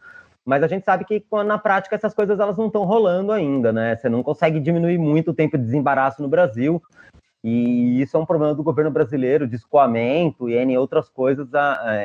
mas 0.50 0.64
a 0.64 0.68
gente 0.68 0.84
sabe 0.84 1.06
que 1.06 1.24
na 1.46 1.60
prática 1.60 1.96
essas 1.96 2.12
coisas 2.12 2.40
elas 2.40 2.58
não 2.58 2.66
estão 2.66 2.84
rolando 2.84 3.32
ainda, 3.32 3.72
né? 3.72 3.96
Você 3.96 4.10
não 4.10 4.24
consegue 4.24 4.60
diminuir 4.60 4.98
muito 4.98 5.30
o 5.30 5.34
tempo 5.36 5.60
de 5.60 5.64
desembaraço 5.64 6.24
no 6.24 6.28
Brasil. 6.28 6.82
E 7.44 8.02
isso 8.02 8.18
é 8.18 8.20
um 8.20 8.26
problema 8.26 8.56
do 8.56 8.64
governo 8.64 8.90
brasileiro, 8.90 9.48
de 9.48 9.56
escoamento 9.56 10.50
e 10.50 10.56
N 10.56 10.76
outras 10.76 11.08
coisas, 11.08 11.48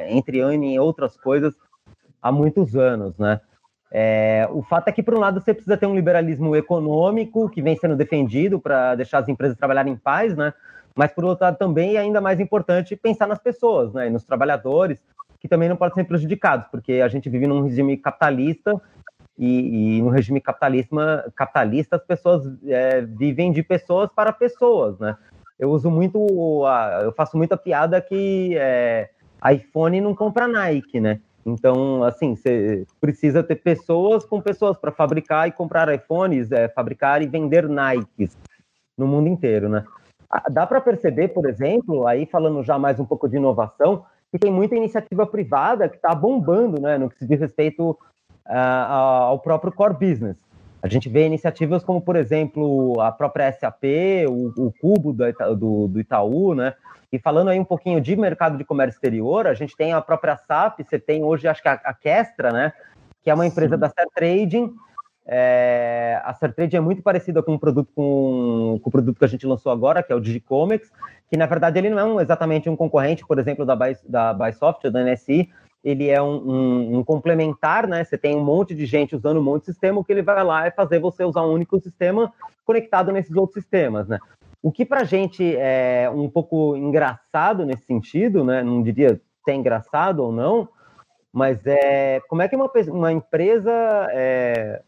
entre 0.09 0.41
N 0.41 0.79
outras 0.79 1.17
coisas, 1.17 1.55
há 2.21 2.31
muitos 2.31 2.77
anos, 2.77 3.17
né? 3.17 3.41
É, 3.91 4.47
o 4.51 4.63
fato 4.63 4.89
é 4.89 4.93
que, 4.93 5.03
por 5.03 5.15
um 5.15 5.21
lado, 5.21 5.41
você 5.41 5.55
precisa 5.55 5.79
ter 5.79 5.87
um 5.87 5.95
liberalismo 5.95 6.55
econômico 6.55 7.49
que 7.49 7.63
vem 7.63 7.77
sendo 7.77 7.97
defendido 7.97 8.61
para 8.61 8.95
deixar 8.95 9.21
as 9.21 9.29
empresas 9.29 9.57
trabalharem 9.57 9.95
em 9.95 9.97
paz, 9.97 10.37
né? 10.37 10.53
Mas, 10.95 11.13
por 11.13 11.25
outro 11.25 11.47
lado, 11.47 11.57
também 11.57 11.97
é 11.97 12.01
ainda 12.01 12.21
mais 12.21 12.39
importante 12.39 12.95
pensar 12.95 13.27
nas 13.27 13.39
pessoas, 13.39 13.91
né? 13.95 14.09
E 14.09 14.11
nos 14.11 14.23
trabalhadores, 14.23 15.03
que 15.45 15.49
também 15.49 15.69
não 15.69 15.77
podem 15.77 15.95
ser 15.95 16.05
prejudicados, 16.05 16.69
porque 16.71 17.03
a 17.03 17.09
gente 17.09 17.29
vive 17.29 17.47
num 17.47 17.65
regime 17.65 17.99
capitalista 17.99 18.81
e, 19.39 19.99
e 19.99 20.03
no 20.03 20.09
regime 20.09 20.41
capitalista, 20.41 21.31
capitalista 21.37 21.97
as 21.97 22.03
pessoas 22.03 22.51
é, 22.67 23.03
vivem 23.03 23.53
de 23.53 23.63
pessoas 23.63 24.09
para 24.11 24.33
pessoas, 24.33 24.99
né? 24.99 25.15
Eu 25.59 25.69
uso 25.71 25.91
muito, 25.91 26.27
eu 27.03 27.13
faço 27.13 27.37
muita 27.37 27.59
piada 27.59 28.01
que 28.01 28.57
é, 28.57 29.11
iPhone 29.53 30.01
não 30.01 30.15
compra 30.15 30.49
Nike, 30.49 30.99
né? 30.99 31.21
Então, 31.45 32.03
assim, 32.05 32.35
você 32.35 32.87
precisa 32.99 33.43
ter 33.43 33.57
pessoas 33.57 34.25
com 34.25 34.41
pessoas 34.41 34.79
para 34.79 34.93
fabricar 34.93 35.47
e 35.47 35.53
comprar 35.53 35.95
iPhones, 35.95 36.51
é, 36.53 36.69
fabricar 36.71 37.21
e 37.21 37.27
vender 37.27 37.69
Nikes 37.69 38.35
no 38.97 39.07
mundo 39.07 39.29
inteiro, 39.29 39.69
né? 39.69 39.85
Dá 40.51 40.67
para 40.67 40.81
perceber, 40.81 41.29
por 41.29 41.47
exemplo, 41.47 42.07
aí 42.07 42.25
falando 42.25 42.63
já 42.63 42.79
mais 42.79 42.99
um 42.99 43.05
pouco 43.05 43.29
de 43.29 43.37
inovação, 43.37 44.07
que 44.35 44.39
tem 44.41 44.51
muita 44.51 44.75
iniciativa 44.75 45.25
privada 45.25 45.89
que 45.89 45.95
está 45.95 46.13
bombando 46.13 46.81
né, 46.81 46.99
no 46.99 47.09
que 47.09 47.17
se 47.17 47.25
diz 47.25 47.39
respeito 47.39 47.91
uh, 47.91 48.91
ao 49.29 49.39
próprio 49.39 49.73
core 49.73 49.95
business. 49.95 50.37
A 50.83 50.89
gente 50.89 51.09
vê 51.09 51.25
iniciativas 51.25 51.85
como, 51.85 52.01
por 52.01 52.17
exemplo, 52.17 53.01
a 53.01 53.13
própria 53.13 53.53
SAP, 53.53 53.85
o, 54.29 54.67
o 54.67 54.73
Cubo 54.73 55.13
do, 55.13 55.25
do, 55.57 55.87
do, 55.87 56.01
Itaú, 56.01 56.53
né? 56.53 56.75
E 57.13 57.19
falando 57.19 57.51
aí 57.51 57.61
um 57.61 57.65
pouquinho 57.65 58.01
de 58.01 58.17
mercado 58.17 58.59
de 58.59 58.65
comércio 58.65 58.97
exterior, 58.97 59.47
a 59.47 59.55
gente 59.55 59.77
tem 59.77 59.93
a 59.93 60.01
própria 60.01 60.37
SAP, 60.37 60.81
você 60.81 60.99
tem 60.99 61.23
hoje, 61.23 61.47
acho 61.47 61.63
que 61.63 61.69
a, 61.69 61.75
a 61.75 61.95
Kestra, 61.95 62.51
né? 62.51 62.73
Que 63.23 63.31
é 63.31 63.35
uma 63.35 63.47
empresa 63.47 63.77
Sim. 63.77 63.81
da 63.81 63.89
Fair 63.89 64.09
Trading, 64.13 64.75
é, 65.27 66.21
a 66.23 66.35
Sertrade 66.35 66.77
é 66.77 66.81
muito 66.81 67.03
parecida 67.03 67.43
com 67.43 67.55
o 67.55 67.59
produto 67.59 67.91
com, 67.95 68.79
com, 68.83 68.89
o 68.89 68.93
produto 68.93 69.19
que 69.19 69.25
a 69.25 69.29
gente 69.29 69.47
lançou 69.47 69.73
agora, 69.73 70.03
que 70.03 70.13
é 70.13 70.17
o 70.17 70.21
Digicomics, 70.21 70.91
que 71.31 71.37
na 71.37 71.47
verdade 71.47 71.79
ele 71.79 71.91
não 71.91 71.99
é 71.99 72.05
um, 72.05 72.21
exatamente 72.21 72.69
um 72.69 72.77
concorrente, 72.77 73.27
por 73.27 73.39
exemplo, 73.39 73.65
da, 73.65 73.75
Buy, 73.75 73.97
da 74.07 74.35
Bysoft, 74.35 74.91
da 74.91 75.03
NSI, 75.03 75.49
ele 75.83 76.09
é 76.09 76.21
um, 76.21 76.37
um, 76.37 76.99
um, 76.99 77.05
complementar, 77.05 77.87
né? 77.87 78.05
Você 78.05 78.17
tem 78.17 78.35
um 78.35 78.45
monte 78.45 78.75
de 78.75 78.87
gente 78.87 79.15
usando 79.15 79.39
um 79.39 79.43
monte 79.43 79.63
de 79.63 79.73
sistema, 79.73 80.01
o 80.01 80.05
que 80.05 80.13
ele 80.13 80.23
vai 80.23 80.43
lá 80.43 80.67
é 80.67 80.71
fazer 80.71 80.99
você 80.99 81.25
usar 81.25 81.43
um 81.43 81.53
único 81.53 81.79
sistema 81.79 82.33
conectado 82.65 83.13
nesses 83.13 83.37
outros 83.37 83.63
sistemas, 83.63 84.09
né? 84.09 84.19
O 84.63 84.73
que 84.73 84.85
para 84.85 85.03
a 85.03 85.05
gente 85.05 85.57
é 85.57 86.11
um 86.11 86.29
pouco 86.29 86.75
engraçado 86.75 87.67
nesse 87.67 87.85
sentido, 87.85 88.43
né? 88.43 88.63
Não 88.63 88.83
diria 88.83 89.21
se 89.45 89.51
é 89.51 89.55
engraçado 89.55 90.21
ou 90.21 90.33
não, 90.33 90.67
mas 91.31 91.67
é 91.67 92.21
como 92.29 92.41
é 92.41 92.49
que 92.49 92.57
uma, 92.57 92.71
uma 92.89 93.13
empresa 93.13 93.71
é, 94.11 94.81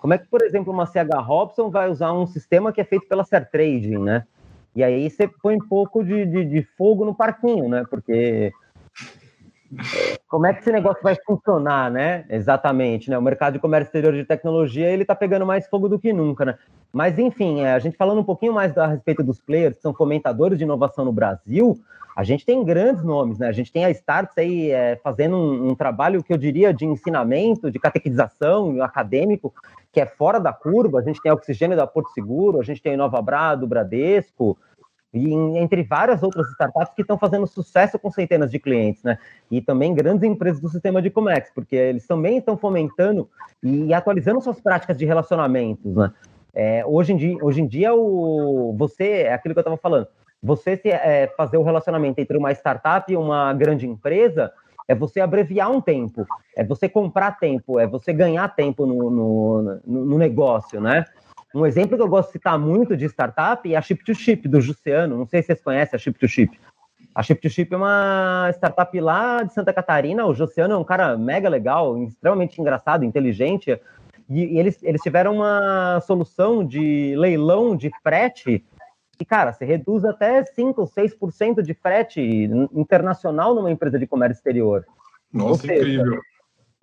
como 0.00 0.14
é 0.14 0.18
que, 0.18 0.26
por 0.26 0.42
exemplo, 0.42 0.72
uma 0.72 0.86
CH 0.86 1.20
Robson 1.20 1.70
vai 1.70 1.88
usar 1.90 2.12
um 2.12 2.26
sistema 2.26 2.72
que 2.72 2.80
é 2.80 2.84
feito 2.84 3.06
pela 3.06 3.24
Trading, 3.24 3.98
né? 3.98 4.24
E 4.74 4.82
aí 4.82 5.08
você 5.08 5.28
põe 5.28 5.56
um 5.56 5.68
pouco 5.68 6.02
de, 6.02 6.24
de, 6.24 6.44
de 6.44 6.62
fogo 6.76 7.04
no 7.04 7.14
parquinho, 7.14 7.68
né? 7.68 7.84
Porque 7.88 8.52
é, 9.94 10.18
como 10.28 10.46
é 10.46 10.52
que 10.52 10.60
esse 10.60 10.72
negócio 10.72 11.02
vai 11.02 11.16
funcionar, 11.26 11.90
né? 11.90 12.24
Exatamente, 12.28 13.10
né? 13.10 13.16
O 13.16 13.22
mercado 13.22 13.54
de 13.54 13.58
comércio 13.58 13.88
exterior 13.88 14.12
de 14.12 14.24
tecnologia, 14.24 14.88
ele 14.88 15.04
tá 15.04 15.14
pegando 15.14 15.46
mais 15.46 15.66
fogo 15.66 15.88
do 15.88 15.98
que 15.98 16.12
nunca, 16.12 16.44
né? 16.44 16.58
Mas, 16.92 17.18
enfim, 17.18 17.60
é, 17.60 17.72
a 17.72 17.78
gente 17.78 17.96
falando 17.96 18.20
um 18.20 18.24
pouquinho 18.24 18.52
mais 18.52 18.76
a 18.76 18.86
respeito 18.86 19.22
dos 19.22 19.40
players 19.40 19.76
que 19.76 19.82
são 19.82 19.94
fomentadores 19.94 20.58
de 20.58 20.64
inovação 20.64 21.04
no 21.04 21.12
Brasil, 21.12 21.78
a 22.14 22.22
gente 22.22 22.44
tem 22.44 22.62
grandes 22.62 23.02
nomes, 23.02 23.38
né? 23.38 23.48
A 23.48 23.52
gente 23.52 23.72
tem 23.72 23.84
a 23.86 23.90
Starts 23.90 24.36
aí 24.36 24.70
é, 24.70 24.96
fazendo 25.02 25.36
um, 25.36 25.70
um, 25.70 25.74
trabalho 25.74 26.22
que 26.22 26.32
eu 26.32 26.36
diria 26.36 26.72
de 26.72 26.84
ensinamento, 26.84 27.70
de 27.70 27.78
catequização 27.78 28.82
acadêmico, 28.82 29.54
que 29.92 30.00
é 30.00 30.06
fora 30.06 30.40
da 30.40 30.52
curva. 30.52 30.98
A 30.98 31.02
gente 31.02 31.20
tem 31.20 31.30
Oxigênio 31.30 31.76
da 31.76 31.86
Porto 31.86 32.10
Seguro, 32.10 32.58
a 32.58 32.64
gente 32.64 32.80
tem 32.80 32.96
Nova 32.96 33.20
Bra 33.20 33.54
do 33.54 33.66
Bradesco, 33.66 34.58
e 35.14 35.34
entre 35.58 35.82
várias 35.82 36.22
outras 36.22 36.48
startups 36.52 36.94
que 36.94 37.02
estão 37.02 37.18
fazendo 37.18 37.46
sucesso 37.46 37.98
com 37.98 38.10
centenas 38.10 38.50
de 38.50 38.58
clientes, 38.58 39.02
né? 39.02 39.18
E 39.50 39.60
também 39.60 39.94
grandes 39.94 40.22
empresas 40.22 40.60
do 40.60 40.70
sistema 40.70 41.02
de 41.02 41.10
Comex, 41.10 41.50
porque 41.54 41.76
eles 41.76 42.06
também 42.06 42.38
estão 42.38 42.56
fomentando 42.56 43.28
e 43.62 43.92
atualizando 43.92 44.40
suas 44.40 44.58
práticas 44.58 44.96
de 44.96 45.04
relacionamentos, 45.04 45.94
né? 45.94 46.10
É, 46.54 46.84
hoje, 46.86 47.12
em 47.12 47.16
dia, 47.16 47.36
hoje 47.42 47.60
em 47.60 47.66
dia, 47.66 47.94
o, 47.94 48.74
você, 48.76 49.22
é 49.22 49.34
aquilo 49.34 49.54
que 49.54 49.58
eu 49.58 49.62
estava 49.62 49.76
falando, 49.76 50.06
você 50.42 50.76
se, 50.76 50.88
é, 50.88 51.32
fazer 51.36 51.56
o 51.56 51.62
relacionamento 51.62 52.18
entre 52.18 52.36
uma 52.36 52.52
startup 52.52 53.10
e 53.10 53.16
uma 53.16 53.52
grande 53.52 53.86
empresa 53.86 54.52
é 54.88 54.94
você 54.94 55.20
abreviar 55.20 55.70
um 55.70 55.80
tempo, 55.80 56.26
é 56.56 56.64
você 56.64 56.88
comprar 56.88 57.38
tempo, 57.38 57.78
é 57.78 57.86
você 57.86 58.12
ganhar 58.12 58.48
tempo 58.54 58.86
no, 58.86 59.10
no, 59.10 59.80
no 59.84 60.18
negócio, 60.18 60.80
né? 60.80 61.04
Um 61.54 61.66
exemplo 61.66 61.96
que 61.96 62.02
eu 62.02 62.08
gosto 62.08 62.28
de 62.28 62.32
citar 62.32 62.58
muito 62.58 62.96
de 62.96 63.04
startup 63.06 63.72
é 63.72 63.76
a 63.76 63.82
Chip 63.82 64.02
to 64.04 64.14
Chip, 64.14 64.48
do 64.48 64.60
Jussiano. 64.60 65.18
Não 65.18 65.26
sei 65.26 65.42
se 65.42 65.48
vocês 65.48 65.60
conhecem 65.60 65.96
a 65.96 66.00
Chip 66.00 66.18
to 66.18 66.26
Chip. 66.26 66.58
A 67.14 67.22
Chip 67.22 67.42
to 67.42 67.50
Chip 67.50 67.72
é 67.72 67.76
uma 67.76 68.50
startup 68.54 68.98
lá 68.98 69.42
de 69.42 69.52
Santa 69.52 69.72
Catarina. 69.72 70.24
O 70.24 70.34
Jussiano 70.34 70.74
é 70.74 70.78
um 70.78 70.84
cara 70.84 71.16
mega 71.18 71.48
legal, 71.50 71.98
extremamente 71.98 72.58
engraçado, 72.58 73.04
inteligente. 73.04 73.78
E, 74.30 74.54
e 74.54 74.58
eles, 74.58 74.82
eles 74.82 75.02
tiveram 75.02 75.36
uma 75.36 76.00
solução 76.00 76.64
de 76.64 77.14
leilão 77.16 77.76
de 77.76 77.90
frete 78.02 78.64
que, 79.22 79.24
cara, 79.24 79.52
você 79.52 79.64
reduz 79.64 80.04
até 80.04 80.44
5 80.44 80.80
ou 80.80 80.86
6% 80.88 81.62
de 81.62 81.74
frete 81.74 82.20
internacional 82.74 83.54
numa 83.54 83.70
empresa 83.70 83.96
de 83.98 84.06
comércio 84.06 84.38
exterior. 84.38 84.84
Nossa, 85.32 85.62
seja, 85.62 85.74
incrível. 85.74 86.20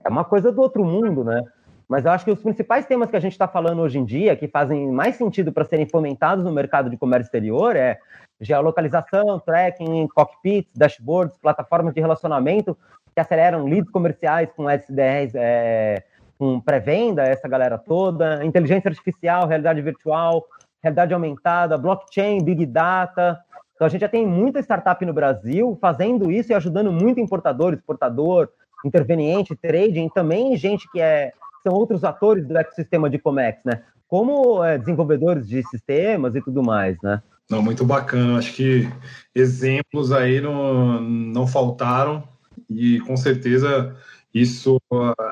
É 0.06 0.10
uma 0.10 0.24
coisa 0.24 0.52
do 0.52 0.62
outro 0.62 0.86
mundo, 0.86 1.24
né? 1.24 1.44
Mas 1.88 2.06
eu 2.06 2.12
acho 2.12 2.24
que 2.24 2.32
os 2.32 2.42
principais 2.42 2.86
temas 2.86 3.10
que 3.10 3.18
a 3.18 3.20
gente 3.20 3.34
está 3.34 3.48
falando 3.48 3.82
hoje 3.82 4.00
em 4.00 4.06
dia, 4.06 4.36
que 4.36 4.48
fazem 4.48 4.90
mais 4.90 5.18
sentido 5.18 5.52
para 5.52 5.66
serem 5.66 5.88
fomentados 5.88 6.46
no 6.46 6.52
mercado 6.52 6.90
de 6.90 6.96
comércio 6.96 7.26
exterior, 7.26 7.76
é 7.76 8.00
geolocalização, 8.40 9.40
tracking, 9.40 10.08
cockpits, 10.08 10.72
dashboards, 10.74 11.38
plataformas 11.38 11.94
de 11.94 12.00
relacionamento 12.00 12.78
que 13.14 13.20
aceleram 13.20 13.66
leads 13.66 13.92
comerciais 13.92 14.50
com 14.56 14.70
SDRs, 14.70 15.34
é, 15.36 16.04
com 16.38 16.62
pré-venda, 16.62 17.24
essa 17.24 17.50
galera 17.50 17.78
toda, 17.78 18.46
inteligência 18.46 18.88
artificial, 18.88 19.48
realidade 19.48 19.82
virtual, 19.82 20.46
realidade 20.82 21.14
aumentada, 21.14 21.78
blockchain, 21.78 22.44
big 22.44 22.66
data. 22.66 23.40
Então 23.76 23.86
a 23.86 23.90
gente 23.90 24.02
já 24.02 24.10
tem 24.10 24.26
muita 24.26 24.60
startup 24.60 25.04
no 25.06 25.14
Brasil 25.14 25.78
fazendo 25.80 26.32
isso 26.32 26.52
e 26.52 26.56
ajudando 26.56 26.92
muito 26.92 27.20
importador, 27.20 27.74
exportador, 27.74 28.50
interveniente, 28.86 29.56
trading, 29.56 30.10
também 30.10 30.56
gente 30.58 30.90
que 30.92 31.00
é 31.00 31.34
são 31.64 31.74
outros 31.74 32.04
atores 32.04 32.48
do 32.48 32.58
ecossistema 32.58 33.10
de 33.10 33.20
Comex, 33.20 33.60
né? 33.66 33.82
Como 34.08 34.64
é, 34.64 34.78
desenvolvedores 34.78 35.48
de 35.48 35.62
sistemas 35.68 36.36
e 36.36 36.42
tudo 36.42 36.64
mais, 36.64 36.98
né? 37.04 37.22
Não, 37.50 37.62
muito 37.62 37.84
bacana. 37.84 38.38
Acho 38.38 38.54
que 38.54 38.90
exemplos 39.36 40.12
aí 40.12 40.40
não, 40.40 41.02
não 41.02 41.48
faltaram 41.48 42.24
e 42.70 43.00
com 43.02 43.18
certeza 43.18 43.96
isso 44.34 44.80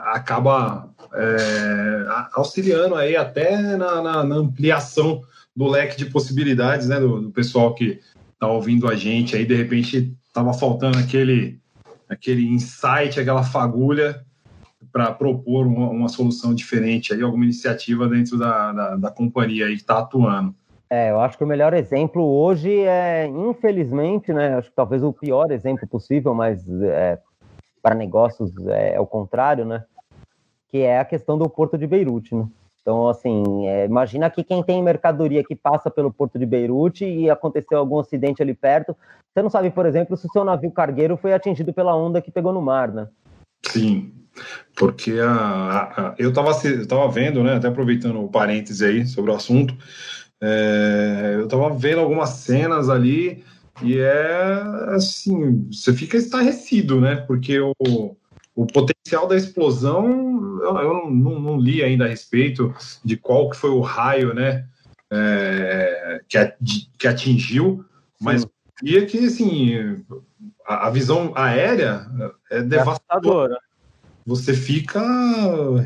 acaba 0.06 0.90
é, 1.14 2.06
auxiliando 2.34 2.96
aí 2.96 3.16
até 3.16 3.78
na, 3.78 4.02
na, 4.02 4.24
na, 4.24 4.36
ampliação 4.36 5.22
do 5.58 5.68
leque 5.68 5.98
de 5.98 6.06
possibilidades, 6.06 6.88
né, 6.88 7.00
do, 7.00 7.20
do 7.20 7.32
pessoal 7.32 7.74
que 7.74 8.00
está 8.32 8.48
ouvindo 8.48 8.88
a 8.88 8.96
gente 8.96 9.36
aí, 9.36 9.44
de 9.44 9.56
repente 9.56 10.16
estava 10.28 10.54
faltando 10.54 11.00
aquele, 11.00 11.60
aquele 12.08 12.48
insight, 12.48 13.20
aquela 13.20 13.42
fagulha 13.44 14.24
para 14.92 15.12
propor 15.12 15.66
uma, 15.66 15.90
uma, 15.90 16.10
solução 16.10 16.54
diferente 16.54 17.12
aí, 17.12 17.24
alguma 17.24 17.44
iniciativa 17.44 18.08
dentro 18.08 18.38
da, 18.38 18.72
da, 18.72 18.96
da 18.98 19.12
companhia 19.12 19.66
aí 19.66 19.74
que 19.74 19.82
está 19.82 19.98
atuando. 19.98 20.54
É, 20.92 21.10
eu 21.10 21.20
acho 21.20 21.36
que 21.36 21.44
o 21.44 21.48
melhor 21.48 21.74
exemplo 21.74 22.24
hoje 22.24 22.72
é, 22.82 23.26
infelizmente, 23.26 24.32
né? 24.32 24.56
Acho 24.56 24.70
que 24.70 24.76
talvez 24.76 25.04
o 25.04 25.12
pior 25.12 25.52
exemplo 25.52 25.88
possível, 25.88 26.36
mas 26.36 26.64
é, 26.84 27.20
para 27.82 27.96
negócios 27.96 28.52
é, 28.68 28.94
é, 28.94 29.00
o 29.00 29.08
contrário, 29.08 29.66
né? 29.66 29.84
Que 30.70 30.80
é 30.80 31.00
a 31.00 31.06
questão 31.06 31.36
do 31.36 31.50
Porto 31.50 31.78
de 31.80 31.88
Beirute, 31.88 32.36
né? 32.36 32.48
Então, 32.88 33.10
assim, 33.10 33.68
é, 33.68 33.84
imagina 33.84 34.30
que 34.30 34.42
quem 34.42 34.64
tem 34.64 34.82
mercadoria 34.82 35.44
que 35.44 35.54
passa 35.54 35.92
pelo 35.92 36.10
Porto 36.10 36.40
de 36.40 36.46
Beirute 36.46 37.04
e 37.04 37.30
aconteceu 37.30 37.78
algum 37.78 38.00
acidente 38.00 38.42
ali 38.42 38.54
perto, 38.54 38.96
você 39.34 39.44
não 39.44 39.50
sabe, 39.50 39.70
por 39.72 39.86
exemplo, 39.86 40.16
se 40.16 40.26
o 40.26 40.32
seu 40.32 40.46
navio 40.46 40.72
cargueiro 40.72 41.18
foi 41.18 41.34
atingido 41.34 41.74
pela 41.74 41.94
onda 41.94 42.22
que 42.22 42.32
pegou 42.32 42.54
no 42.54 42.62
mar, 42.62 42.90
né? 42.94 43.10
Sim, 43.66 44.14
porque 44.74 45.20
a, 45.20 45.30
a, 45.30 46.12
a 46.12 46.16
eu 46.18 46.30
estava 46.30 47.12
vendo, 47.12 47.44
né, 47.44 47.56
até 47.56 47.68
aproveitando 47.68 48.24
o 48.24 48.30
parêntese 48.30 48.86
aí 48.86 49.06
sobre 49.06 49.32
o 49.32 49.36
assunto, 49.36 49.76
é, 50.42 51.34
eu 51.36 51.44
estava 51.44 51.70
vendo 51.72 52.00
algumas 52.00 52.30
cenas 52.30 52.88
ali 52.88 53.44
e 53.84 54.00
é 54.00 54.62
assim, 54.96 55.68
você 55.70 55.92
fica 55.92 56.16
estarrecido, 56.16 57.02
né? 57.02 57.18
Porque 57.18 57.60
o, 57.60 58.16
o 58.58 58.66
potencial 58.66 59.28
da 59.28 59.38
explosão, 59.38 60.60
eu, 60.64 60.78
eu 60.78 61.12
não, 61.12 61.40
não, 61.40 61.58
li 61.60 61.84
ainda 61.84 62.06
a 62.06 62.08
respeito 62.08 62.74
de 63.06 63.16
qual 63.16 63.52
que 63.52 63.56
foi 63.56 63.70
o 63.70 63.82
raio, 63.82 64.34
né? 64.34 64.66
É, 65.12 66.20
que, 66.28 66.54
que 66.98 67.08
atingiu, 67.08 67.86
mas 68.20 68.46
via 68.84 69.06
que 69.06 69.28
assim 69.28 70.04
a, 70.68 70.88
a, 70.88 70.90
visão 70.90 71.32
aérea 71.36 72.08
é 72.52 72.62
devastadora. 72.64 73.58
Você 74.26 74.54
fica 74.54 75.02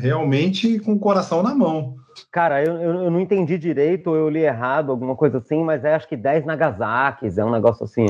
realmente 0.00 0.80
com 0.80 0.94
o 0.94 0.98
coração 0.98 1.42
na 1.42 1.54
mão. 1.54 1.94
Cara, 2.32 2.64
eu, 2.64 2.74
eu, 2.76 3.10
não 3.10 3.20
entendi 3.20 3.56
direito, 3.58 4.16
eu 4.16 4.28
li 4.28 4.40
errado, 4.40 4.90
alguma 4.90 5.14
coisa 5.14 5.38
assim, 5.38 5.62
mas 5.62 5.84
é 5.84 5.94
acho 5.94 6.08
que 6.08 6.16
10 6.16 6.46
Nagasakis, 6.46 7.38
é 7.38 7.44
um 7.44 7.52
negócio 7.52 7.84
assim. 7.84 8.06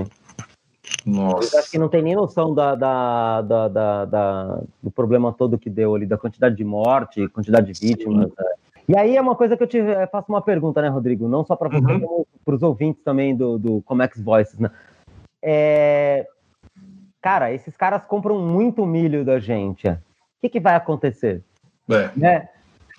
Nossa. 1.07 1.57
Eu 1.57 1.61
acho 1.61 1.71
que 1.71 1.79
não 1.79 1.89
tem 1.89 2.03
nem 2.03 2.15
noção 2.15 2.55
da, 2.55 2.75
da, 2.75 3.43
da, 3.43 4.05
da, 4.05 4.63
do 4.83 4.91
problema 4.91 5.33
todo 5.33 5.59
que 5.59 5.71
deu 5.71 5.95
ali, 5.95 6.07
da 6.07 6.19
quantidade 6.19 6.57
de 6.57 6.65
morte, 6.65 7.29
quantidade 7.29 7.73
de 7.73 7.81
vítimas. 7.81 8.31
É. 8.39 8.63
E 8.89 8.97
aí 8.97 9.17
é 9.17 9.21
uma 9.21 9.37
coisa 9.37 9.57
que 9.57 9.63
eu 9.63 9.67
te 9.67 9.79
eu 9.79 10.09
faço 10.09 10.27
uma 10.29 10.43
pergunta, 10.43 10.83
né, 10.83 10.89
Rodrigo? 10.89 11.29
Não 11.29 11.45
só 11.45 11.55
para 11.55 11.69
você, 11.69 11.93
uhum. 11.93 12.01
como 12.01 12.27
para 12.45 12.55
os 12.55 12.63
ouvintes 12.63 13.03
também 13.03 13.35
do, 13.35 13.59
do 13.59 13.83
Comex 13.83 14.21
Voices, 14.21 14.59
né? 14.59 14.71
É... 15.41 16.27
Cara, 17.21 17.53
esses 17.53 17.77
caras 17.77 18.05
compram 18.05 18.41
muito 18.41 18.85
milho 18.85 19.25
da 19.25 19.39
gente. 19.39 19.89
O 19.89 19.99
que, 20.41 20.49
que 20.49 20.61
vai 20.61 20.75
acontecer? 20.75 21.43
É. 21.89 22.11
Né? 22.17 22.49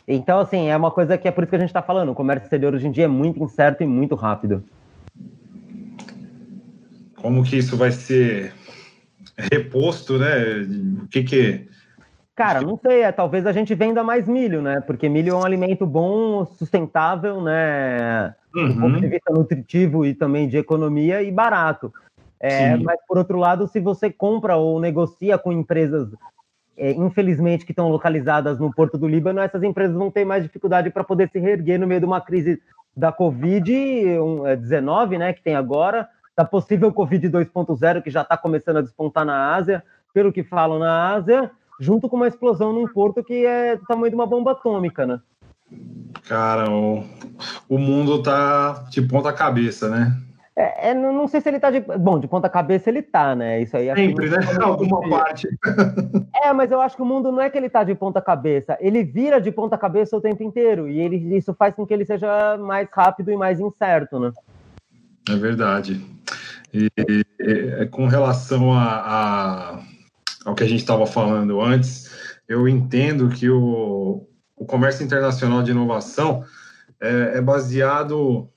Então, 0.08 0.40
assim, 0.40 0.70
é 0.70 0.78
uma 0.78 0.92
coisa 0.92 1.18
que 1.18 1.28
é 1.28 1.32
por 1.32 1.44
isso 1.44 1.50
que 1.50 1.56
a 1.58 1.60
gente 1.60 1.70
está 1.70 1.82
falando. 1.82 2.10
O 2.10 2.16
comércio 2.16 2.46
exterior 2.46 2.74
hoje 2.74 2.88
em 2.88 2.92
dia 2.92 3.06
é 3.06 3.08
muito 3.08 3.44
incerto 3.44 3.84
e 3.84 3.86
muito 3.86 4.16
rápido. 4.16 4.64
Como 7.24 7.42
que 7.42 7.56
isso 7.56 7.76
vai 7.78 7.90
ser 7.90 8.54
reposto, 9.38 10.20
né? 10.20 10.68
O 11.02 11.08
que 11.08 11.24
que... 11.24 11.70
Cara, 12.36 12.60
não 12.60 12.78
sei, 12.78 13.04
é, 13.04 13.14
talvez 13.14 13.46
a 13.46 13.54
gente 13.54 13.74
venda 13.74 14.04
mais 14.04 14.28
milho, 14.28 14.62
né? 14.62 14.82
Porque 14.82 15.08
milho 15.08 15.32
é 15.32 15.36
um 15.36 15.46
alimento 15.46 15.86
bom, 15.86 16.46
sustentável, 16.46 17.42
né? 17.42 18.36
Uhum. 18.54 18.68
Do 18.68 18.82
ponto 18.82 19.00
de 19.00 19.08
vista 19.08 19.32
nutritivo 19.32 20.06
e 20.06 20.14
também 20.14 20.50
de 20.50 20.58
economia 20.58 21.24
e 21.24 21.32
barato. 21.32 21.94
É, 22.42 22.76
mas, 22.76 23.00
por 23.08 23.18
outro 23.18 23.38
lado, 23.38 23.70
se 23.70 23.80
você 23.80 24.12
compra 24.12 24.58
ou 24.58 24.82
negocia 24.82 25.38
com 25.38 25.54
empresas 25.54 26.10
é, 26.76 26.92
infelizmente, 26.92 27.66
que 27.66 27.72
estão 27.72 27.88
localizadas 27.88 28.60
no 28.60 28.70
Porto 28.74 28.98
do 28.98 29.08
Líbano, 29.08 29.40
essas 29.40 29.64
empresas 29.64 29.96
vão 29.96 30.12
ter 30.12 30.26
mais 30.26 30.44
dificuldade 30.44 30.90
para 30.90 31.06
poder 31.06 31.30
se 31.30 31.40
reerguer 31.40 31.80
no 31.80 31.88
meio 31.88 32.02
de 32.02 32.06
uma 32.06 32.20
crise 32.20 32.62
da 32.98 33.14
Covid-19, 33.14 35.14
é, 35.14 35.18
né, 35.18 35.32
que 35.32 35.42
tem 35.42 35.56
agora, 35.56 36.10
da 36.36 36.44
possível 36.44 36.92
Covid 36.92 37.30
2.0, 37.30 38.02
que 38.02 38.10
já 38.10 38.22
está 38.22 38.36
começando 38.38 38.78
a 38.78 38.82
despontar 38.82 39.26
na 39.26 39.54
Ásia, 39.54 39.84
pelo 40.14 40.32
que 40.32 40.44
falam 40.44 40.80
na 40.80 41.14
Ásia, 41.14 41.52
junto 41.80 42.10
com 42.10 42.16
uma 42.16 42.28
explosão 42.28 42.74
num 42.74 42.88
porto 42.88 43.24
que 43.24 43.46
é 43.46 43.76
do 43.76 43.86
tamanho 43.86 44.10
de 44.10 44.16
uma 44.16 44.26
bomba 44.26 44.52
atômica, 44.52 45.06
né? 45.06 45.20
Cara, 46.28 46.70
o, 46.72 47.04
o 47.68 47.78
mundo 47.78 48.22
tá 48.22 48.86
de 48.90 49.02
ponta 49.02 49.34
cabeça, 49.34 49.90
né? 49.90 50.16
É, 50.56 50.92
é, 50.92 50.94
não 50.94 51.28
sei 51.28 51.42
se 51.42 51.50
ele 51.50 51.60
tá 51.60 51.72
de. 51.72 51.80
Bom, 51.80 52.20
de 52.20 52.28
ponta 52.28 52.48
cabeça 52.48 52.88
ele 52.88 53.02
tá, 53.02 53.36
né? 53.36 53.62
Isso 53.62 53.76
aí. 53.76 53.94
Sempre, 53.96 54.30
né? 54.30 54.38
Alguma 54.62 55.02
parte. 55.10 55.48
É, 56.44 56.54
mas 56.54 56.72
eu 56.72 56.80
acho 56.80 56.96
que 56.96 57.02
o 57.02 57.06
mundo 57.06 57.32
não 57.32 57.42
é 57.42 57.50
que 57.50 57.58
ele 57.58 57.70
tá 57.70 57.84
de 57.84 57.96
ponta 57.96 58.22
cabeça, 58.22 58.78
ele 58.80 59.04
vira 59.04 59.42
de 59.42 59.52
ponta 59.52 59.80
cabeça 59.80 60.16
o 60.16 60.22
tempo 60.22 60.44
inteiro. 60.44 60.88
E 60.88 61.00
ele, 61.00 61.36
isso 61.36 61.56
faz 61.56 61.74
com 61.74 61.88
que 61.88 61.94
ele 61.94 62.06
seja 62.06 62.56
mais 62.58 62.88
rápido 62.92 63.32
e 63.32 63.36
mais 63.36 63.60
incerto, 63.60 64.20
né? 64.20 64.32
É 65.30 65.36
verdade. 65.36 66.04
E, 66.74 66.90
e 66.98 67.86
com 67.92 68.08
relação 68.08 68.74
a, 68.74 68.84
a, 68.84 69.84
ao 70.46 70.56
que 70.56 70.64
a 70.64 70.68
gente 70.68 70.82
estava 70.82 71.06
falando 71.06 71.62
antes, 71.62 72.12
eu 72.48 72.68
entendo 72.68 73.30
que 73.30 73.50
o, 73.50 74.28
o 74.56 74.66
comércio 74.66 75.04
internacional 75.04 75.64
de 75.64 75.72
inovação 75.72 76.44
é, 77.00 77.38
é 77.38 77.42
baseado 77.42 78.50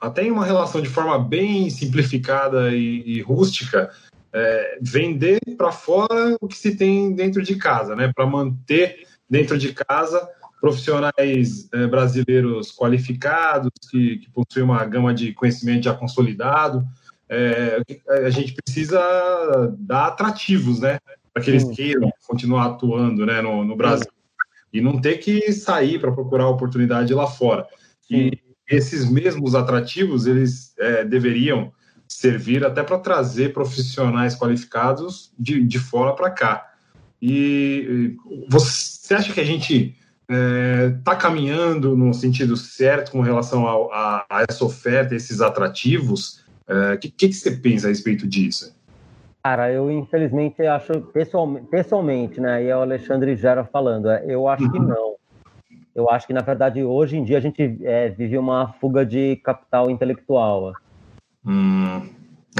até 0.00 0.24
em 0.24 0.30
uma 0.30 0.44
relação 0.44 0.82
de 0.82 0.88
forma 0.88 1.18
bem 1.18 1.70
simplificada 1.70 2.70
e, 2.74 3.02
e 3.06 3.20
rústica, 3.22 3.90
é, 4.32 4.78
vender 4.80 5.38
para 5.56 5.70
fora 5.70 6.36
o 6.40 6.48
que 6.48 6.56
se 6.56 6.74
tem 6.74 7.14
dentro 7.14 7.42
de 7.42 7.54
casa, 7.56 7.94
né? 7.94 8.10
Para 8.14 8.26
manter 8.26 9.06
dentro 9.30 9.56
de 9.56 9.72
casa 9.72 10.28
profissionais 10.62 11.68
é, 11.74 11.88
brasileiros 11.88 12.70
qualificados, 12.70 13.72
que, 13.90 14.18
que, 14.18 14.30
possuem 14.30 14.64
uma 14.64 14.84
gama 14.84 15.12
de 15.12 15.32
conhecimento 15.32 15.82
já 15.82 15.92
consolidado. 15.92 16.86
É, 17.28 17.82
a 18.08 18.30
gente 18.30 18.54
precisa 18.54 19.00
dar 19.76 20.06
atrativos, 20.06 20.78
né? 20.78 21.00
Para 21.34 21.42
que 21.42 21.50
eles 21.50 21.64
queiram 21.74 22.08
continuar 22.28 22.66
atuando 22.66 23.26
né, 23.26 23.42
no, 23.42 23.64
no 23.64 23.74
Brasil. 23.74 24.06
E 24.72 24.80
não 24.80 25.00
ter 25.00 25.18
que 25.18 25.50
sair 25.52 25.98
para 25.98 26.12
procurar 26.12 26.46
oportunidade 26.46 27.12
lá 27.12 27.26
fora. 27.26 27.66
E, 28.08 28.38
esses 28.68 29.04
mesmos 29.10 29.54
atrativos 29.56 30.26
eles 30.26 30.72
é, 30.78 31.04
deveriam 31.04 31.72
servir 32.08 32.64
até 32.64 32.82
para 32.82 32.98
trazer 32.98 33.52
profissionais 33.52 34.34
qualificados 34.36 35.32
de, 35.36 35.62
de 35.62 35.78
fora 35.78 36.14
para 36.14 36.30
cá. 36.30 36.72
E 37.20 38.16
você 38.48 39.14
acha 39.14 39.32
que 39.32 39.40
a 39.40 39.44
gente 39.44 39.96
está 40.32 41.12
é, 41.12 41.14
tá 41.14 41.16
caminhando 41.16 41.96
no 41.96 42.12
sentido 42.14 42.56
certo 42.56 43.12
com 43.12 43.20
relação 43.20 43.66
a, 43.66 43.94
a, 43.94 44.26
a 44.28 44.44
essa 44.48 44.64
oferta, 44.64 45.14
esses 45.14 45.40
atrativos? 45.40 46.42
O 46.68 46.72
é, 46.72 46.96
que, 46.96 47.10
que, 47.10 47.28
que, 47.28 47.34
você 47.34 47.50
pensa 47.50 47.86
a 47.86 47.90
respeito 47.90 48.26
disso? 48.26 48.74
Cara, 49.44 49.70
eu 49.72 49.90
infelizmente 49.90 50.62
acho 50.62 51.00
pessoalmente, 51.12 51.66
pessoalmente 51.66 52.40
né? 52.40 52.64
E 52.64 52.68
é 52.68 52.76
o 52.76 52.80
Alexandre 52.80 53.34
Gera 53.36 53.64
falando, 53.64 54.08
é, 54.08 54.24
eu 54.26 54.48
acho 54.48 54.70
que 54.70 54.78
uhum. 54.78 54.86
não. 54.86 55.12
Eu 55.94 56.08
acho 56.08 56.26
que, 56.26 56.32
na 56.32 56.40
verdade, 56.40 56.82
hoje 56.82 57.18
em 57.18 57.24
dia 57.24 57.36
a 57.36 57.40
gente 57.40 57.78
é, 57.82 58.08
vive 58.08 58.38
uma 58.38 58.72
fuga 58.80 59.04
de 59.04 59.36
capital 59.36 59.90
intelectual. 59.90 60.72
Hum, 61.44 62.08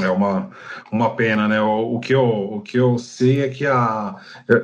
é 0.01 0.09
uma, 0.09 0.51
uma 0.91 1.15
pena, 1.15 1.47
né? 1.47 1.61
O, 1.61 1.97
o, 1.97 2.01
que 2.01 2.15
eu, 2.15 2.25
o 2.25 2.61
que 2.61 2.79
eu 2.79 2.97
sei 2.99 3.43
é 3.43 3.49
que 3.49 3.67
a, 3.67 4.17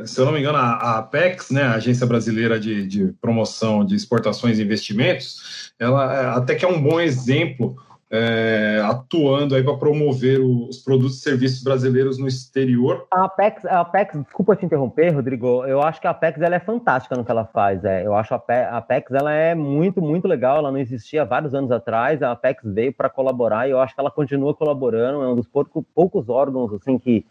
se 0.07 0.20
eu 0.20 0.24
não 0.24 0.33
me 0.33 0.41
engano, 0.41 0.57
a, 0.59 0.72
a 0.72 0.99
Apex, 0.99 1.51
né, 1.51 1.62
a 1.62 1.74
Agência 1.74 2.07
Brasileira 2.07 2.59
de, 2.59 2.87
de 2.87 3.12
Promoção 3.20 3.85
de 3.85 3.95
Exportações 3.95 4.59
e 4.59 4.62
Investimentos, 4.62 5.72
ela 5.79 6.14
é, 6.14 6.26
até 6.37 6.55
que 6.55 6.64
é 6.64 6.68
um 6.68 6.81
bom 6.81 7.01
exemplo 7.01 7.76
é, 8.11 8.80
atuando 8.84 9.54
aí 9.54 9.62
para 9.62 9.76
promover 9.76 10.40
os 10.40 10.78
produtos 10.78 11.18
e 11.18 11.20
serviços 11.20 11.62
brasileiros 11.62 12.18
no 12.18 12.26
exterior. 12.26 13.06
A 13.11 13.24
Apex, 13.24 13.64
a 13.66 13.80
Apex, 13.80 14.18
desculpa 14.22 14.56
te 14.56 14.64
interromper, 14.64 15.11
Rodrigo, 15.11 15.64
eu 15.66 15.82
acho 15.82 16.00
que 16.00 16.06
a 16.06 16.11
Apex 16.11 16.40
ela 16.40 16.56
é 16.56 16.61
fantástica 16.61 17.16
no 17.16 17.24
que 17.24 17.30
ela 17.30 17.44
faz. 17.44 17.84
É. 17.84 18.06
Eu 18.06 18.14
acho 18.14 18.34
a 18.34 18.38
Apex 18.78 19.12
ela 19.12 19.32
é 19.32 19.54
muito, 19.54 20.00
muito 20.00 20.26
legal. 20.26 20.59
Ela 20.59 20.72
não 20.72 20.78
existia 20.78 21.24
vários 21.24 21.54
anos 21.54 21.70
atrás. 21.70 22.22
A 22.22 22.32
Apex 22.32 22.62
veio 22.64 22.92
para 22.92 23.11
colaborar 23.11 23.68
e 23.68 23.72
eu 23.72 23.80
acho 23.80 23.94
que 23.94 24.00
ela 24.00 24.11
continua 24.11 24.54
colaborando. 24.54 25.22
É 25.22 25.28
um 25.28 25.36
dos 25.36 25.46
poucos, 25.46 25.84
poucos 25.94 26.28
órgãos 26.28 26.72
assim 26.72 26.98
que, 26.98 27.26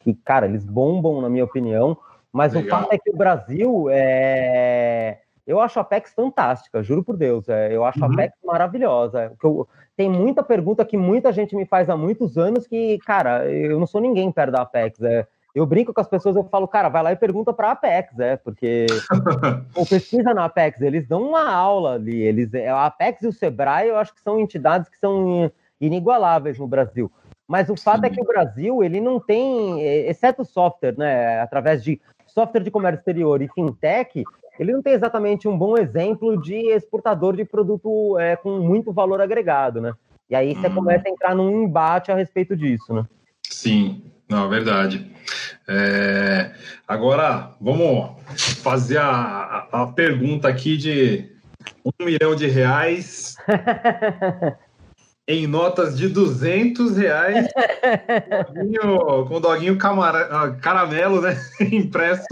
que, 0.00 0.14
cara, 0.14 0.46
eles 0.46 0.64
bombam, 0.64 1.20
na 1.20 1.28
minha 1.28 1.44
opinião. 1.44 1.96
Mas 2.32 2.54
legal. 2.54 2.78
o 2.78 2.82
fato 2.82 2.92
é 2.94 2.98
que 2.98 3.10
o 3.10 3.16
Brasil 3.16 3.86
é 3.90 5.18
eu 5.46 5.60
acho 5.60 5.78
a 5.78 5.82
Apex 5.82 6.12
fantástica, 6.14 6.82
juro 6.82 7.04
por 7.04 7.16
Deus. 7.16 7.48
É, 7.48 7.74
eu 7.74 7.84
acho 7.84 7.98
uhum. 8.00 8.06
a 8.06 8.12
Apex 8.12 8.34
maravilhosa. 8.44 9.32
Eu, 9.42 9.68
tem 9.96 10.08
muita 10.08 10.42
pergunta 10.42 10.84
que 10.84 10.96
muita 10.96 11.32
gente 11.32 11.54
me 11.54 11.66
faz 11.66 11.88
há 11.88 11.96
muitos 11.96 12.36
anos 12.36 12.66
que, 12.66 12.98
cara, 13.06 13.46
eu 13.50 13.78
não 13.78 13.86
sou 13.86 14.00
ninguém 14.00 14.32
perto 14.32 14.52
da 14.52 14.62
Apex. 14.62 15.00
É, 15.02 15.26
Eu 15.54 15.66
brinco 15.66 15.92
com 15.92 16.00
as 16.00 16.08
pessoas, 16.08 16.34
eu 16.34 16.44
falo, 16.44 16.66
cara, 16.66 16.88
vai 16.88 17.02
lá 17.02 17.12
e 17.12 17.16
pergunta 17.16 17.52
para 17.52 17.68
a 17.68 17.72
Apex, 17.72 18.18
é, 18.18 18.36
porque 18.36 18.86
ou 19.76 19.86
pesquisa 19.86 20.34
na 20.34 20.46
Apex, 20.46 20.80
eles 20.80 21.06
dão 21.06 21.22
uma 21.22 21.48
aula 21.48 21.94
ali, 21.94 22.22
eles, 22.22 22.52
a 22.54 22.86
Apex 22.86 23.22
e 23.22 23.28
o 23.28 23.32
Sebrae, 23.32 23.88
eu 23.88 23.96
acho 23.96 24.14
que 24.14 24.20
são 24.20 24.40
entidades 24.40 24.88
que 24.88 24.98
são 24.98 25.50
inigualáveis 25.80 26.58
no 26.58 26.66
Brasil. 26.66 27.10
Mas 27.46 27.68
o 27.68 27.76
fato 27.76 28.04
é 28.04 28.10
que 28.10 28.20
o 28.20 28.26
Brasil, 28.26 28.82
ele 28.82 29.00
não 29.00 29.20
tem, 29.20 29.82
exceto 30.08 30.44
software, 30.44 30.96
né, 30.96 31.40
através 31.40 31.84
de 31.84 32.00
software 32.34 32.62
de 32.62 32.70
comércio 32.70 32.98
exterior 32.98 33.40
e 33.40 33.48
fintech, 33.48 34.24
ele 34.58 34.72
não 34.72 34.82
tem 34.82 34.92
exatamente 34.92 35.48
um 35.48 35.56
bom 35.56 35.76
exemplo 35.78 36.40
de 36.40 36.72
exportador 36.72 37.36
de 37.36 37.44
produto 37.44 38.18
é, 38.18 38.36
com 38.36 38.58
muito 38.58 38.92
valor 38.92 39.20
agregado, 39.20 39.80
né? 39.80 39.92
E 40.28 40.34
aí 40.34 40.54
você 40.54 40.68
hum. 40.68 40.74
começa 40.74 41.08
a 41.08 41.10
entrar 41.10 41.34
num 41.34 41.64
embate 41.64 42.10
a 42.10 42.14
respeito 42.14 42.56
disso, 42.56 42.92
né? 42.92 43.04
Sim, 43.48 44.02
não, 44.28 44.46
é 44.46 44.48
verdade. 44.48 45.10
É... 45.68 46.52
Agora, 46.86 47.54
vamos 47.60 48.10
fazer 48.62 48.98
a, 48.98 49.66
a, 49.72 49.86
pergunta 49.86 50.48
aqui 50.48 50.76
de 50.76 51.30
um 51.84 52.04
milhão 52.04 52.34
de 52.34 52.46
reais 52.46 53.36
em 55.26 55.46
notas 55.46 55.96
de 55.96 56.08
200 56.08 56.96
reais 56.96 57.48
com 59.28 59.34
o 59.34 59.40
doguinho 59.40 59.78
camara, 59.78 60.28
ah, 60.30 60.50
caramelo, 60.52 61.20
né? 61.20 61.36
Impresso. 61.60 62.26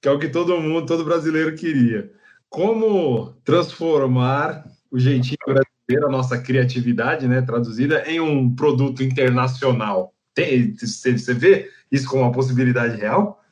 Que 0.00 0.08
é 0.08 0.10
o 0.10 0.18
que 0.18 0.28
todo 0.28 0.60
mundo, 0.60 0.86
todo 0.86 1.04
brasileiro 1.04 1.54
queria. 1.54 2.10
Como 2.50 3.32
transformar 3.44 4.64
o 4.90 4.98
jeitinho 4.98 5.38
brasileiro, 5.46 6.06
a 6.06 6.10
nossa 6.10 6.38
criatividade, 6.38 7.26
né, 7.26 7.40
traduzida, 7.40 8.04
em 8.06 8.20
um 8.20 8.54
produto 8.54 9.02
internacional? 9.02 10.12
Tem, 10.34 10.74
você 10.76 11.32
vê 11.32 11.70
isso 11.90 12.08
como 12.08 12.22
uma 12.22 12.32
possibilidade 12.32 12.96
real? 12.96 13.42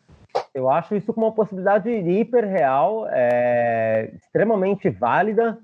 Eu 0.55 0.69
acho 0.71 0.95
isso 0.95 1.13
como 1.13 1.27
uma 1.27 1.35
possibilidade 1.35 1.91
hiper 1.91 2.45
real, 2.45 3.07
é, 3.11 4.13
extremamente 4.17 4.91
válida, 4.91 5.59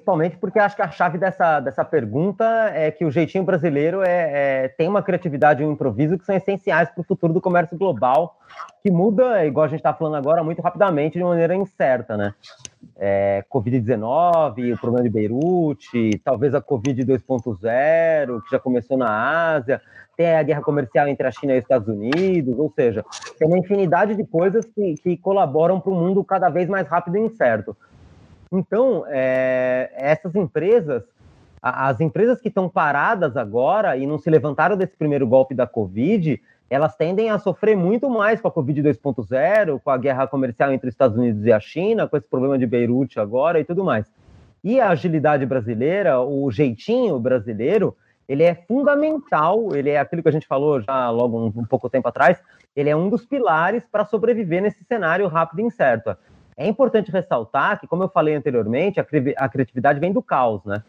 principalmente 0.00 0.36
porque 0.38 0.58
acho 0.58 0.74
que 0.74 0.82
a 0.82 0.90
chave 0.90 1.18
dessa, 1.18 1.60
dessa 1.60 1.84
pergunta 1.84 2.44
é 2.74 2.90
que 2.90 3.04
o 3.04 3.10
jeitinho 3.10 3.44
brasileiro 3.44 4.02
é, 4.02 4.64
é 4.64 4.68
tem 4.68 4.88
uma 4.88 5.02
criatividade 5.02 5.62
e 5.62 5.66
um 5.66 5.72
improviso 5.72 6.18
que 6.18 6.24
são 6.24 6.34
essenciais 6.34 6.90
para 6.90 7.02
o 7.02 7.04
futuro 7.04 7.32
do 7.32 7.40
comércio 7.40 7.76
global, 7.76 8.38
que 8.82 8.90
muda, 8.90 9.44
igual 9.44 9.66
a 9.66 9.68
gente 9.68 9.80
está 9.80 9.92
falando 9.92 10.16
agora, 10.16 10.42
muito 10.42 10.62
rapidamente, 10.62 11.18
de 11.18 11.24
maneira 11.24 11.54
incerta, 11.54 12.16
né? 12.16 12.34
É, 12.96 13.44
Covid-19, 13.50 14.74
o 14.74 14.80
problema 14.80 15.02
de 15.02 15.10
Beirute, 15.10 16.18
talvez 16.24 16.54
a 16.54 16.60
Covid 16.60 17.04
2.0, 17.04 18.42
que 18.42 18.50
já 18.50 18.58
começou 18.58 18.96
na 18.96 19.54
Ásia, 19.54 19.80
tem 20.16 20.34
a 20.34 20.42
guerra 20.42 20.62
comercial 20.62 21.08
entre 21.08 21.26
a 21.26 21.30
China 21.30 21.54
e 21.54 21.58
os 21.58 21.64
Estados 21.64 21.88
Unidos, 21.88 22.58
ou 22.58 22.70
seja, 22.70 23.04
tem 23.38 23.46
uma 23.46 23.58
infinidade 23.58 24.14
de 24.14 24.24
coisas 24.24 24.64
que, 24.66 24.94
que 25.02 25.16
colaboram 25.16 25.78
para 25.78 25.92
um 25.92 26.00
mundo 26.00 26.24
cada 26.24 26.48
vez 26.48 26.68
mais 26.68 26.86
rápido 26.88 27.16
e 27.16 27.20
incerto. 27.20 27.76
Então, 28.52 29.04
é, 29.08 29.92
essas 29.94 30.34
empresas, 30.34 31.04
as 31.62 32.00
empresas 32.00 32.40
que 32.40 32.48
estão 32.48 32.68
paradas 32.68 33.36
agora 33.36 33.96
e 33.96 34.06
não 34.06 34.18
se 34.18 34.28
levantaram 34.28 34.76
desse 34.76 34.96
primeiro 34.96 35.26
golpe 35.26 35.54
da 35.54 35.66
Covid, 35.66 36.40
elas 36.68 36.96
tendem 36.96 37.30
a 37.30 37.38
sofrer 37.38 37.76
muito 37.76 38.08
mais 38.08 38.40
com 38.40 38.48
a 38.48 38.50
Covid 38.50 38.82
2.0, 38.82 39.80
com 39.80 39.90
a 39.90 39.98
guerra 39.98 40.26
comercial 40.26 40.72
entre 40.72 40.88
os 40.88 40.94
Estados 40.94 41.16
Unidos 41.16 41.44
e 41.44 41.52
a 41.52 41.60
China, 41.60 42.08
com 42.08 42.16
esse 42.16 42.28
problema 42.28 42.58
de 42.58 42.66
Beirute 42.66 43.18
agora 43.18 43.60
e 43.60 43.64
tudo 43.64 43.84
mais. 43.84 44.06
E 44.62 44.80
a 44.80 44.90
agilidade 44.90 45.44
brasileira, 45.46 46.20
o 46.20 46.50
jeitinho 46.50 47.18
brasileiro, 47.18 47.96
ele 48.28 48.44
é 48.44 48.54
fundamental, 48.54 49.74
ele 49.74 49.90
é 49.90 49.98
aquilo 49.98 50.22
que 50.22 50.28
a 50.28 50.32
gente 50.32 50.46
falou 50.46 50.80
já 50.80 51.10
logo 51.10 51.38
um, 51.38 51.46
um 51.46 51.64
pouco 51.64 51.90
tempo 51.90 52.06
atrás, 52.06 52.38
ele 52.76 52.88
é 52.88 52.94
um 52.94 53.08
dos 53.08 53.26
pilares 53.26 53.84
para 53.90 54.04
sobreviver 54.04 54.62
nesse 54.62 54.84
cenário 54.84 55.26
rápido 55.26 55.60
e 55.60 55.64
incerto. 55.64 56.16
É 56.56 56.66
importante 56.66 57.10
ressaltar 57.10 57.80
que, 57.80 57.86
como 57.86 58.02
eu 58.02 58.08
falei 58.08 58.34
anteriormente, 58.34 59.00
a, 59.00 59.04
cri 59.04 59.34
a 59.36 59.48
criatividade 59.48 60.00
vem 60.00 60.12
do 60.12 60.22
caos, 60.22 60.64
né? 60.64 60.82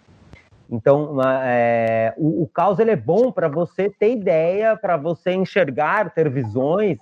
Então, 0.69 1.11
uma, 1.11 1.41
é, 1.43 2.13
o, 2.17 2.43
o, 2.43 2.47
caos 2.47 2.79
ele 2.79 2.91
é 2.91 2.95
bom 2.95 3.29
para 3.31 3.49
você 3.49 3.89
ter 3.89 4.13
ideia, 4.13 4.77
para 4.77 4.95
você 4.95 5.33
enxergar, 5.33 6.13
ter 6.13 6.29
visões, 6.29 6.97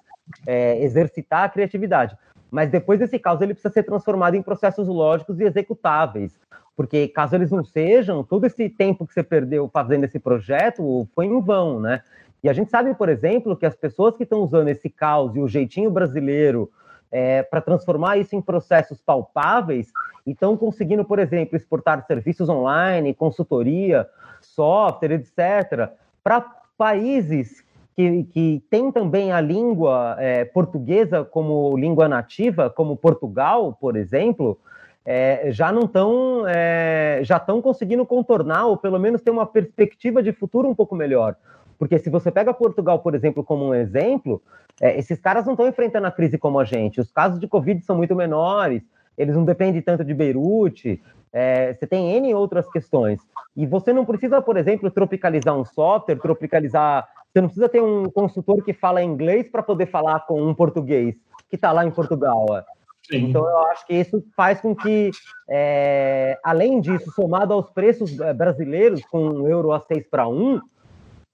é, 0.48 0.84
exercitar 0.84 1.44
a 1.44 1.50
criatividade. 1.50 2.18
Mas 2.50 2.72
depois 2.72 3.00
desse 3.00 3.20
caos 3.20 3.42
ele 3.42 3.54
precisa 3.54 3.72
ser 3.74 3.84
transformado 3.84 4.36
em 4.36 4.42
processos 4.42 4.88
lógicos 4.88 5.40
e 5.40 5.44
executáveis, 5.44 6.34
porque 6.76 7.08
caso 7.08 7.36
eles 7.36 7.52
não 7.52 7.64
sejam, 7.64 8.24
todo 8.24 8.46
esse 8.46 8.70
tempo 8.70 9.06
que 9.06 9.14
você 9.14 9.22
perdeu 9.22 9.70
fazendo 9.72 10.06
esse 10.06 10.18
projeto 10.18 11.08
foi 11.14 11.28
em 11.28 11.40
vão, 11.40 11.80
né? 11.80 12.02
E 12.42 12.50
a 12.50 12.54
gente 12.54 12.72
sabe, 12.72 12.94
por 12.96 13.10
exemplo, 13.10 13.56
que 13.56 13.66
as 13.66 13.76
pessoas 13.76 14.16
que 14.16 14.24
estão 14.24 14.40
usando 14.40 14.70
esse 14.70 14.90
caos 14.90 15.36
e 15.36 15.40
o 15.40 15.48
jeitinho 15.48 15.92
brasileiro 15.92 16.72
é, 17.12 17.44
para 17.44 17.62
transformar 17.62 18.18
isso 18.18 18.36
em 18.36 18.42
processos 18.42 19.02
palpáveis 19.02 19.92
e 20.26 20.32
estão 20.32 20.56
conseguindo, 20.56 21.04
por 21.04 21.20
exemplo, 21.20 21.56
exportar 21.56 22.06
serviços 22.06 22.50
online, 22.50 23.14
consultoria, 23.14 24.08
software, 24.42 25.14
etc., 25.14 25.90
para 26.24 26.46
países 26.78 27.64
que, 27.96 28.24
que 28.26 28.64
têm 28.70 28.92
também 28.92 29.32
a 29.32 29.42
língua 29.42 30.16
é, 30.20 30.46
portuguesa 30.46 31.26
como 31.26 31.76
língua 31.78 32.08
nativa, 32.08 32.70
como 32.70 32.96
Portugal, 32.96 33.78
por 33.80 33.98
exemplo, 33.98 34.58
é, 35.06 35.52
já 35.52 35.72
não 35.72 35.82
estão 35.82 36.44
é, 36.48 37.20
já 37.24 37.38
estão 37.38 37.62
conseguindo 37.62 38.06
contornar 38.06 38.68
ou 38.68 38.78
pelo 38.78 39.00
menos 39.00 39.22
ter 39.22 39.32
uma 39.32 39.46
perspectiva 39.46 40.22
de 40.22 40.32
futuro 40.32 40.70
um 40.70 40.76
pouco 40.76 40.96
melhor. 40.96 41.36
Porque 41.80 41.98
se 41.98 42.10
você 42.10 42.30
pega 42.30 42.54
Portugal, 42.54 43.00
por 43.00 43.16
exemplo, 43.16 43.42
como 43.42 43.66
um 43.66 43.74
exemplo, 43.74 44.42
é, 44.82 45.00
esses 45.00 45.18
caras 45.18 45.46
não 45.46 45.54
estão 45.54 45.66
enfrentando 45.66 46.06
a 46.08 46.12
crise 46.12 46.38
como 46.38 46.60
a 46.60 46.66
gente. 46.66 47.00
Os 47.00 47.10
casos 47.10 47.40
de 47.40 47.48
Covid 47.48 47.82
são 47.86 47.96
muito 47.96 48.14
menores, 48.14 48.84
eles 49.18 49.34
não 49.34 49.46
dependem 49.46 49.82
tanto 49.82 50.04
de 50.04 50.14
Beirute, 50.14 51.02
é, 51.32 51.74
você 51.74 51.88
tem 51.88 52.12
N 52.18 52.34
outras 52.34 52.70
questões. 52.70 53.22
E 53.56 53.66
você 53.66 53.94
não 53.94 54.06
precisa, 54.06 54.42
por 54.42 54.58
exemplo, 54.58 54.92
tropicalizar 54.92 55.56
um 55.56 55.64
software, 55.64 56.18
tropicalizar. 56.18 57.08
Você 57.32 57.42
não 57.42 57.48
precisa 57.48 57.70
ter 57.70 57.82
um 57.82 58.10
consultor 58.10 58.62
que 58.64 58.74
fala 58.74 59.02
inglês 59.02 59.48
para 59.48 59.64
poder 59.64 59.86
falar 59.86 60.26
com 60.26 60.42
um 60.42 60.54
português 60.54 61.16
que 61.50 61.56
está 61.56 61.72
lá 61.72 61.86
em 61.86 61.92
Portugal. 61.92 62.46
Sim. 63.10 63.30
Então, 63.30 63.48
eu 63.48 63.58
acho 63.68 63.88
que 63.88 63.94
isso 63.94 64.24
faz 64.36 64.60
com 64.60 64.76
que, 64.76 65.12
é, 65.50 66.38
além 66.44 66.80
disso, 66.82 67.12
somado 67.12 67.54
aos 67.54 67.70
preços 67.70 68.20
é, 68.20 68.34
brasileiros, 68.34 69.02
com 69.06 69.28
um 69.28 69.48
euro 69.48 69.72
a 69.72 69.80
6 69.80 70.08
para 70.10 70.28
1, 70.28 70.60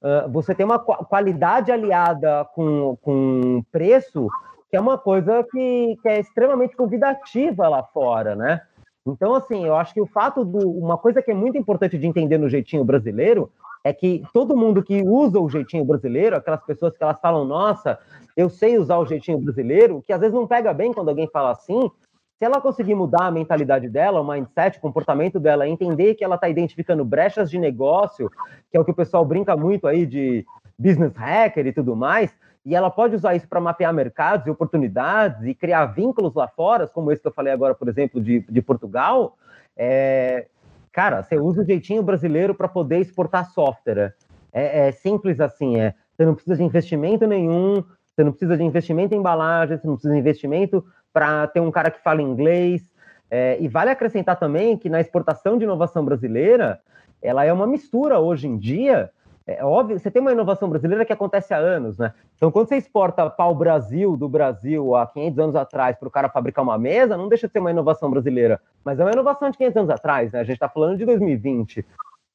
ah, 0.06 0.28
você 0.30 0.54
tem 0.54 0.64
uma 0.64 0.78
qualidade 0.78 1.72
aliada 1.72 2.46
com, 2.54 2.96
com 3.02 3.64
preço, 3.72 4.28
que 4.70 4.78
é 4.78 4.80
uma 4.80 5.00
coisa 5.00 5.44
que, 5.52 5.98
que 6.00 6.08
é 6.08 6.20
extremamente 6.20 6.76
convidativa 6.76 7.68
lá 7.68 7.82
fora, 7.82 8.36
né? 8.36 8.62
Então, 9.08 9.34
assim, 9.34 9.66
eu 9.66 9.76
acho 9.76 9.94
que 9.96 10.02
o 10.02 10.06
fato 10.06 10.46
do. 10.46 10.70
Uma 10.70 10.98
coisa 10.98 11.24
que 11.24 11.32
é 11.32 11.34
muito 11.34 11.58
importante 11.58 11.98
de 11.98 12.06
entender 12.06 12.38
no 12.38 12.50
jeitinho 12.50 12.84
brasileiro 12.84 13.52
é 13.84 13.92
que 13.94 14.24
todo 14.32 14.58
mundo 14.58 14.84
que 14.84 15.02
usa 15.02 15.40
o 15.40 15.50
jeitinho 15.50 15.86
brasileiro, 15.86 16.36
aquelas 16.36 16.64
pessoas 16.64 16.96
que 16.96 17.04
elas 17.04 17.20
falam, 17.20 17.46
nossa, 17.46 18.00
eu 18.38 18.50
sei 18.50 18.78
usar 18.78 18.98
o 18.98 19.06
jeitinho 19.06 19.40
brasileiro, 19.40 20.04
que 20.06 20.14
às 20.14 20.20
vezes 20.20 20.36
não 20.36 20.48
pega 20.48 20.74
bem 20.74 20.94
quando 20.94 21.10
alguém 21.10 21.30
fala 21.32 21.52
assim, 21.52 21.90
se 22.38 22.44
ela 22.44 22.60
conseguir 22.60 22.96
mudar 22.96 23.28
a 23.28 23.32
mentalidade 23.32 23.88
dela, 23.88 24.20
o 24.20 24.28
mindset, 24.28 24.78
o 24.78 24.82
comportamento 24.82 25.40
dela, 25.40 25.68
entender 25.68 26.16
que 26.16 26.24
ela 26.24 26.36
está 26.36 26.50
identificando 26.50 27.06
brechas 27.06 27.50
de 27.50 27.58
negócio, 27.58 28.30
que 28.70 28.78
é 28.78 28.80
o 28.80 28.84
que 28.84 28.92
o 28.92 28.96
pessoal 28.96 29.24
brinca 29.24 29.56
muito 29.56 29.88
aí 29.88 30.06
de 30.06 30.46
business 30.78 31.16
hacker 31.16 31.66
e 31.66 31.72
tudo 31.72 31.96
mais, 31.96 32.36
e 32.66 32.76
ela 32.76 32.90
pode 32.90 33.16
usar 33.16 33.36
isso 33.36 33.48
para 33.48 33.62
mapear 33.62 33.94
mercados 33.94 34.48
e 34.48 34.50
oportunidades 34.50 35.44
e 35.44 35.54
criar 35.54 35.86
vínculos 35.86 36.34
lá 36.34 36.48
fora, 36.48 36.88
como 36.88 37.12
esse 37.12 37.22
que 37.22 37.28
eu 37.28 37.34
falei 37.34 37.54
agora, 37.54 37.76
por 37.76 37.88
exemplo, 37.88 38.20
de, 38.20 38.40
de 38.50 38.62
Portugal. 38.62 39.38
É, 39.78 40.48
cara, 40.92 41.24
você 41.24 41.38
usa 41.38 41.62
o 41.62 41.66
jeitinho 41.66 42.02
brasileiro 42.02 42.56
para 42.56 42.68
poder 42.68 43.00
exportar 43.00 43.50
software. 43.52 44.16
É, 44.52 44.88
é, 44.88 44.92
simples 44.92 45.40
assim, 45.40 45.80
é. 45.80 45.94
Você 46.16 46.26
não 46.26 46.34
precisa 46.34 46.56
de 46.56 46.64
investimento 46.64 47.28
nenhum, 47.28 47.84
você 48.16 48.24
não 48.24 48.32
precisa 48.32 48.58
de 48.58 48.64
investimento 48.64 49.14
em 49.14 49.20
embalagem, 49.20 49.78
você 49.78 49.86
não 49.86 49.94
precisa 49.96 50.14
de 50.14 50.20
investimento 50.20 50.84
para 51.16 51.48
ter 51.48 51.62
um 51.62 51.72
cara 51.72 51.90
que 51.90 52.04
fala 52.04 52.22
inglês. 52.22 52.84
É, 53.32 53.58
e 53.62 53.70
vale 53.70 53.90
acrescentar 53.90 54.38
também 54.38 54.78
que 54.78 54.90
na 54.90 55.00
exportação 55.00 55.58
de 55.58 55.64
inovação 55.64 56.04
brasileira, 56.04 56.82
ela 57.22 57.46
é 57.46 57.54
uma 57.54 57.66
mistura 57.66 58.20
hoje 58.20 58.48
em 58.48 58.58
dia. 58.58 59.10
É 59.48 59.64
óbvio, 59.64 59.98
você 59.98 60.12
tem 60.12 60.22
uma 60.22 60.34
inovação 60.34 60.70
brasileira 60.70 61.06
que 61.06 61.14
acontece 61.14 61.54
há 61.54 61.58
anos, 61.58 61.98
né? 61.98 62.14
Então, 62.36 62.52
quando 62.52 62.68
você 62.68 62.76
exporta 62.76 63.30
pau-brasil 63.30 64.18
do 64.18 64.28
Brasil 64.28 64.94
há 64.94 65.08
500 65.08 65.40
anos 65.40 65.56
atrás 65.56 65.96
para 65.98 66.08
o 66.08 66.12
cara 66.12 66.28
fabricar 66.28 66.64
uma 66.64 66.78
mesa, 66.78 67.16
não 67.16 67.30
deixa 67.30 67.48
de 67.48 67.54
ser 67.54 67.60
uma 67.60 67.72
inovação 67.72 68.12
brasileira, 68.12 68.60
mas 68.84 69.00
é 69.00 69.04
uma 69.04 69.12
inovação 69.14 69.50
de 69.50 69.58
500 69.58 69.78
anos 69.78 69.90
atrás, 69.92 70.34
né? 70.34 70.42
A 70.42 70.44
gente 70.44 70.56
está 70.56 70.68
falando 70.68 70.98
de 70.98 71.06
2020. 71.06 71.86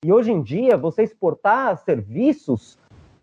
E 0.02 0.12
hoje 0.12 0.32
em 0.32 0.40
dia, 0.40 0.78
você 0.78 1.02
exportar 1.02 1.76
serviços 1.76 2.78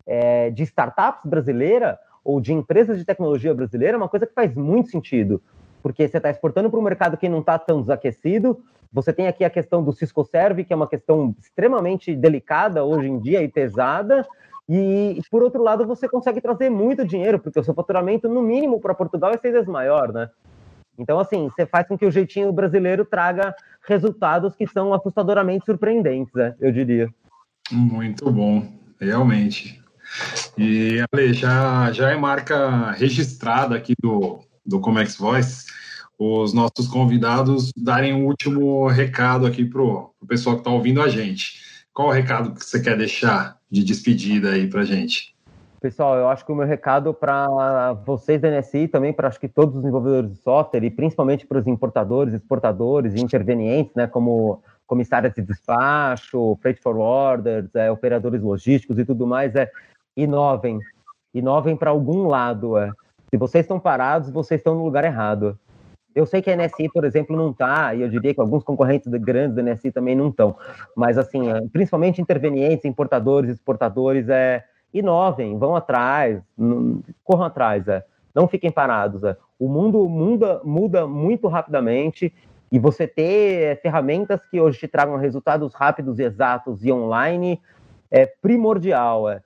é, 0.06 0.50
de 0.50 0.62
startups 0.62 1.28
brasileira 1.28 1.98
ou 2.28 2.42
de 2.42 2.52
empresas 2.52 2.98
de 2.98 3.06
tecnologia 3.06 3.54
brasileira 3.54 3.94
é 3.94 3.96
uma 3.96 4.08
coisa 4.08 4.26
que 4.26 4.34
faz 4.34 4.54
muito 4.54 4.90
sentido, 4.90 5.40
porque 5.82 6.06
você 6.06 6.18
está 6.18 6.28
exportando 6.28 6.68
para 6.68 6.78
um 6.78 6.82
mercado 6.82 7.16
que 7.16 7.26
não 7.26 7.40
está 7.40 7.58
tão 7.58 7.80
desaquecido. 7.80 8.62
Você 8.92 9.14
tem 9.14 9.26
aqui 9.26 9.46
a 9.46 9.50
questão 9.50 9.82
do 9.82 9.94
Cisco 9.94 10.22
Serve, 10.26 10.62
que 10.62 10.70
é 10.70 10.76
uma 10.76 10.86
questão 10.86 11.34
extremamente 11.40 12.14
delicada 12.14 12.84
hoje 12.84 13.08
em 13.08 13.18
dia 13.18 13.42
e 13.42 13.48
pesada, 13.48 14.26
E, 14.68 15.22
por 15.30 15.42
outro 15.42 15.62
lado, 15.62 15.86
você 15.86 16.06
consegue 16.06 16.42
trazer 16.42 16.68
muito 16.68 17.02
dinheiro, 17.02 17.38
porque 17.38 17.58
o 17.58 17.64
seu 17.64 17.72
faturamento, 17.72 18.28
no 18.28 18.42
mínimo, 18.42 18.78
para 18.78 18.92
Portugal 18.92 19.30
é 19.30 19.38
seis 19.38 19.54
vezes 19.54 19.68
maior, 19.68 20.12
né? 20.12 20.28
Então, 20.98 21.18
assim, 21.18 21.48
você 21.48 21.64
faz 21.64 21.88
com 21.88 21.96
que 21.96 22.04
o 22.04 22.10
jeitinho 22.10 22.52
brasileiro 22.52 23.06
traga 23.06 23.54
resultados 23.88 24.54
que 24.54 24.66
são 24.66 24.92
assustadoramente 24.92 25.64
surpreendentes, 25.64 26.34
né? 26.34 26.54
eu 26.60 26.70
diria. 26.70 27.08
Muito 27.72 28.30
bom, 28.30 28.70
realmente. 29.00 29.82
E, 30.56 31.04
Ale, 31.12 31.32
já, 31.32 31.92
já 31.92 32.10
é 32.10 32.16
marca 32.16 32.90
registrada 32.92 33.76
aqui 33.76 33.94
do, 34.00 34.40
do 34.64 34.80
Comex 34.80 35.16
Voice 35.16 35.66
os 36.18 36.52
nossos 36.52 36.88
convidados 36.88 37.70
darem 37.76 38.12
um 38.12 38.26
último 38.26 38.88
recado 38.88 39.46
aqui 39.46 39.64
para 39.64 39.80
o 39.80 40.12
pessoal 40.26 40.56
que 40.56 40.62
está 40.62 40.70
ouvindo 40.70 41.00
a 41.00 41.08
gente. 41.08 41.60
Qual 41.94 42.08
o 42.08 42.12
recado 42.12 42.52
que 42.52 42.64
você 42.64 42.80
quer 42.80 42.96
deixar 42.96 43.56
de 43.70 43.84
despedida 43.84 44.50
aí 44.50 44.66
para 44.68 44.84
gente? 44.84 45.36
Pessoal, 45.80 46.16
eu 46.16 46.28
acho 46.28 46.44
que 46.44 46.50
o 46.50 46.56
meu 46.56 46.66
recado 46.66 47.14
para 47.14 47.92
vocês 48.04 48.40
da 48.40 48.50
NSI, 48.50 48.88
também 48.88 49.12
para 49.12 49.28
acho 49.28 49.38
que 49.38 49.46
todos 49.46 49.76
os 49.76 49.82
desenvolvedores 49.82 50.32
de 50.32 50.38
software 50.38 50.82
e 50.82 50.90
principalmente 50.90 51.46
para 51.46 51.60
os 51.60 51.68
importadores, 51.68 52.34
exportadores 52.34 53.14
e 53.14 53.20
intervenientes, 53.20 53.94
né, 53.94 54.08
como 54.08 54.60
comissárias 54.88 55.32
de 55.34 55.42
despacho, 55.42 56.58
freight 56.60 56.82
forwarders, 56.82 57.72
é, 57.76 57.92
operadores 57.92 58.42
logísticos 58.42 58.98
e 58.98 59.04
tudo 59.04 59.24
mais, 59.24 59.54
é 59.54 59.70
inovem. 60.22 60.80
Inovem 61.32 61.76
para 61.76 61.90
algum 61.90 62.26
lado. 62.26 62.76
É. 62.76 62.90
Se 63.30 63.36
vocês 63.36 63.64
estão 63.64 63.78
parados, 63.78 64.30
vocês 64.30 64.60
estão 64.60 64.74
no 64.74 64.84
lugar 64.84 65.04
errado. 65.04 65.58
Eu 66.14 66.26
sei 66.26 66.42
que 66.42 66.50
a 66.50 66.56
NSI, 66.56 66.88
por 66.88 67.04
exemplo, 67.04 67.36
não 67.36 67.50
está, 67.50 67.94
e 67.94 68.02
eu 68.02 68.08
diria 68.08 68.34
que 68.34 68.40
alguns 68.40 68.64
concorrentes 68.64 69.12
grandes 69.12 69.54
da 69.54 69.62
NSI 69.62 69.92
também 69.92 70.16
não 70.16 70.28
estão. 70.30 70.56
Mas, 70.96 71.16
assim, 71.16 71.50
é, 71.50 71.60
principalmente 71.72 72.20
intervenientes, 72.20 72.84
importadores, 72.84 73.50
exportadores, 73.50 74.28
é, 74.28 74.64
inovem, 74.92 75.56
vão 75.58 75.76
atrás, 75.76 76.40
corram 77.22 77.44
atrás, 77.44 77.86
é. 77.86 78.04
não 78.34 78.48
fiquem 78.48 78.70
parados. 78.70 79.22
É. 79.22 79.36
O 79.58 79.68
mundo 79.68 80.08
muda, 80.08 80.60
muda 80.64 81.06
muito 81.06 81.46
rapidamente 81.46 82.34
e 82.72 82.78
você 82.78 83.06
ter 83.06 83.62
é, 83.62 83.76
ferramentas 83.76 84.44
que 84.46 84.60
hoje 84.60 84.78
te 84.78 84.88
tragam 84.88 85.16
resultados 85.16 85.72
rápidos, 85.74 86.18
exatos 86.18 86.84
e 86.84 86.90
online 86.90 87.60
é 88.10 88.26
primordial. 88.26 89.28
É. 89.28 89.40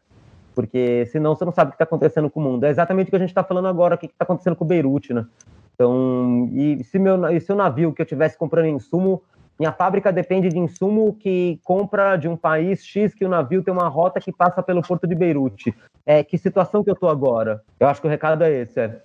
Porque 0.54 1.06
senão 1.06 1.34
você 1.34 1.44
não 1.44 1.52
sabe 1.52 1.68
o 1.68 1.72
que 1.72 1.76
está 1.76 1.84
acontecendo 1.84 2.28
com 2.28 2.40
o 2.40 2.42
mundo. 2.42 2.64
É 2.64 2.70
exatamente 2.70 3.08
o 3.08 3.10
que 3.10 3.16
a 3.16 3.18
gente 3.20 3.30
está 3.30 3.42
falando 3.42 3.68
agora, 3.68 3.94
o 3.94 3.98
que 3.98 4.06
está 4.06 4.24
acontecendo 4.24 4.56
com 4.56 4.64
Beirute, 4.64 5.14
né? 5.14 5.26
Então, 5.74 6.50
e 6.52 6.84
se, 6.84 6.98
meu, 6.98 7.30
e 7.30 7.40
se 7.40 7.50
o 7.52 7.56
navio 7.56 7.92
que 7.92 8.02
eu 8.02 8.04
estivesse 8.04 8.36
comprando 8.36 8.66
insumo, 8.66 9.22
minha 9.58 9.72
fábrica 9.72 10.12
depende 10.12 10.48
de 10.48 10.58
insumo 10.58 11.14
que 11.14 11.60
compra 11.64 12.16
de 12.16 12.28
um 12.28 12.36
país 12.36 12.84
X 12.84 13.14
que 13.14 13.24
o 13.24 13.28
navio 13.28 13.62
tem 13.62 13.72
uma 13.72 13.88
rota 13.88 14.20
que 14.20 14.32
passa 14.32 14.62
pelo 14.62 14.82
porto 14.82 15.06
de 15.06 15.14
Beirute. 15.14 15.74
É, 16.04 16.22
que 16.22 16.36
situação 16.36 16.82
que 16.82 16.90
eu 16.90 16.94
estou 16.94 17.08
agora? 17.08 17.62
Eu 17.78 17.86
acho 17.86 18.00
que 18.00 18.06
o 18.06 18.10
recado 18.10 18.42
é 18.42 18.50
esse. 18.50 18.80
É. 18.80 19.00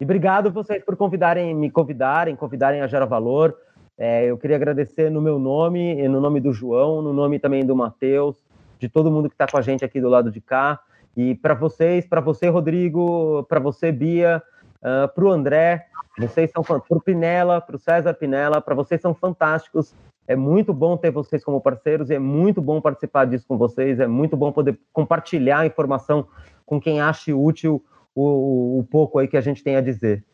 E 0.00 0.04
obrigado 0.04 0.50
vocês 0.50 0.84
por 0.84 0.96
convidarem, 0.96 1.54
me 1.54 1.70
convidarem, 1.70 2.36
convidarem 2.36 2.80
a 2.80 2.86
Gera 2.86 3.06
Valor. 3.06 3.56
É, 3.96 4.26
eu 4.26 4.38
queria 4.38 4.56
agradecer 4.56 5.10
no 5.10 5.20
meu 5.20 5.38
nome, 5.38 6.06
no 6.08 6.20
nome 6.20 6.40
do 6.40 6.52
João, 6.52 7.02
no 7.02 7.12
nome 7.12 7.38
também 7.38 7.64
do 7.66 7.74
Matheus, 7.74 8.36
de 8.78 8.88
todo 8.88 9.10
mundo 9.10 9.28
que 9.28 9.34
está 9.34 9.46
com 9.46 9.58
a 9.58 9.62
gente 9.62 9.84
aqui 9.84 10.00
do 10.00 10.08
lado 10.08 10.30
de 10.30 10.40
cá. 10.40 10.80
E 11.16 11.34
para 11.34 11.54
vocês, 11.54 12.06
para 12.06 12.20
você, 12.20 12.48
Rodrigo, 12.48 13.44
para 13.48 13.58
você, 13.58 13.90
Bia, 13.90 14.42
uh, 14.82 15.04
ah, 15.04 15.08
para 15.08 15.24
o 15.24 15.30
André, 15.30 15.86
vocês 16.18 16.50
são 16.50 16.62
para 16.62 16.80
o 16.88 17.00
Pinela, 17.00 17.60
para 17.60 17.76
o 17.76 17.78
César 17.78 18.14
Pinela, 18.14 18.60
para 18.60 18.74
vocês 18.74 19.00
são 19.00 19.14
fantásticos. 19.14 19.94
É 20.26 20.36
muito 20.36 20.72
bom 20.72 20.96
ter 20.96 21.10
vocês 21.10 21.42
como 21.42 21.60
parceiros, 21.60 22.10
é 22.10 22.18
muito 22.18 22.60
bom 22.60 22.80
participar 22.80 23.24
disso 23.24 23.46
com 23.48 23.56
vocês, 23.56 23.98
é 23.98 24.06
muito 24.06 24.36
bom 24.36 24.52
poder 24.52 24.78
compartilhar 24.92 25.66
informação 25.66 26.26
com 26.66 26.80
quem 26.80 27.00
ache 27.00 27.32
útil 27.32 27.82
o, 28.14 28.80
o 28.80 28.84
pouco 28.84 29.18
aí 29.18 29.26
que 29.26 29.36
a 29.36 29.40
gente 29.40 29.62
tem 29.62 29.76
a 29.76 29.80
dizer. 29.80 30.24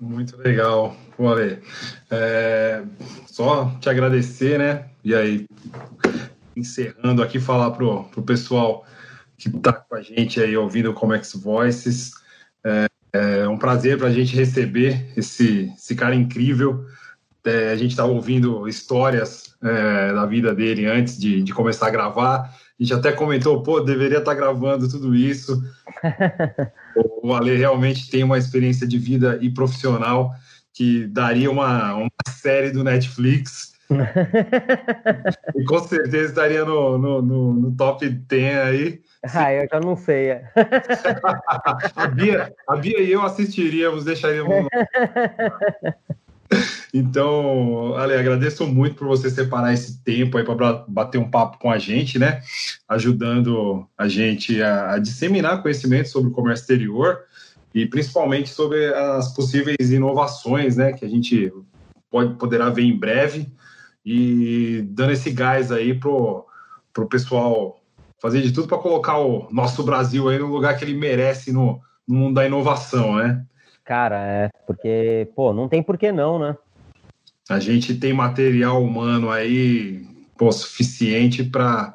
Muito 0.00 0.36
legal, 0.36 0.94
Ale. 1.18 1.60
É, 2.10 2.82
só 3.26 3.70
te 3.80 3.88
agradecer, 3.88 4.58
né? 4.58 4.86
E 5.04 5.14
aí, 5.14 5.46
encerrando 6.56 7.22
aqui, 7.22 7.38
falar 7.38 7.70
pro, 7.72 8.04
pro 8.04 8.22
pessoal 8.22 8.86
que 9.36 9.48
está 9.48 9.72
com 9.72 9.94
a 9.94 10.02
gente 10.02 10.40
aí 10.40 10.56
ouvindo 10.56 10.90
o 10.90 10.94
Comex 10.94 11.34
Voices. 11.34 12.12
É, 12.64 12.86
é 13.12 13.48
um 13.48 13.58
prazer 13.58 13.98
para 13.98 14.08
a 14.08 14.12
gente 14.12 14.34
receber 14.34 15.12
esse, 15.16 15.72
esse 15.76 15.94
cara 15.94 16.14
incrível. 16.14 16.84
É, 17.44 17.72
a 17.72 17.76
gente 17.76 17.94
tá 17.94 18.04
ouvindo 18.04 18.66
histórias 18.66 19.54
é, 19.62 20.12
da 20.12 20.24
vida 20.24 20.54
dele 20.54 20.86
antes 20.86 21.18
de, 21.18 21.42
de, 21.42 21.52
começar 21.52 21.88
a 21.88 21.90
gravar. 21.90 22.40
A 22.40 22.82
gente 22.82 22.94
até 22.94 23.12
comentou, 23.12 23.62
pô, 23.62 23.80
deveria 23.80 24.18
estar 24.18 24.32
tá 24.32 24.34
gravando 24.34 24.88
tudo 24.88 25.14
isso. 25.14 25.62
o 27.22 27.34
Ale 27.34 27.54
realmente 27.54 28.10
tem 28.10 28.24
uma 28.24 28.38
experiência 28.38 28.86
de 28.86 28.98
vida 28.98 29.38
e 29.42 29.50
profissional 29.50 30.34
que 30.72 31.06
daria 31.06 31.50
uma, 31.50 31.94
uma 31.94 32.10
série 32.28 32.70
do 32.70 32.82
Netflix. 32.82 33.73
E 35.54 35.64
com 35.64 35.78
certeza 35.80 36.28
estaria 36.28 36.64
no, 36.64 36.96
no, 36.96 37.22
no, 37.22 37.52
no 37.52 37.76
top 37.76 38.08
10 38.08 38.58
aí. 38.58 39.04
Ah, 39.34 39.50
eu 39.54 39.66
já 39.66 39.80
não 39.80 39.96
sei. 39.96 40.32
a, 41.96 42.06
Bia, 42.08 42.52
a 42.68 42.76
Bia 42.76 43.00
e 43.00 43.10
eu 43.10 43.22
assistiríamos, 43.22 44.04
deixaríamos. 44.04 44.66
Então, 46.92 47.96
Ale, 47.96 48.14
agradeço 48.14 48.66
muito 48.66 48.96
por 48.96 49.08
você 49.08 49.28
separar 49.28 49.72
esse 49.72 50.00
tempo 50.04 50.38
aí 50.38 50.44
para 50.44 50.84
bater 50.86 51.18
um 51.18 51.28
papo 51.28 51.58
com 51.58 51.70
a 51.70 51.78
gente, 51.78 52.18
né? 52.18 52.40
Ajudando 52.88 53.88
a 53.98 54.06
gente 54.06 54.62
a, 54.62 54.92
a, 54.92 54.98
disseminar 54.98 55.62
conhecimento 55.62 56.08
sobre 56.08 56.30
o 56.30 56.32
comércio 56.32 56.62
exterior 56.62 57.20
e 57.74 57.86
principalmente 57.86 58.50
sobre 58.50 58.94
as 58.94 59.34
possíveis 59.34 59.90
inovações, 59.90 60.76
né? 60.76 60.92
Que 60.92 61.04
a 61.04 61.08
gente 61.08 61.52
pode, 62.10 62.34
poderá 62.34 62.70
ver 62.70 62.82
em 62.82 62.96
breve 62.96 63.50
e 64.04 64.82
dando 64.90 65.12
esse 65.12 65.30
gás 65.30 65.72
aí 65.72 65.94
pro, 65.94 66.46
pro 66.92 67.08
pessoal 67.08 67.80
fazer 68.20 68.42
de 68.42 68.52
tudo 68.52 68.68
para 68.68 68.78
colocar 68.78 69.18
o 69.18 69.48
nosso 69.50 69.82
Brasil 69.82 70.28
aí 70.28 70.38
no 70.38 70.46
lugar 70.46 70.76
que 70.76 70.84
ele 70.84 70.94
merece 70.94 71.52
no, 71.52 71.80
no 72.06 72.14
mundo 72.14 72.34
da 72.34 72.46
inovação, 72.46 73.16
né? 73.16 73.44
Cara, 73.84 74.16
é, 74.26 74.50
porque, 74.66 75.28
pô, 75.36 75.52
não 75.52 75.68
tem 75.68 75.82
por 75.82 75.98
que 75.98 76.10
não, 76.10 76.38
né? 76.38 76.56
A 77.48 77.60
gente 77.60 77.94
tem 77.94 78.14
material 78.14 78.82
humano 78.82 79.30
aí, 79.30 80.06
pô, 80.38 80.50
suficiente 80.50 81.44
para 81.44 81.94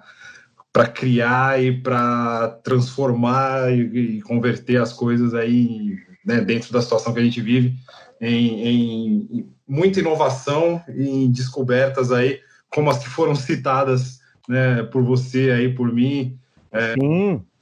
para 0.71 0.87
criar 0.87 1.61
e 1.61 1.81
para 1.81 2.59
transformar 2.63 3.71
e, 3.73 4.17
e, 4.17 4.21
converter 4.21 4.79
as 4.79 4.93
coisas 4.93 5.33
aí 5.33 5.97
né, 6.23 6.41
dentro 6.41 6.71
da 6.71 6.79
situação 6.79 7.11
que 7.11 7.19
a 7.19 7.23
gente 7.23 7.41
vive 7.41 7.75
em, 8.21 9.27
em, 9.31 9.49
muita 9.67 9.99
inovação 9.99 10.81
e 10.89 11.25
em 11.25 11.31
descobertas 11.31 12.11
aí 12.11 12.39
como 12.69 12.89
as 12.89 12.99
que 12.99 13.09
foram 13.09 13.33
citadas 13.35 14.19
né, 14.47 14.83
por 14.83 15.03
você 15.03 15.51
aí, 15.51 15.73
por 15.73 15.93
mim. 15.93 16.37
É, 16.71 16.95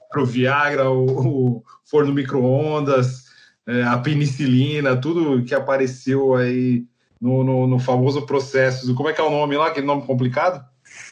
Para 0.10 0.22
o 0.22 0.26
Viagra, 0.26 0.90
o, 0.90 1.58
o 1.58 1.64
forno 1.86 2.14
micro-ondas, 2.14 3.26
é, 3.66 3.84
a 3.84 3.98
penicilina, 3.98 4.96
tudo 4.96 5.44
que 5.44 5.54
apareceu 5.54 6.36
aí 6.36 6.86
no, 7.20 7.44
no, 7.44 7.68
no 7.68 7.80
famoso 7.80 8.26
processo. 8.26 8.94
Como 8.96 9.10
é 9.10 9.14
que 9.14 9.22
é 9.22 9.24
o 9.24 9.30
nome 9.30 9.58
lá, 9.58 9.68
aquele 9.68 9.86
nome 9.86 10.04
complicado? 10.04 10.66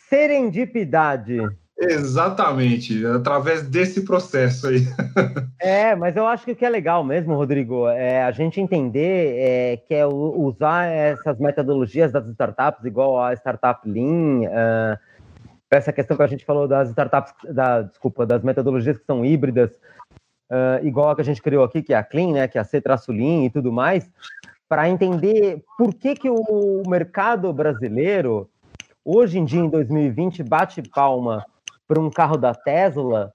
Serendipidade. 0.10 1.38
Exatamente, 1.78 3.06
através 3.06 3.68
desse 3.68 4.06
processo 4.06 4.68
aí. 4.68 4.88
é, 5.60 5.94
mas 5.94 6.16
eu 6.16 6.26
acho 6.26 6.46
que 6.46 6.54
o 6.54 6.56
que 6.56 6.66
é 6.66 6.70
legal 6.70 7.04
mesmo, 7.04 7.36
Rodrigo, 7.36 7.88
é 7.90 8.24
a 8.24 8.32
gente 8.32 8.62
entender 8.62 9.36
é, 9.38 9.78
que 9.78 9.94
é 9.94 10.06
usar 10.06 10.86
essas 10.86 11.38
metodologias 11.38 12.14
das 12.14 12.26
startups, 12.28 12.86
igual 12.86 13.22
a 13.22 13.34
Startup 13.34 13.82
Lean, 13.90 14.48
uh, 14.48 14.98
essa 15.70 15.92
questão 15.92 16.16
que 16.16 16.24
a 16.24 16.28
gente 16.28 16.46
falou 16.46 16.66
das 16.66 16.90
startups, 16.90 17.34
da, 17.54 17.82
desculpa, 17.82 18.26
das 18.26 18.42
metodologias 18.42 18.98
que 18.98 19.06
são 19.06 19.26
híbridas, 19.26 19.72
uh, 20.50 20.86
igual 20.86 21.10
a 21.10 21.16
que 21.16 21.22
a 21.22 21.26
gente 21.26 21.42
criou 21.42 21.66
aqui, 21.66 21.82
que 21.82 21.94
é 21.94 21.98
a 21.98 22.04
Clean, 22.04 22.32
né, 22.32 22.48
que 22.48 22.58
é 22.58 22.62
a 22.62 22.64
C-Lean 22.64 23.44
e 23.44 23.50
tudo 23.50 23.70
mais, 23.70 24.10
para 24.70 24.88
entender 24.90 25.62
por 25.78 25.94
que, 25.94 26.16
que 26.16 26.30
o 26.30 26.84
mercado 26.88 27.52
brasileiro, 27.52 28.50
hoje 29.04 29.38
em 29.40 29.44
dia, 29.44 29.60
em 29.60 29.70
2020, 29.70 30.42
bate 30.42 30.82
palma 30.82 31.46
para 31.88 32.00
um 32.00 32.10
carro 32.10 32.38
da 32.38 32.54
Tesla, 32.54 33.34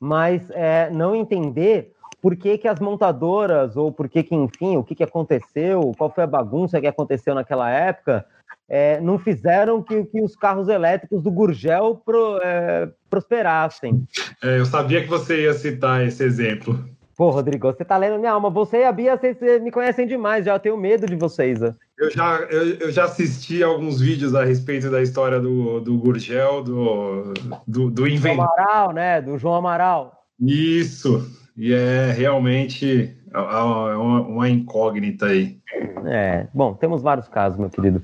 mas 0.00 0.42
é, 0.50 0.90
não 0.90 1.14
entender 1.14 1.92
por 2.20 2.36
que, 2.36 2.56
que 2.56 2.68
as 2.68 2.78
montadoras, 2.78 3.76
ou 3.76 3.92
por 3.92 4.08
que, 4.08 4.22
que 4.22 4.34
enfim, 4.34 4.76
o 4.76 4.84
que, 4.84 4.94
que 4.94 5.02
aconteceu, 5.02 5.92
qual 5.98 6.12
foi 6.12 6.24
a 6.24 6.26
bagunça 6.26 6.80
que 6.80 6.86
aconteceu 6.86 7.34
naquela 7.34 7.68
época, 7.68 8.24
é, 8.68 9.00
não 9.00 9.18
fizeram 9.18 9.82
que, 9.82 10.04
que 10.04 10.22
os 10.22 10.36
carros 10.36 10.68
elétricos 10.68 11.22
do 11.22 11.30
Gurgel 11.30 12.00
pro, 12.04 12.38
é, 12.42 12.88
prosperassem. 13.10 14.06
É, 14.42 14.58
eu 14.58 14.64
sabia 14.64 15.02
que 15.02 15.08
você 15.08 15.42
ia 15.42 15.52
citar 15.52 16.06
esse 16.06 16.22
exemplo. 16.22 16.82
Pô, 17.16 17.30
Rodrigo, 17.30 17.66
você 17.66 17.84
tá 17.84 17.96
lendo 17.96 18.18
minha 18.18 18.32
alma. 18.32 18.50
Você 18.50 18.78
e 18.78 18.84
a 18.84 18.92
Bia, 18.92 19.16
vocês 19.16 19.62
me 19.62 19.70
conhecem 19.70 20.06
demais, 20.06 20.44
já 20.44 20.54
eu 20.54 20.60
tenho 20.60 20.76
medo 20.76 21.06
de 21.06 21.16
vocês. 21.16 21.60
Né? 21.60 21.74
Eu 21.98 22.10
já, 22.10 22.36
eu, 22.50 22.74
eu, 22.74 22.90
já 22.90 23.04
assisti 23.04 23.62
alguns 23.62 24.00
vídeos 24.00 24.34
a 24.34 24.44
respeito 24.44 24.90
da 24.90 25.02
história 25.02 25.38
do, 25.38 25.80
do 25.80 25.96
Gurgel, 25.98 26.62
do, 26.62 27.34
do, 27.66 27.90
do 27.90 28.08
inventor. 28.08 28.46
Do 28.46 28.52
Amaral, 28.52 28.92
né? 28.92 29.20
Do 29.20 29.38
João 29.38 29.56
Amaral. 29.56 30.24
Isso, 30.40 31.30
e 31.56 31.72
é 31.72 32.12
realmente 32.12 33.16
uma 33.34 34.48
incógnita 34.48 35.26
aí. 35.26 35.58
É, 36.06 36.46
bom, 36.52 36.74
temos 36.74 37.02
vários 37.02 37.28
casos, 37.28 37.58
meu 37.58 37.70
querido. 37.70 38.02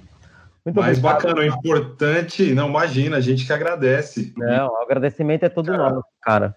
Muito 0.69 0.81
Mas 0.81 0.99
obrigado. 0.99 1.23
bacana, 1.23 1.47
importante, 1.47 2.55
não 2.55 2.69
imagina, 2.69 3.17
a 3.17 3.21
gente 3.21 3.47
que 3.47 3.53
agradece. 3.53 4.35
Não, 4.37 4.69
o 4.69 4.83
agradecimento 4.83 5.45
é 5.45 5.49
todo 5.49 5.67
cara, 5.67 5.91
nosso, 5.91 6.05
cara. 6.21 6.55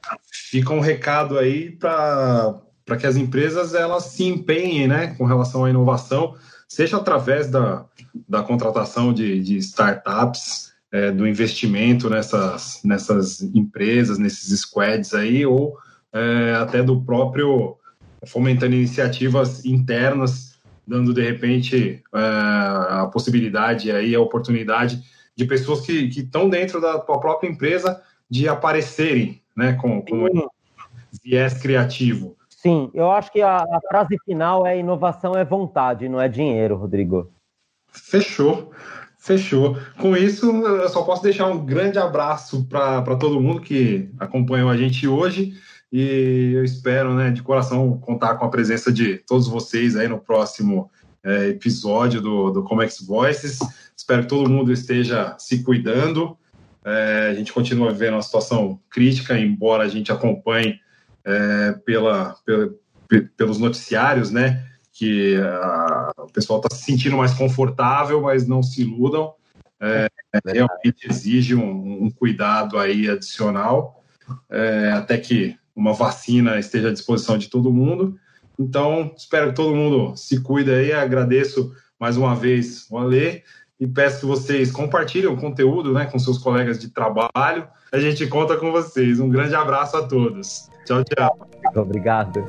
Fica 0.49 0.73
um 0.73 0.81
recado 0.81 1.39
aí 1.39 1.71
para 1.71 2.61
que 2.99 3.07
as 3.07 3.15
empresas 3.15 3.73
elas 3.73 4.03
se 4.03 4.25
empenhem 4.25 4.85
né, 4.85 5.15
com 5.17 5.23
relação 5.23 5.63
à 5.63 5.69
inovação, 5.69 6.35
seja 6.67 6.97
através 6.97 7.49
da, 7.49 7.85
da 8.27 8.43
contratação 8.43 9.13
de, 9.13 9.39
de 9.41 9.57
startups, 9.57 10.73
é, 10.91 11.09
do 11.09 11.25
investimento 11.25 12.09
nessas, 12.09 12.81
nessas 12.83 13.41
empresas, 13.41 14.17
nesses 14.17 14.59
squads 14.59 15.13
aí, 15.13 15.45
ou 15.45 15.77
é, 16.11 16.55
até 16.55 16.83
do 16.83 17.01
próprio 17.01 17.77
fomentando 18.27 18.75
iniciativas 18.75 19.63
internas 19.63 20.50
dando 20.91 21.13
de 21.13 21.21
repente 21.21 22.03
é, 22.13 22.19
a 22.19 23.09
possibilidade 23.11 23.89
aí 23.89 24.13
a 24.13 24.19
oportunidade 24.19 25.01
de 25.33 25.45
pessoas 25.45 25.85
que 25.85 25.93
estão 25.93 26.49
dentro 26.49 26.81
da 26.81 26.99
tua 26.99 27.17
própria 27.17 27.47
empresa 27.47 28.03
de 28.29 28.49
aparecerem, 28.49 29.41
né, 29.55 29.71
com, 29.73 30.01
com 30.01 30.25
um 30.25 30.47
viés 31.23 31.53
criativo. 31.53 32.35
Sim, 32.49 32.91
eu 32.93 33.09
acho 33.09 33.31
que 33.31 33.41
a, 33.41 33.59
a, 33.59 33.79
frase 33.87 34.17
final 34.25 34.67
é 34.67 34.77
inovação 34.77 35.33
é 35.33 35.45
vontade, 35.45 36.09
não 36.09 36.19
é 36.19 36.27
dinheiro, 36.27 36.75
Rodrigo. 36.75 37.31
Fechou, 37.87 38.71
fechou. 39.17 39.77
Com 39.97 40.15
isso, 40.15 40.45
eu 40.51 40.89
só 40.89 41.03
posso 41.03 41.23
deixar 41.23 41.47
um 41.47 41.65
grande 41.65 41.97
abraço 41.99 42.65
para 42.65 43.15
todo 43.15 43.39
mundo 43.39 43.61
que 43.61 44.11
acompanhou 44.19 44.69
a 44.69 44.75
gente 44.75 45.07
hoje. 45.07 45.53
E 45.91 46.53
eu 46.53 46.63
espero, 46.63 47.13
né, 47.13 47.31
de 47.31 47.43
coração, 47.43 47.97
contar 47.97 48.35
com 48.35 48.45
a 48.45 48.49
presença 48.49 48.91
de 48.91 49.17
todos 49.17 49.47
vocês 49.47 49.95
aí 49.95 50.07
no 50.07 50.19
próximo 50.19 50.89
é, 51.23 51.49
episódio 51.49 52.21
do, 52.21 52.49
do 52.51 52.63
Comex 52.63 53.01
Voices. 53.05 53.59
Espero 53.95 54.21
que 54.21 54.29
todo 54.29 54.49
mundo 54.49 54.71
esteja 54.71 55.35
se 55.37 55.63
cuidando. 55.63 56.37
É, 56.83 57.29
a 57.31 57.33
gente 57.33 57.53
continua 57.53 57.91
vivendo 57.91 58.13
uma 58.13 58.21
situação 58.21 58.79
crítica, 58.89 59.37
embora 59.37 59.83
a 59.83 59.87
gente 59.87 60.11
acompanhe 60.11 60.79
é, 61.25 61.73
pela, 61.85 62.35
pela, 62.45 62.73
pelos 63.35 63.57
noticiários, 63.57 64.31
né, 64.31 64.65
que 64.91 65.35
a, 65.37 66.11
o 66.17 66.31
pessoal 66.31 66.59
está 66.59 66.75
se 66.75 66.83
sentindo 66.83 67.17
mais 67.17 67.33
confortável, 67.33 68.21
mas 68.21 68.47
não 68.47 68.63
se 68.63 68.81
iludam. 68.81 69.33
É, 69.79 70.07
realmente 70.45 71.07
exige 71.09 71.55
um, 71.55 72.05
um, 72.05 72.09
cuidado 72.11 72.77
aí 72.77 73.09
adicional, 73.09 74.03
é, 74.49 74.91
até 74.91 75.17
que 75.17 75.57
uma 75.75 75.93
vacina 75.93 76.59
esteja 76.59 76.89
à 76.89 76.93
disposição 76.93 77.37
de 77.37 77.49
todo 77.49 77.71
mundo. 77.71 78.17
Então, 78.59 79.13
espero 79.17 79.49
que 79.49 79.55
todo 79.55 79.75
mundo 79.75 80.15
se 80.15 80.41
cuide 80.41 80.71
aí. 80.71 80.91
Agradeço 80.93 81.73
mais 81.99 82.17
uma 82.17 82.35
vez 82.35 82.87
o 82.89 82.97
Alê 82.97 83.43
e 83.79 83.87
peço 83.87 84.19
que 84.19 84.25
vocês 84.25 84.71
compartilhem 84.71 85.27
o 85.27 85.37
conteúdo 85.37 85.93
né, 85.93 86.05
com 86.05 86.19
seus 86.19 86.37
colegas 86.37 86.79
de 86.79 86.89
trabalho. 86.89 87.67
A 87.91 87.99
gente 87.99 88.27
conta 88.27 88.55
com 88.57 88.71
vocês. 88.71 89.19
Um 89.19 89.29
grande 89.29 89.55
abraço 89.55 89.97
a 89.97 90.07
todos. 90.07 90.69
Tchau, 90.85 91.03
tchau. 91.03 91.49
Obrigado. 91.75 92.45